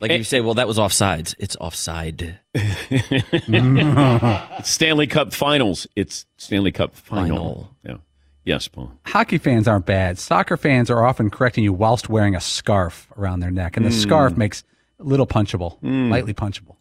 Like 0.00 0.10
if 0.12 0.18
you 0.18 0.24
say, 0.24 0.40
"Well, 0.40 0.54
that 0.54 0.66
was 0.66 0.78
offsides." 0.78 1.34
It's 1.38 1.56
offside. 1.60 2.38
It's 2.54 4.64
Stanley 4.70 5.06
Cup 5.06 5.32
Finals. 5.32 5.86
It's 5.96 6.26
Stanley 6.36 6.72
Cup 6.72 6.94
final. 6.94 7.36
Final. 7.36 7.76
Yeah. 7.84 7.96
Yes, 8.44 8.68
Paul. 8.68 8.92
Hockey 9.06 9.38
fans 9.38 9.68
aren't 9.68 9.86
bad. 9.86 10.18
Soccer 10.18 10.56
fans 10.56 10.90
are 10.90 11.04
often 11.04 11.30
correcting 11.30 11.64
you 11.64 11.72
whilst 11.72 12.08
wearing 12.08 12.34
a 12.34 12.40
scarf 12.40 13.08
around 13.16 13.40
their 13.40 13.50
neck, 13.50 13.76
and 13.76 13.84
the 13.84 13.90
Hmm. 13.90 13.96
scarf 13.96 14.36
makes 14.36 14.64
a 14.98 15.04
little 15.04 15.26
punchable, 15.26 15.76
lightly 15.82 16.34
punchable. 16.34 16.76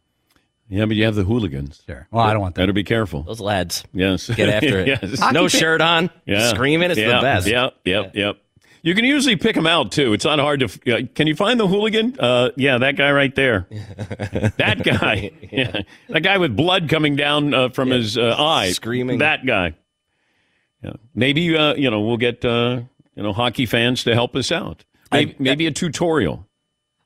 Yeah, 0.69 0.85
but 0.85 0.95
you 0.95 1.03
have 1.05 1.15
the 1.15 1.23
hooligans. 1.23 1.81
Sure. 1.87 2.07
Well, 2.11 2.23
I 2.23 2.31
don't 2.31 2.41
want 2.41 2.55
that. 2.55 2.61
Better 2.61 2.73
be 2.73 2.83
careful. 2.83 3.23
Those 3.23 3.39
lads 3.41 3.83
Yes. 3.91 4.29
get 4.29 4.49
after 4.49 4.79
it. 4.81 4.87
yes. 4.87 5.19
Hockey 5.19 5.33
No 5.33 5.49
fan- 5.49 5.59
shirt 5.59 5.81
on, 5.81 6.09
Yeah. 6.27 6.49
screaming. 6.49 6.91
It's 6.91 6.99
yeah. 6.99 7.15
the 7.17 7.21
best. 7.21 7.47
Yep, 7.47 7.73
yep, 7.85 8.15
yep. 8.15 8.37
You 8.81 8.95
can 8.95 9.03
usually 9.05 9.35
pick 9.35 9.55
them 9.55 9.67
out 9.67 9.91
too. 9.91 10.13
It's 10.13 10.25
not 10.25 10.39
hard 10.39 10.61
to. 10.61 10.93
Uh, 10.95 11.01
can 11.15 11.27
you 11.27 11.35
find 11.35 11.59
the 11.59 11.67
hooligan? 11.67 12.17
Uh, 12.19 12.49
yeah, 12.55 12.77
that 12.77 12.95
guy 12.95 13.11
right 13.11 13.33
there. 13.35 13.67
that 14.57 14.81
guy. 14.83 15.31
Yeah. 15.51 15.81
That 16.09 16.21
guy 16.23 16.37
with 16.37 16.55
blood 16.55 16.89
coming 16.89 17.15
down 17.15 17.53
uh, 17.53 17.69
from 17.69 17.89
his 17.89 18.17
uh, 18.17 18.35
eye. 18.37 18.71
Screaming. 18.71 19.19
That 19.19 19.45
guy. 19.45 19.75
Yeah. 20.83 20.93
Maybe 21.13 21.55
uh, 21.55 21.75
you 21.75 21.91
know 21.91 22.01
we'll 22.01 22.17
get 22.17 22.43
uh, 22.45 22.81
you 23.15 23.23
know 23.23 23.33
hockey 23.33 23.65
fans 23.65 24.03
to 24.05 24.13
help 24.13 24.35
us 24.35 24.51
out. 24.51 24.85
Maybe, 25.11 25.35
maybe 25.39 25.65
a 25.67 25.71
tutorial. 25.71 26.45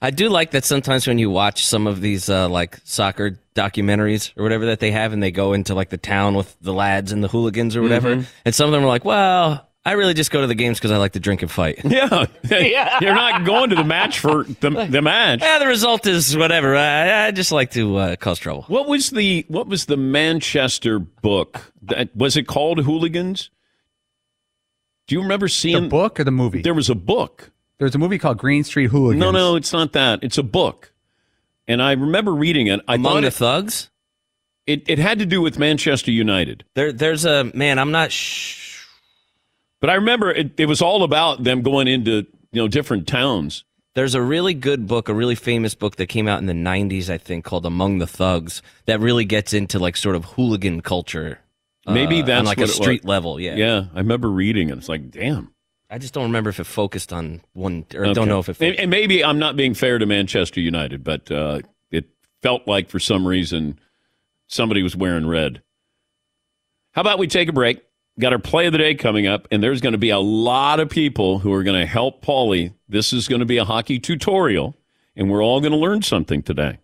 I 0.02 0.12
do 0.12 0.28
like 0.30 0.52
that 0.52 0.66
sometimes 0.66 1.08
when 1.08 1.18
you 1.18 1.30
watch 1.30 1.66
some 1.66 1.88
of 1.88 2.02
these 2.02 2.30
uh, 2.30 2.50
like 2.50 2.78
soccer 2.84 3.40
documentaries 3.56 4.32
or 4.38 4.44
whatever 4.44 4.66
that 4.68 4.80
they 4.80 4.92
have, 4.92 5.14
and 5.14 5.24
they 5.24 5.32
go 5.32 5.54
into 5.54 5.74
like 5.74 5.90
the 5.90 5.98
town 5.98 6.36
with 6.36 6.56
the 6.62 6.74
lads 6.74 7.12
and 7.12 7.24
the 7.24 7.30
hooligans 7.30 7.76
or 7.76 7.82
whatever, 7.82 8.16
Mm-hmm. 8.18 8.30
and 8.46 8.54
some 8.56 8.66
of 8.68 8.74
them 8.74 8.84
are 8.84 8.88
like, 8.88 9.06
"Well, 9.06 9.68
I 9.86 9.94
really 9.94 10.14
just 10.14 10.32
go 10.32 10.40
to 10.42 10.48
the 10.48 10.56
games 10.56 10.78
because 10.80 10.92
I 10.92 10.98
like 10.98 11.12
to 11.14 11.20
drink 11.20 11.42
and 11.42 11.52
fight." 11.52 11.80
Yeah. 11.84 12.26
yeah. 12.50 13.00
You're 13.02 13.14
not 13.16 13.46
going 13.46 13.70
to 13.72 13.76
the 13.76 13.84
match 13.84 14.20
for 14.20 14.44
the, 14.46 14.88
the 14.90 15.02
match. 15.02 15.42
yeah, 15.42 15.60
the 15.60 15.68
result 15.68 16.08
is 16.08 16.36
whatever. 16.38 16.76
I, 16.76 17.28
I 17.28 17.32
just 17.32 17.52
like 17.52 17.72
to 17.72 17.98
uh, 17.98 18.16
cause 18.16 18.40
trouble. 18.40 18.64
What 18.68 18.88
was 18.88 19.10
the 19.10 19.46
what 19.50 19.68
was 19.68 19.86
the 19.86 19.98
Manchester 19.98 21.00
book? 21.00 21.74
That 21.84 22.16
was 22.16 22.38
it 22.38 22.48
called 22.48 22.80
Hooligans? 22.80 23.50
Do 25.08 25.16
you 25.16 25.22
remember 25.22 25.50
seeing 25.50 25.84
The 25.84 25.90
book 25.90 26.20
or 26.20 26.24
the 26.24 26.32
movie? 26.32 26.62
There 26.62 26.74
was 26.74 26.90
a 26.90 26.96
book. 26.96 27.52
There's 27.78 27.94
a 27.94 27.98
movie 27.98 28.18
called 28.18 28.38
Green 28.38 28.64
Street 28.64 28.88
Hooligans. 28.88 29.20
No, 29.20 29.32
no, 29.32 29.58
it's 29.58 29.74
not 29.74 29.92
that. 29.94 30.20
It's 30.24 30.38
a 30.38 30.44
book. 30.44 30.94
And 31.68 31.82
I 31.82 31.92
remember 31.92 32.34
reading 32.34 32.68
it. 32.68 32.80
I 32.88 32.96
Among 32.96 33.14
thought 33.16 33.22
the 33.22 33.28
it, 33.28 33.34
thugs, 33.34 33.90
it, 34.66 34.84
it 34.90 35.00
had 35.00 35.20
to 35.20 35.26
do 35.26 35.42
with 35.42 35.60
Manchester 35.60 36.12
United. 36.12 36.64
there, 36.76 36.94
there's 36.94 37.26
a 37.26 37.52
man. 37.54 37.80
I'm 37.80 37.92
not. 37.92 38.12
Sh- 38.14 38.62
But 39.84 39.90
I 39.90 39.96
remember 39.96 40.32
it, 40.32 40.58
it 40.58 40.68
was 40.68 40.82
all 40.82 41.04
about 41.04 41.44
them 41.44 41.62
going 41.62 41.90
into 41.90 42.26
you 42.54 42.62
know 42.62 42.70
different 42.70 43.06
towns. 43.06 43.66
There's 43.96 44.16
a 44.16 44.22
really 44.22 44.54
good 44.54 44.88
book, 44.88 45.10
a 45.10 45.14
really 45.14 45.36
famous 45.36 45.76
book 45.76 45.98
that 45.98 46.06
came 46.08 46.26
out 46.26 46.40
in 46.40 46.46
the 46.46 46.54
90s, 46.54 47.10
I 47.10 47.18
think, 47.18 47.44
called 47.44 47.66
Among 47.66 47.98
the 47.98 48.08
Thugs, 48.08 48.62
that 48.86 49.02
really 49.02 49.26
gets 49.26 49.52
into 49.52 49.80
like 49.80 49.98
sort 49.98 50.16
of 50.16 50.24
hooligan 50.24 50.80
culture. 50.80 51.40
Maybe 51.86 52.22
uh, 52.22 52.26
that's 52.28 52.40
on 52.40 52.46
like 52.46 52.62
a 52.62 52.68
street 52.70 53.04
level. 53.04 53.42
Yeah. 53.42 53.56
Yeah, 53.56 53.84
I 53.94 53.98
remember 53.98 54.32
reading 54.32 54.70
it. 54.70 54.78
It's 54.78 54.88
like, 54.88 55.12
damn. 55.12 55.54
I 55.90 55.98
just 55.98 56.14
don't 56.14 56.24
remember 56.24 56.50
if 56.50 56.62
it 56.62 56.64
focused 56.64 57.12
on 57.12 57.42
one, 57.52 57.86
or 57.94 58.06
I 58.06 58.08
Okay. 58.08 58.14
don't 58.14 58.30
know 58.30 58.40
if 58.40 58.48
it. 58.48 58.54
Focused. 58.54 58.80
and 58.80 58.90
maybe 58.90 59.22
I'm 59.22 59.38
not 59.38 59.58
being 59.58 59.74
fair 59.74 60.00
to 60.00 60.06
Manchester 60.06 60.62
United, 60.62 61.04
but 61.04 61.30
uh, 61.30 61.60
it 61.92 62.06
felt 62.42 62.66
like 62.70 62.88
for 62.90 63.00
some 63.00 63.28
reason 63.28 63.78
somebody 64.48 64.82
was 64.82 64.96
wearing 64.96 65.28
red. 65.28 65.62
How 66.94 67.02
about 67.02 67.20
we 67.20 67.28
take 67.28 67.50
a 67.50 67.54
break? 67.54 67.84
Got 68.20 68.34
our 68.34 68.40
play 68.40 68.68
of 68.68 68.72
the 68.74 68.78
day 68.78 68.94
coming 68.94 69.26
up, 69.26 69.48
and 69.52 69.64
there's 69.64 69.82
going 69.82 69.94
to 69.94 69.98
be 69.98 70.12
a 70.12 70.20
lot 70.20 70.80
of 70.80 70.90
people 70.90 71.40
who 71.40 71.52
are 71.54 71.64
going 71.64 71.80
to 71.80 71.86
help 71.86 72.24
Paulie. 72.24 72.74
This 72.88 73.12
is 73.12 73.28
going 73.28 73.40
to 73.40 73.46
be 73.46 73.58
a 73.58 73.66
hockey 73.66 73.98
tutorial, 73.98 74.78
and 75.16 75.32
we're 75.32 75.44
all 75.44 75.60
going 75.62 75.72
to 75.72 75.78
learn 75.78 76.04
something 76.04 76.44
today. 76.44 76.78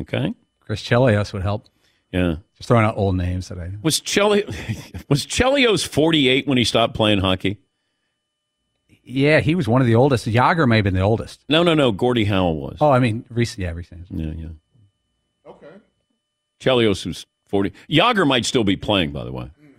Okay? 0.00 0.34
Chris 0.60 0.82
Chelios 0.82 1.32
would 1.32 1.42
help. 1.42 1.66
Yeah. 2.12 2.36
Just 2.56 2.68
throwing 2.68 2.86
out 2.86 2.96
old 2.96 3.16
names 3.16 3.48
that 3.48 3.58
I. 3.58 3.72
Was 3.82 4.00
Cheli- 4.00 4.46
was 5.08 5.26
Chelios 5.26 5.86
48 5.86 6.46
when 6.46 6.56
he 6.56 6.64
stopped 6.64 6.94
playing 6.94 7.20
hockey? 7.20 7.58
Yeah, 9.02 9.40
he 9.40 9.54
was 9.54 9.68
one 9.68 9.80
of 9.80 9.86
the 9.86 9.94
oldest. 9.94 10.26
Jagr 10.26 10.68
may 10.68 10.76
have 10.76 10.84
been 10.84 10.94
the 10.94 11.00
oldest. 11.00 11.44
No, 11.48 11.62
no, 11.62 11.74
no. 11.74 11.92
Gordie 11.92 12.24
Howell 12.24 12.60
was. 12.60 12.76
Oh, 12.80 12.90
I 12.90 12.98
mean, 12.98 13.24
recent. 13.30 13.60
Yeah, 13.60 13.70
recent. 13.72 14.06
Yeah, 14.10 14.32
yeah. 14.36 14.48
Okay. 15.46 15.66
Chelios 16.60 17.06
was 17.06 17.24
40. 17.46 17.72
Jagr 17.88 18.26
might 18.26 18.44
still 18.44 18.64
be 18.64 18.76
playing, 18.76 19.12
by 19.12 19.24
the 19.24 19.32
way, 19.32 19.50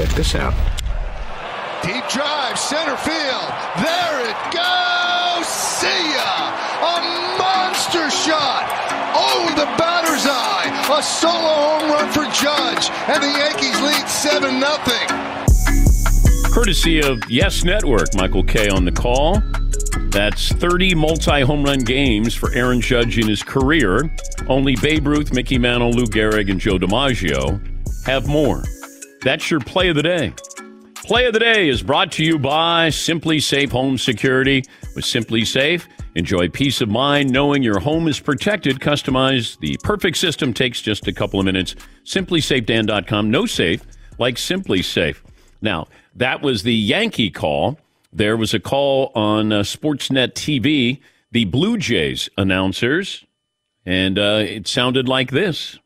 Check 0.00 0.16
this 0.16 0.34
out. 0.34 0.54
Deep 1.82 2.02
drive, 2.08 2.58
center 2.58 2.96
field. 2.96 3.48
There 3.84 4.30
it 4.30 4.36
goes. 4.48 5.46
See 5.46 6.14
ya. 6.16 6.56
A 6.80 7.36
monster 7.36 8.08
shot. 8.08 8.64
Oh, 9.14 9.52
the 9.56 9.66
batter's 9.76 10.24
eye. 10.24 10.72
A 10.98 11.02
solo 11.02 11.34
home 11.36 11.90
run 11.90 12.10
for 12.12 12.24
Judge. 12.32 12.88
And 13.08 13.22
the 13.22 13.28
Yankees 13.28 13.78
lead 13.82 14.08
7 14.08 14.58
0. 14.58 16.50
Courtesy 16.50 17.02
of 17.02 17.22
Yes 17.28 17.62
Network, 17.62 18.14
Michael 18.14 18.44
Kay 18.44 18.70
on 18.70 18.86
the 18.86 18.92
call. 18.92 19.42
That's 20.08 20.50
30 20.52 20.94
multi 20.94 21.42
home 21.42 21.62
run 21.62 21.80
games 21.80 22.34
for 22.34 22.50
Aaron 22.54 22.80
Judge 22.80 23.18
in 23.18 23.28
his 23.28 23.42
career. 23.42 24.10
Only 24.48 24.76
Babe 24.76 25.06
Ruth, 25.06 25.34
Mickey 25.34 25.58
Mantle, 25.58 25.90
Lou 25.90 26.06
Gehrig, 26.06 26.50
and 26.50 26.58
Joe 26.58 26.78
DiMaggio 26.78 27.60
have 28.06 28.26
more. 28.26 28.64
That's 29.22 29.50
your 29.50 29.60
play 29.60 29.88
of 29.88 29.96
the 29.96 30.02
day. 30.02 30.32
Play 31.04 31.26
of 31.26 31.32
the 31.32 31.40
day 31.40 31.68
is 31.68 31.82
brought 31.82 32.12
to 32.12 32.24
you 32.24 32.38
by 32.38 32.88
SimpliSafe 32.88 33.70
Home 33.70 33.98
Security. 33.98 34.62
With 34.94 35.04
SimpliSafe, 35.04 35.84
enjoy 36.14 36.48
peace 36.48 36.80
of 36.80 36.88
mind 36.88 37.30
knowing 37.30 37.62
your 37.62 37.80
home 37.80 38.08
is 38.08 38.18
protected. 38.18 38.80
Customize 38.80 39.58
the 39.58 39.76
perfect 39.82 40.16
system 40.16 40.54
takes 40.54 40.80
just 40.80 41.06
a 41.06 41.12
couple 41.12 41.38
of 41.38 41.46
minutes. 41.46 41.74
SimpliSafeDan.com. 42.04 43.30
No 43.30 43.44
safe 43.44 43.82
like 44.18 44.36
SimpliSafe. 44.36 45.16
Now, 45.60 45.88
that 46.14 46.42
was 46.42 46.62
the 46.62 46.74
Yankee 46.74 47.30
call. 47.30 47.78
There 48.12 48.36
was 48.36 48.54
a 48.54 48.60
call 48.60 49.12
on 49.14 49.52
uh, 49.52 49.60
Sportsnet 49.60 50.32
TV, 50.32 51.00
the 51.30 51.44
Blue 51.44 51.76
Jays 51.76 52.28
announcers, 52.38 53.24
and 53.84 54.18
uh, 54.18 54.42
it 54.46 54.66
sounded 54.66 55.08
like 55.08 55.30
this. 55.30 55.78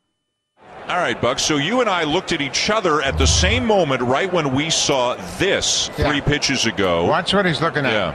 All 0.88 0.98
right, 0.98 1.18
Buck. 1.20 1.38
So 1.38 1.56
you 1.56 1.80
and 1.80 1.88
I 1.88 2.04
looked 2.04 2.32
at 2.32 2.42
each 2.42 2.68
other 2.68 3.00
at 3.00 3.16
the 3.16 3.26
same 3.26 3.64
moment 3.64 4.02
right 4.02 4.30
when 4.30 4.54
we 4.54 4.68
saw 4.68 5.14
this 5.38 5.88
three 5.94 6.20
pitches 6.20 6.66
ago. 6.66 7.06
Watch 7.06 7.32
what 7.32 7.46
he's 7.46 7.62
looking 7.62 7.86
at. 7.86 7.92
Yeah. 7.92 8.12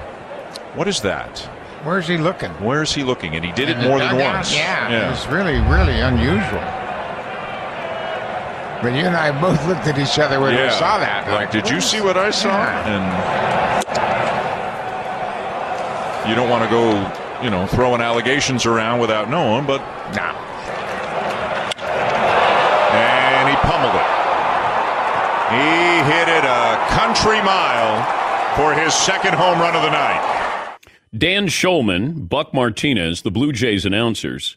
What 0.76 0.88
is 0.88 1.02
that? 1.02 1.40
Where's 1.84 2.08
he 2.08 2.18
looking? 2.18 2.52
Where 2.64 2.84
is 2.84 2.94
he 2.94 3.04
looking? 3.04 3.36
And 3.36 3.44
he 3.44 3.52
did 3.54 3.70
it 3.70 3.78
more 3.80 3.98
than 4.00 4.18
once. 4.18 4.54
Yeah, 4.54 5.12
it's 5.12 5.26
really, 5.28 5.60
really 5.62 6.00
unusual. 6.00 6.62
But 8.82 8.94
you 8.94 9.04
and 9.04 9.16
I 9.16 9.32
both 9.42 9.66
looked 9.68 9.88
at 9.88 9.98
each 9.98 10.20
other 10.20 10.40
when 10.40 10.52
we 10.52 10.70
saw 10.70 11.00
that. 11.00 11.28
Like, 11.32 11.52
did 11.52 11.70
you 11.70 11.82
see 11.82 12.02
what 12.02 12.18
I 12.18 12.30
saw? 12.32 12.50
Yeah. 12.50 13.84
And 16.24 16.30
you 16.30 16.36
don't 16.36 16.50
want 16.50 16.64
to 16.64 16.70
go, 16.70 16.92
you 17.44 17.50
know, 17.50 17.66
throwing 17.66 18.02
allegations 18.02 18.66
around 18.66 19.00
without 19.00 19.30
knowing, 19.30 19.66
but 19.66 19.80
nah. 20.14 20.36
And 22.92 23.39
he 23.50 23.56
pummeled 23.58 23.96
it. 23.96 24.10
He 25.50 25.98
hit 26.06 26.28
it 26.30 26.46
a 26.46 26.78
country 26.90 27.42
mile 27.42 28.06
for 28.56 28.74
his 28.74 28.94
second 28.94 29.34
home 29.34 29.60
run 29.60 29.76
of 29.76 29.82
the 29.82 29.90
night. 29.90 30.78
Dan 31.18 31.48
Schulman, 31.48 32.30
Buck 32.30 32.54
Martinez, 32.54 33.24
the 33.24 33.32
Blue 33.32 33.52
Jays 33.52 33.86
announcers. 33.86 34.56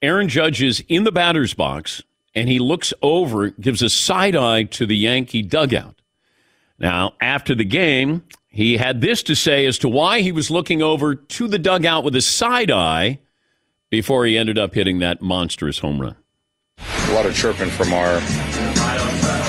Aaron 0.00 0.28
Judge 0.28 0.60
is 0.60 0.82
in 0.88 1.04
the 1.04 1.12
batter's 1.12 1.54
box, 1.54 2.02
and 2.34 2.48
he 2.48 2.58
looks 2.58 2.92
over, 3.02 3.50
gives 3.50 3.82
a 3.82 3.88
side 3.88 4.34
eye 4.34 4.64
to 4.64 4.84
the 4.84 4.96
Yankee 4.96 5.42
dugout. 5.42 5.94
Now, 6.76 7.14
after 7.20 7.54
the 7.54 7.64
game, 7.64 8.24
he 8.48 8.78
had 8.78 9.00
this 9.00 9.22
to 9.24 9.36
say 9.36 9.64
as 9.64 9.78
to 9.78 9.88
why 9.88 10.22
he 10.22 10.32
was 10.32 10.50
looking 10.50 10.82
over 10.82 11.14
to 11.14 11.46
the 11.46 11.58
dugout 11.58 12.02
with 12.02 12.16
a 12.16 12.20
side 12.20 12.72
eye 12.72 13.20
before 13.90 14.26
he 14.26 14.36
ended 14.36 14.58
up 14.58 14.74
hitting 14.74 14.98
that 14.98 15.22
monstrous 15.22 15.78
home 15.78 16.00
run. 16.00 16.16
A 17.08 17.12
lot 17.14 17.26
of 17.26 17.34
chirping 17.34 17.70
from 17.70 17.92
our 17.92 18.20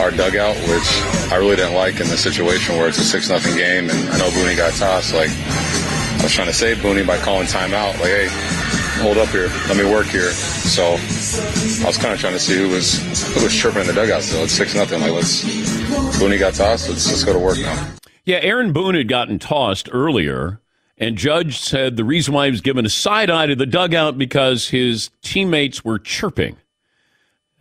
our 0.02 0.12
dugout, 0.12 0.56
which 0.68 1.32
I 1.32 1.36
really 1.38 1.56
didn't 1.56 1.76
like 1.76 2.00
in 2.00 2.08
the 2.08 2.18
situation 2.18 2.78
where 2.78 2.88
it's 2.88 2.98
a 2.98 3.04
six 3.04 3.30
nothing 3.30 3.56
game, 3.56 3.90
and 3.90 4.10
I 4.10 4.18
know 4.18 4.30
Booney 4.30 4.58
got 4.58 4.74
tossed. 4.74 5.14
Like 5.14 5.30
I 5.30 6.24
was 6.24 6.32
trying 6.32 6.48
to 6.48 6.54
save 6.54 6.78
Booney 6.78 7.06
by 7.06 7.18
calling 7.18 7.48
timeout. 7.48 8.00
Like, 8.00 8.12
hey, 8.12 8.28
hold 9.02 9.18
up 9.18 9.30
here, 9.30 9.50
let 9.68 9.78
me 9.78 9.86
work 9.86 10.08
here. 10.08 10.32
So 10.32 10.84
I 10.84 11.88
was 11.88 11.98
kind 11.98 12.14
of 12.14 12.20
trying 12.20 12.34
to 12.34 12.40
see 12.40 12.58
who 12.58 12.70
was 12.70 13.00
who 13.34 13.44
was 13.44 13.54
chirping 13.54 13.82
in 13.82 13.88
the 13.88 13.94
dugout. 13.94 14.24
So 14.24 14.44
it's 14.44 14.54
six 14.54 14.76
nothing. 14.76 15.02
Like 15.02 15.12
let's 15.12 15.44
Booney 16.20 16.40
got 16.40 16.54
tossed. 16.54 16.90
Let's 16.90 17.08
let's 17.08 17.24
go 17.24 17.34
to 17.34 17.40
work 17.40 17.60
now. 17.60 17.94
Yeah, 18.26 18.38
Aaron 18.42 18.72
Boone 18.72 18.96
had 18.96 19.10
gotten 19.10 19.38
tossed 19.38 19.90
earlier, 19.92 20.62
and 20.98 21.18
Judge 21.18 21.60
said 21.60 21.98
the 21.98 22.06
reason 22.06 22.34
why 22.34 22.46
he 22.46 22.52
was 22.52 22.62
given 22.62 22.86
a 22.86 22.90
side 22.90 23.30
eye 23.30 23.48
to 23.48 23.56
the 23.56 23.66
dugout 23.66 24.18
because 24.18 24.70
his 24.70 25.10
teammates 25.22 25.84
were 25.84 26.00
chirping. 26.00 26.58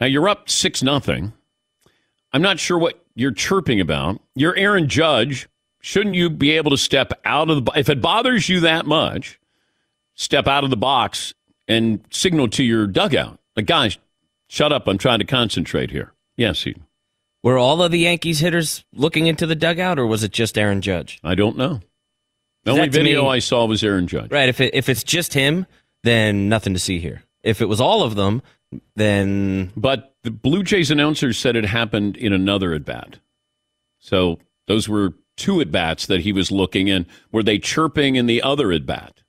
Now 0.03 0.07
you're 0.07 0.29
up 0.29 0.51
six 0.51 0.83
nothing. 0.83 1.33
I'm 2.33 2.43
not 2.43 2.59
sure 2.59 2.77
what 2.77 3.01
you're 3.15 3.31
chirping 3.31 3.81
about. 3.81 4.21
You're 4.35 4.57
Aaron 4.57 4.89
Judge. 4.89 5.49
Shouldn't 5.81 6.17
you 6.17 6.29
be 6.29 6.51
able 6.51 6.73
to 6.73 6.77
step 6.77 7.13
out 7.25 7.49
of 7.51 7.65
the 7.65 7.73
if 7.77 7.89
it 7.89 8.01
bothers 8.01 8.49
you 8.49 8.59
that 8.59 8.85
much, 8.85 9.39
step 10.15 10.49
out 10.49 10.65
of 10.65 10.71
the 10.71 10.77
box 10.77 11.35
and 11.69 12.05
signal 12.11 12.49
to 12.49 12.65
your 12.65 12.89
dugout. 12.89 13.39
Like, 13.55 13.67
guys, 13.67 13.97
shut 14.49 14.73
up. 14.73 14.89
I'm 14.89 14.99
trying 14.99 15.21
to 15.21 15.25
concentrate 15.25 15.93
here. 15.93 16.13
Yes, 16.37 16.65
he, 16.65 16.75
Were 17.45 17.57
all 17.57 17.81
of 17.81 17.93
the 17.93 18.01
Yankees 18.01 18.41
hitters 18.41 18.85
looking 18.93 19.29
into 19.29 19.47
the 19.47 19.55
dugout, 19.55 20.01
or 20.01 20.07
was 20.09 20.25
it 20.25 20.33
just 20.33 20.59
Aaron 20.59 20.81
Judge? 20.81 21.21
I 21.23 21.37
don't 21.37 21.57
know. 21.57 21.79
The 22.65 22.73
only 22.73 22.89
video 22.89 23.23
me- 23.23 23.29
I 23.29 23.39
saw 23.39 23.67
was 23.67 23.85
Aaron 23.85 24.09
Judge. 24.09 24.33
Right. 24.33 24.49
If 24.49 24.61
it, 24.61 24.75
if 24.75 24.89
it's 24.89 25.05
just 25.05 25.35
him, 25.35 25.65
then 26.03 26.49
nothing 26.49 26.75
to 26.75 26.81
see 26.81 26.99
here. 26.99 27.23
If 27.45 27.61
it 27.61 27.69
was 27.69 27.81
all 27.81 28.03
of 28.03 28.17
them, 28.17 28.43
then 28.97 29.73
But 29.77 30.15
the 30.23 30.31
Blue 30.31 30.63
Jays 30.63 30.91
announcer 30.91 31.33
said 31.33 31.57
it 31.57 31.65
happened 31.65 32.17
in 32.17 32.33
another 32.33 32.73
at 32.73 32.85
bat. 32.85 33.19
So 33.99 34.39
those 34.67 34.89
were 34.89 35.15
two 35.37 35.61
at 35.61 35.71
bats 35.71 36.07
that 36.07 36.21
he 36.21 36.33
was 36.33 36.51
looking 36.51 36.89
in. 36.89 37.07
Were 37.31 37.43
they 37.43 37.59
chirping 37.59 38.17
in 38.17 38.27
the 38.27 38.43
other 38.43 38.73
at 38.73 38.87
bat? 38.87 39.23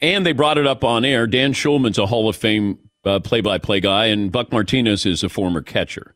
And 0.00 0.26
they 0.26 0.32
brought 0.32 0.58
it 0.58 0.66
up 0.66 0.84
on 0.84 1.04
air. 1.04 1.26
Dan 1.26 1.52
Schulman's 1.52 1.98
a 1.98 2.06
Hall 2.06 2.28
of 2.28 2.36
Fame 2.36 2.78
play 3.02 3.40
by 3.40 3.58
play 3.58 3.80
guy, 3.80 4.06
and 4.06 4.32
Buck 4.32 4.50
Martinez 4.52 5.06
is 5.06 5.22
a 5.22 5.28
former 5.28 5.62
catcher. 5.62 6.14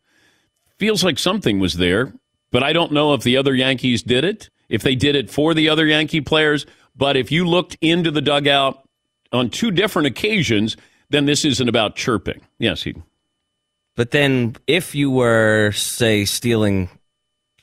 Feels 0.79 1.03
like 1.05 1.19
something 1.19 1.59
was 1.59 1.75
there, 1.75 2.13
but 2.51 2.63
I 2.63 2.73
don't 2.73 2.93
know 2.93 3.15
if 3.15 3.23
the 3.23 3.37
other 3.37 3.55
Yankees 3.55 4.03
did 4.03 4.25
it, 4.25 4.51
if 4.69 4.83
they 4.83 4.95
did 4.95 5.17
it 5.17 5.31
for 5.31 5.55
the 5.55 5.69
other 5.69 5.87
Yankee 5.87 6.21
players. 6.21 6.67
But 6.97 7.17
if 7.17 7.31
you 7.31 7.47
looked 7.47 7.77
into 7.81 8.11
the 8.11 8.21
dugout 8.21 8.87
on 9.33 9.51
two 9.51 9.71
different 9.71 10.07
occasions, 10.07 10.77
then 11.11 11.27
this 11.27 11.45
isn't 11.45 11.69
about 11.69 11.97
chirping. 11.97 12.41
Yes, 12.59 12.83
he. 12.83 12.95
But 13.97 14.11
then, 14.13 14.57
if 14.67 14.95
you 14.95 15.11
were, 15.11 15.73
say, 15.73 16.25
stealing 16.25 16.89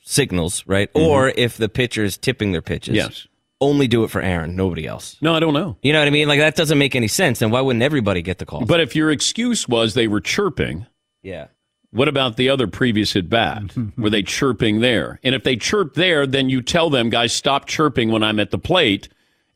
signals, 0.04 0.64
right, 0.68 0.90
or 0.94 1.30
if 1.30 1.58
the 1.58 1.70
pitcher 1.70 2.04
is 2.04 2.18
tipping 2.18 2.52
their 2.52 2.62
pitches, 2.62 2.96
Mm-hmm. 2.98 3.10
Yes. 3.10 3.28
only 3.62 3.88
do 3.88 4.04
it 4.04 4.10
for 4.12 4.22
Aaron, 4.22 4.56
nobody 4.56 4.86
else. 4.86 5.18
No, 5.22 5.34
I 5.34 5.40
don't 5.40 5.54
know. 5.54 5.78
You 5.82 5.94
know 5.94 6.00
what 6.00 6.08
I 6.08 6.12
mean? 6.12 6.28
Like 6.28 6.40
that 6.40 6.56
doesn't 6.56 6.78
make 6.78 6.96
any 6.96 7.08
sense. 7.08 7.42
And 7.42 7.52
why 7.52 7.62
wouldn't 7.62 7.84
everybody 7.84 8.22
get 8.22 8.38
the 8.38 8.46
call? 8.46 8.66
But 8.66 8.82
if 8.82 8.96
your 8.96 9.10
excuse 9.12 9.68
was 9.68 9.94
they 9.94 10.08
were 10.08 10.20
chirping, 10.22 10.86
yeah. 11.24 11.48
what 11.92 12.08
about 12.10 12.36
the 12.36 12.50
other 12.50 12.68
previous 12.68 13.16
at 13.16 13.30
bat? 13.30 13.74
were 13.98 14.10
they 14.10 14.22
chirping 14.24 14.82
there? 14.82 15.20
And 15.24 15.34
if 15.34 15.44
they 15.44 15.56
chirp 15.56 15.94
there, 15.96 16.28
then 16.28 16.50
you 16.50 16.62
tell 16.62 16.90
them, 16.90 17.10
guys, 17.10 17.32
stop 17.34 17.66
chirping 17.66 18.12
when 18.12 18.24
I'm 18.24 18.40
at 18.42 18.52
the 18.52 18.60
plate, 18.60 19.08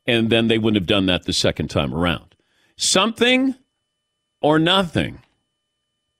and 0.06 0.30
then 0.30 0.48
they 0.48 0.56
wouldn't 0.58 0.80
have 0.80 0.88
done 0.88 1.06
that 1.06 1.24
the 1.24 1.32
second 1.34 1.68
time 1.68 1.94
around. 1.94 2.34
Something 2.76 3.54
or 4.40 4.58
nothing. 4.58 5.20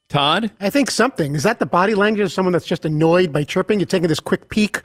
Todd? 0.08 0.50
I 0.60 0.70
think 0.70 0.90
something. 0.90 1.34
Is 1.34 1.44
that 1.44 1.60
the 1.60 1.66
body 1.66 1.94
language 1.94 2.24
of 2.24 2.32
someone 2.32 2.52
that's 2.52 2.66
just 2.66 2.84
annoyed 2.84 3.32
by 3.32 3.44
chirping? 3.44 3.78
You're 3.78 3.86
taking 3.86 4.08
this 4.08 4.20
quick 4.20 4.48
peek. 4.48 4.82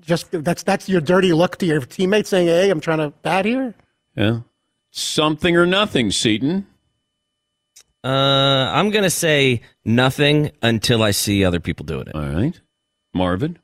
Just 0.00 0.30
that's 0.30 0.62
that's 0.62 0.88
your 0.88 1.00
dirty 1.00 1.32
look 1.32 1.56
to 1.58 1.66
your 1.66 1.80
teammates 1.80 2.28
saying, 2.28 2.46
"Hey, 2.46 2.70
I'm 2.70 2.80
trying 2.80 2.98
to 2.98 3.10
bat 3.22 3.44
here." 3.44 3.74
Yeah. 4.16 4.40
Something 4.90 5.56
or 5.56 5.66
nothing, 5.66 6.10
Seton. 6.10 6.66
Uh, 8.04 8.08
I'm 8.72 8.90
gonna 8.90 9.10
say 9.10 9.62
nothing 9.84 10.50
until 10.62 11.02
I 11.02 11.10
see 11.10 11.44
other 11.44 11.60
people 11.60 11.84
doing 11.84 12.06
it. 12.06 12.14
All 12.14 12.22
right, 12.22 12.58
Marvin. 13.12 13.58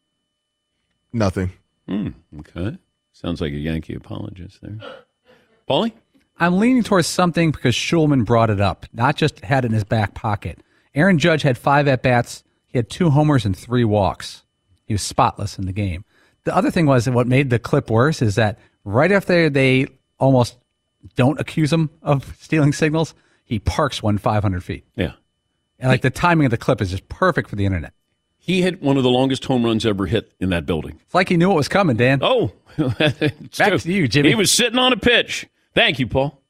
Nothing. 1.12 1.52
Hmm. 1.88 2.08
Okay. 2.40 2.76
Sounds 3.12 3.40
like 3.40 3.52
a 3.52 3.56
Yankee 3.56 3.94
apologist 3.94 4.60
there. 4.60 4.78
Paulie? 5.68 5.92
I'm 6.38 6.58
leaning 6.58 6.82
towards 6.82 7.06
something 7.06 7.50
because 7.52 7.74
Schulman 7.74 8.24
brought 8.24 8.50
it 8.50 8.60
up, 8.60 8.86
not 8.92 9.16
just 9.16 9.40
had 9.40 9.64
it 9.64 9.68
in 9.68 9.72
his 9.72 9.84
back 9.84 10.14
pocket. 10.14 10.58
Aaron 10.94 11.18
Judge 11.18 11.42
had 11.42 11.56
five 11.56 11.86
at 11.88 12.02
bats. 12.02 12.42
He 12.66 12.78
had 12.78 12.90
two 12.90 13.10
homers 13.10 13.44
and 13.44 13.56
three 13.56 13.84
walks. 13.84 14.42
He 14.84 14.94
was 14.94 15.02
spotless 15.02 15.58
in 15.58 15.66
the 15.66 15.72
game. 15.72 16.04
The 16.44 16.54
other 16.54 16.70
thing 16.70 16.86
was, 16.86 17.06
and 17.06 17.14
what 17.14 17.26
made 17.26 17.50
the 17.50 17.58
clip 17.58 17.90
worse 17.90 18.20
is 18.20 18.34
that 18.34 18.58
right 18.84 19.10
after 19.10 19.48
they 19.48 19.86
almost 20.18 20.58
don't 21.16 21.40
accuse 21.40 21.72
him 21.72 21.90
of 22.02 22.36
stealing 22.40 22.72
signals, 22.72 23.14
he 23.44 23.58
parks 23.58 24.02
one 24.02 24.18
500 24.18 24.62
feet. 24.62 24.84
Yeah. 24.96 25.12
And 25.78 25.88
like 25.88 26.02
the 26.02 26.10
timing 26.10 26.46
of 26.46 26.50
the 26.50 26.56
clip 26.56 26.80
is 26.80 26.90
just 26.90 27.08
perfect 27.08 27.48
for 27.48 27.56
the 27.56 27.66
internet. 27.66 27.92
He 28.38 28.60
hit 28.60 28.82
one 28.82 28.98
of 28.98 29.02
the 29.02 29.10
longest 29.10 29.46
home 29.46 29.64
runs 29.64 29.86
ever 29.86 30.06
hit 30.06 30.32
in 30.38 30.50
that 30.50 30.66
building. 30.66 31.00
It's 31.06 31.14
like 31.14 31.30
he 31.30 31.36
knew 31.36 31.48
what 31.48 31.56
was 31.56 31.68
coming, 31.68 31.96
Dan. 31.96 32.18
Oh, 32.20 32.52
back 32.76 33.16
to 33.18 33.80
you, 33.84 34.06
Jimmy. 34.06 34.28
He 34.28 34.34
was 34.34 34.52
sitting 34.52 34.78
on 34.78 34.92
a 34.92 34.98
pitch. 34.98 35.46
Thank 35.74 35.98
you, 35.98 36.06
Paul. 36.06 36.40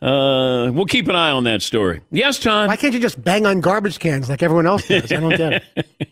Uh, 0.00 0.70
we'll 0.72 0.86
keep 0.86 1.08
an 1.08 1.14
eye 1.14 1.30
on 1.30 1.44
that 1.44 1.62
story. 1.62 2.00
Yes, 2.10 2.38
Tom. 2.38 2.66
Why 2.66 2.76
can't 2.76 2.92
you 2.92 3.00
just 3.00 3.22
bang 3.22 3.46
on 3.46 3.60
garbage 3.60 3.98
cans 3.98 4.28
like 4.28 4.42
everyone 4.42 4.66
else 4.66 4.86
does? 4.88 5.12
I 5.12 5.20
don't 5.20 5.36
get 5.36 5.62
it. 5.76 6.08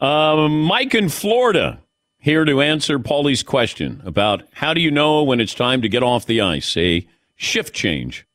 Um, 0.00 0.62
Mike 0.62 0.94
in 0.94 1.08
Florida 1.08 1.80
here 2.18 2.44
to 2.44 2.60
answer 2.60 2.98
Paulie's 2.98 3.42
question 3.42 4.00
about 4.04 4.44
how 4.52 4.74
do 4.74 4.80
you 4.80 4.92
know 4.92 5.24
when 5.24 5.40
it's 5.40 5.54
time 5.54 5.82
to 5.82 5.88
get 5.88 6.04
off 6.04 6.26
the 6.26 6.40
ice? 6.40 6.76
A 6.76 7.06
shift 7.34 7.74
change. 7.74 8.26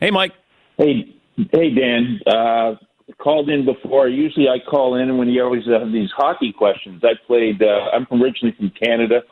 Hey, 0.00 0.10
Mike. 0.10 0.32
Hey, 0.78 1.14
hey, 1.52 1.70
Dan. 1.70 2.18
Uh, 2.26 2.74
called 3.18 3.50
in 3.50 3.66
before. 3.66 4.08
Usually, 4.08 4.48
I 4.48 4.58
call 4.58 4.94
in 4.94 5.18
when 5.18 5.28
you 5.28 5.42
always 5.44 5.66
have 5.66 5.92
these 5.92 6.10
hockey 6.16 6.52
questions. 6.52 7.02
I 7.04 7.12
played. 7.26 7.62
Uh, 7.62 7.90
I'm 7.92 8.06
originally 8.10 8.54
from 8.56 8.70
Canada. 8.70 9.22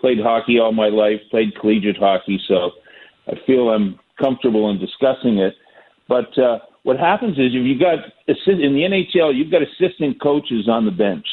Played 0.00 0.18
hockey 0.22 0.58
all 0.58 0.72
my 0.72 0.88
life. 0.88 1.20
Played 1.30 1.58
collegiate 1.60 1.96
hockey, 1.96 2.40
so 2.48 2.70
I 3.28 3.32
feel 3.46 3.70
I'm 3.70 3.98
comfortable 4.20 4.70
in 4.70 4.78
discussing 4.78 5.38
it. 5.38 5.54
But 6.08 6.36
uh, 6.38 6.58
what 6.82 6.98
happens 6.98 7.38
is 7.38 7.52
if 7.52 7.66
you 7.66 7.78
got 7.78 7.98
in 8.28 8.74
the 8.74 8.82
NHL, 9.16 9.36
you've 9.36 9.50
got 9.50 9.62
assistant 9.62 10.20
coaches 10.20 10.68
on 10.68 10.84
the 10.84 10.90
bench, 10.90 11.26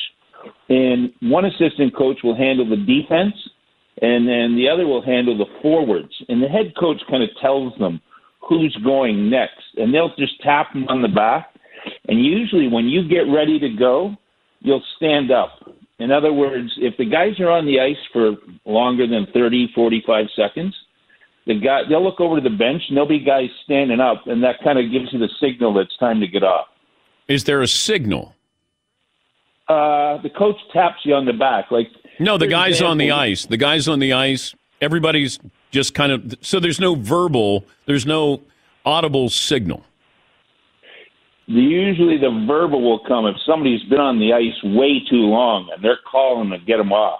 and 0.69 1.13
one 1.21 1.45
assistant 1.45 1.95
coach 1.95 2.17
will 2.23 2.35
handle 2.35 2.67
the 2.67 2.77
defense, 2.77 3.35
and 4.01 4.27
then 4.27 4.55
the 4.55 4.67
other 4.67 4.87
will 4.87 5.03
handle 5.03 5.37
the 5.37 5.45
forwards. 5.61 6.11
And 6.27 6.41
the 6.41 6.47
head 6.47 6.73
coach 6.79 7.01
kind 7.09 7.23
of 7.23 7.29
tells 7.41 7.77
them 7.77 8.01
who's 8.39 8.75
going 8.83 9.29
next, 9.29 9.63
and 9.77 9.93
they'll 9.93 10.15
just 10.17 10.41
tap 10.41 10.73
them 10.73 10.87
on 10.87 11.01
the 11.01 11.07
back. 11.07 11.53
And 12.07 12.23
usually, 12.23 12.67
when 12.67 12.87
you 12.87 13.07
get 13.07 13.31
ready 13.31 13.59
to 13.59 13.69
go, 13.69 14.15
you'll 14.61 14.83
stand 14.97 15.31
up. 15.31 15.51
In 15.99 16.11
other 16.11 16.33
words, 16.33 16.73
if 16.77 16.97
the 16.97 17.05
guys 17.05 17.39
are 17.39 17.49
on 17.49 17.65
the 17.65 17.79
ice 17.79 17.97
for 18.11 18.35
longer 18.65 19.07
than 19.07 19.27
30, 19.33 19.71
45 19.75 20.25
seconds, 20.35 20.75
the 21.45 21.59
guy 21.59 21.81
they'll 21.87 22.03
look 22.03 22.19
over 22.19 22.37
to 22.37 22.41
the 22.41 22.55
bench 22.55 22.81
and 22.87 22.97
there'll 22.97 23.07
be 23.07 23.19
guys 23.19 23.49
standing 23.63 23.99
up, 23.99 24.27
and 24.27 24.43
that 24.43 24.55
kind 24.63 24.79
of 24.79 24.91
gives 24.91 25.11
you 25.11 25.19
the 25.19 25.29
signal 25.39 25.73
that 25.75 25.81
it's 25.81 25.97
time 25.97 26.19
to 26.21 26.27
get 26.27 26.43
off. 26.43 26.67
Is 27.27 27.43
there 27.43 27.61
a 27.61 27.67
signal? 27.67 28.35
Uh, 29.67 30.21
the 30.21 30.29
coach 30.29 30.57
taps 30.73 30.99
you 31.03 31.13
on 31.13 31.25
the 31.25 31.33
back, 31.33 31.71
like 31.71 31.87
No, 32.19 32.37
the 32.37 32.47
guys 32.47 32.81
on 32.81 32.97
the 32.97 33.11
ice. 33.11 33.45
The 33.45 33.57
guys 33.57 33.87
on 33.87 33.99
the 33.99 34.13
ice. 34.13 34.53
Everybody's 34.81 35.39
just 35.71 35.93
kind 35.93 36.11
of 36.11 36.35
so 36.41 36.59
there's 36.59 36.79
no 36.79 36.95
verbal, 36.95 37.65
there's 37.85 38.05
no 38.05 38.41
audible 38.85 39.29
signal. 39.29 39.85
The, 41.47 41.53
usually 41.53 42.17
the 42.17 42.45
verbal 42.47 42.81
will 42.81 43.03
come 43.05 43.25
if 43.25 43.35
somebody's 43.45 43.83
been 43.83 43.99
on 43.99 44.19
the 44.19 44.33
ice 44.33 44.57
way 44.63 45.01
too 45.09 45.27
long 45.27 45.69
and 45.73 45.83
they're 45.83 45.99
calling 46.09 46.49
to 46.51 46.57
get 46.59 46.79
him 46.79 46.91
off 46.91 47.19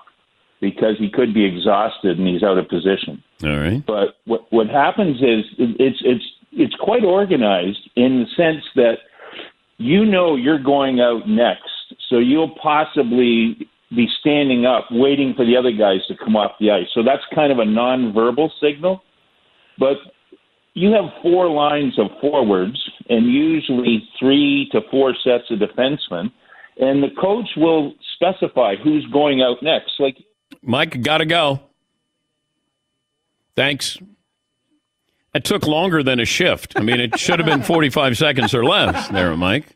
because 0.61 0.95
he 0.97 1.09
could 1.09 1.33
be 1.33 1.43
exhausted 1.43 2.17
and 2.17 2.27
he's 2.27 2.43
out 2.43 2.57
of 2.57 2.69
position. 2.69 3.21
All 3.43 3.57
right. 3.57 3.85
But 3.85 4.15
what 4.25 4.51
what 4.51 4.67
happens 4.67 5.17
is 5.17 5.43
it's 5.57 6.01
it's 6.05 6.23
it's 6.53 6.75
quite 6.79 7.03
organized 7.03 7.89
in 7.95 8.23
the 8.23 8.27
sense 8.37 8.63
that 8.75 8.99
you 9.77 10.05
know 10.05 10.35
you're 10.37 10.63
going 10.63 11.01
out 11.01 11.27
next, 11.27 11.93
so 12.09 12.19
you'll 12.19 12.55
possibly 12.61 13.67
be 13.93 14.07
standing 14.21 14.65
up 14.65 14.85
waiting 14.89 15.33
for 15.35 15.45
the 15.45 15.57
other 15.57 15.71
guys 15.71 15.99
to 16.07 16.15
come 16.15 16.35
off 16.35 16.51
the 16.59 16.71
ice. 16.71 16.87
So 16.93 17.03
that's 17.03 17.21
kind 17.35 17.51
of 17.51 17.59
a 17.59 17.65
nonverbal 17.65 18.49
signal. 18.61 19.03
But 19.77 19.97
you 20.73 20.91
have 20.91 21.05
four 21.21 21.49
lines 21.49 21.99
of 21.99 22.07
forwards 22.21 22.79
and 23.09 23.25
usually 23.25 24.07
three 24.19 24.69
to 24.71 24.81
four 24.89 25.15
sets 25.23 25.49
of 25.51 25.59
defensemen, 25.59 26.31
and 26.79 27.03
the 27.03 27.09
coach 27.19 27.49
will 27.57 27.93
specify 28.15 28.75
who's 28.75 29.05
going 29.07 29.41
out 29.41 29.61
next. 29.61 29.93
Like 29.99 30.17
Mike, 30.61 31.01
gotta 31.01 31.25
go. 31.25 31.59
Thanks. 33.55 33.97
It 35.35 35.43
took 35.43 35.65
longer 35.65 36.03
than 36.03 36.19
a 36.19 36.25
shift. 36.25 36.73
I 36.75 36.81
mean, 36.81 36.99
it 36.99 37.19
should 37.19 37.39
have 37.39 37.47
been 37.47 37.63
45 37.73 38.17
seconds 38.17 38.53
or 38.53 38.63
less 38.65 39.07
there, 39.09 39.35
Mike. 39.35 39.75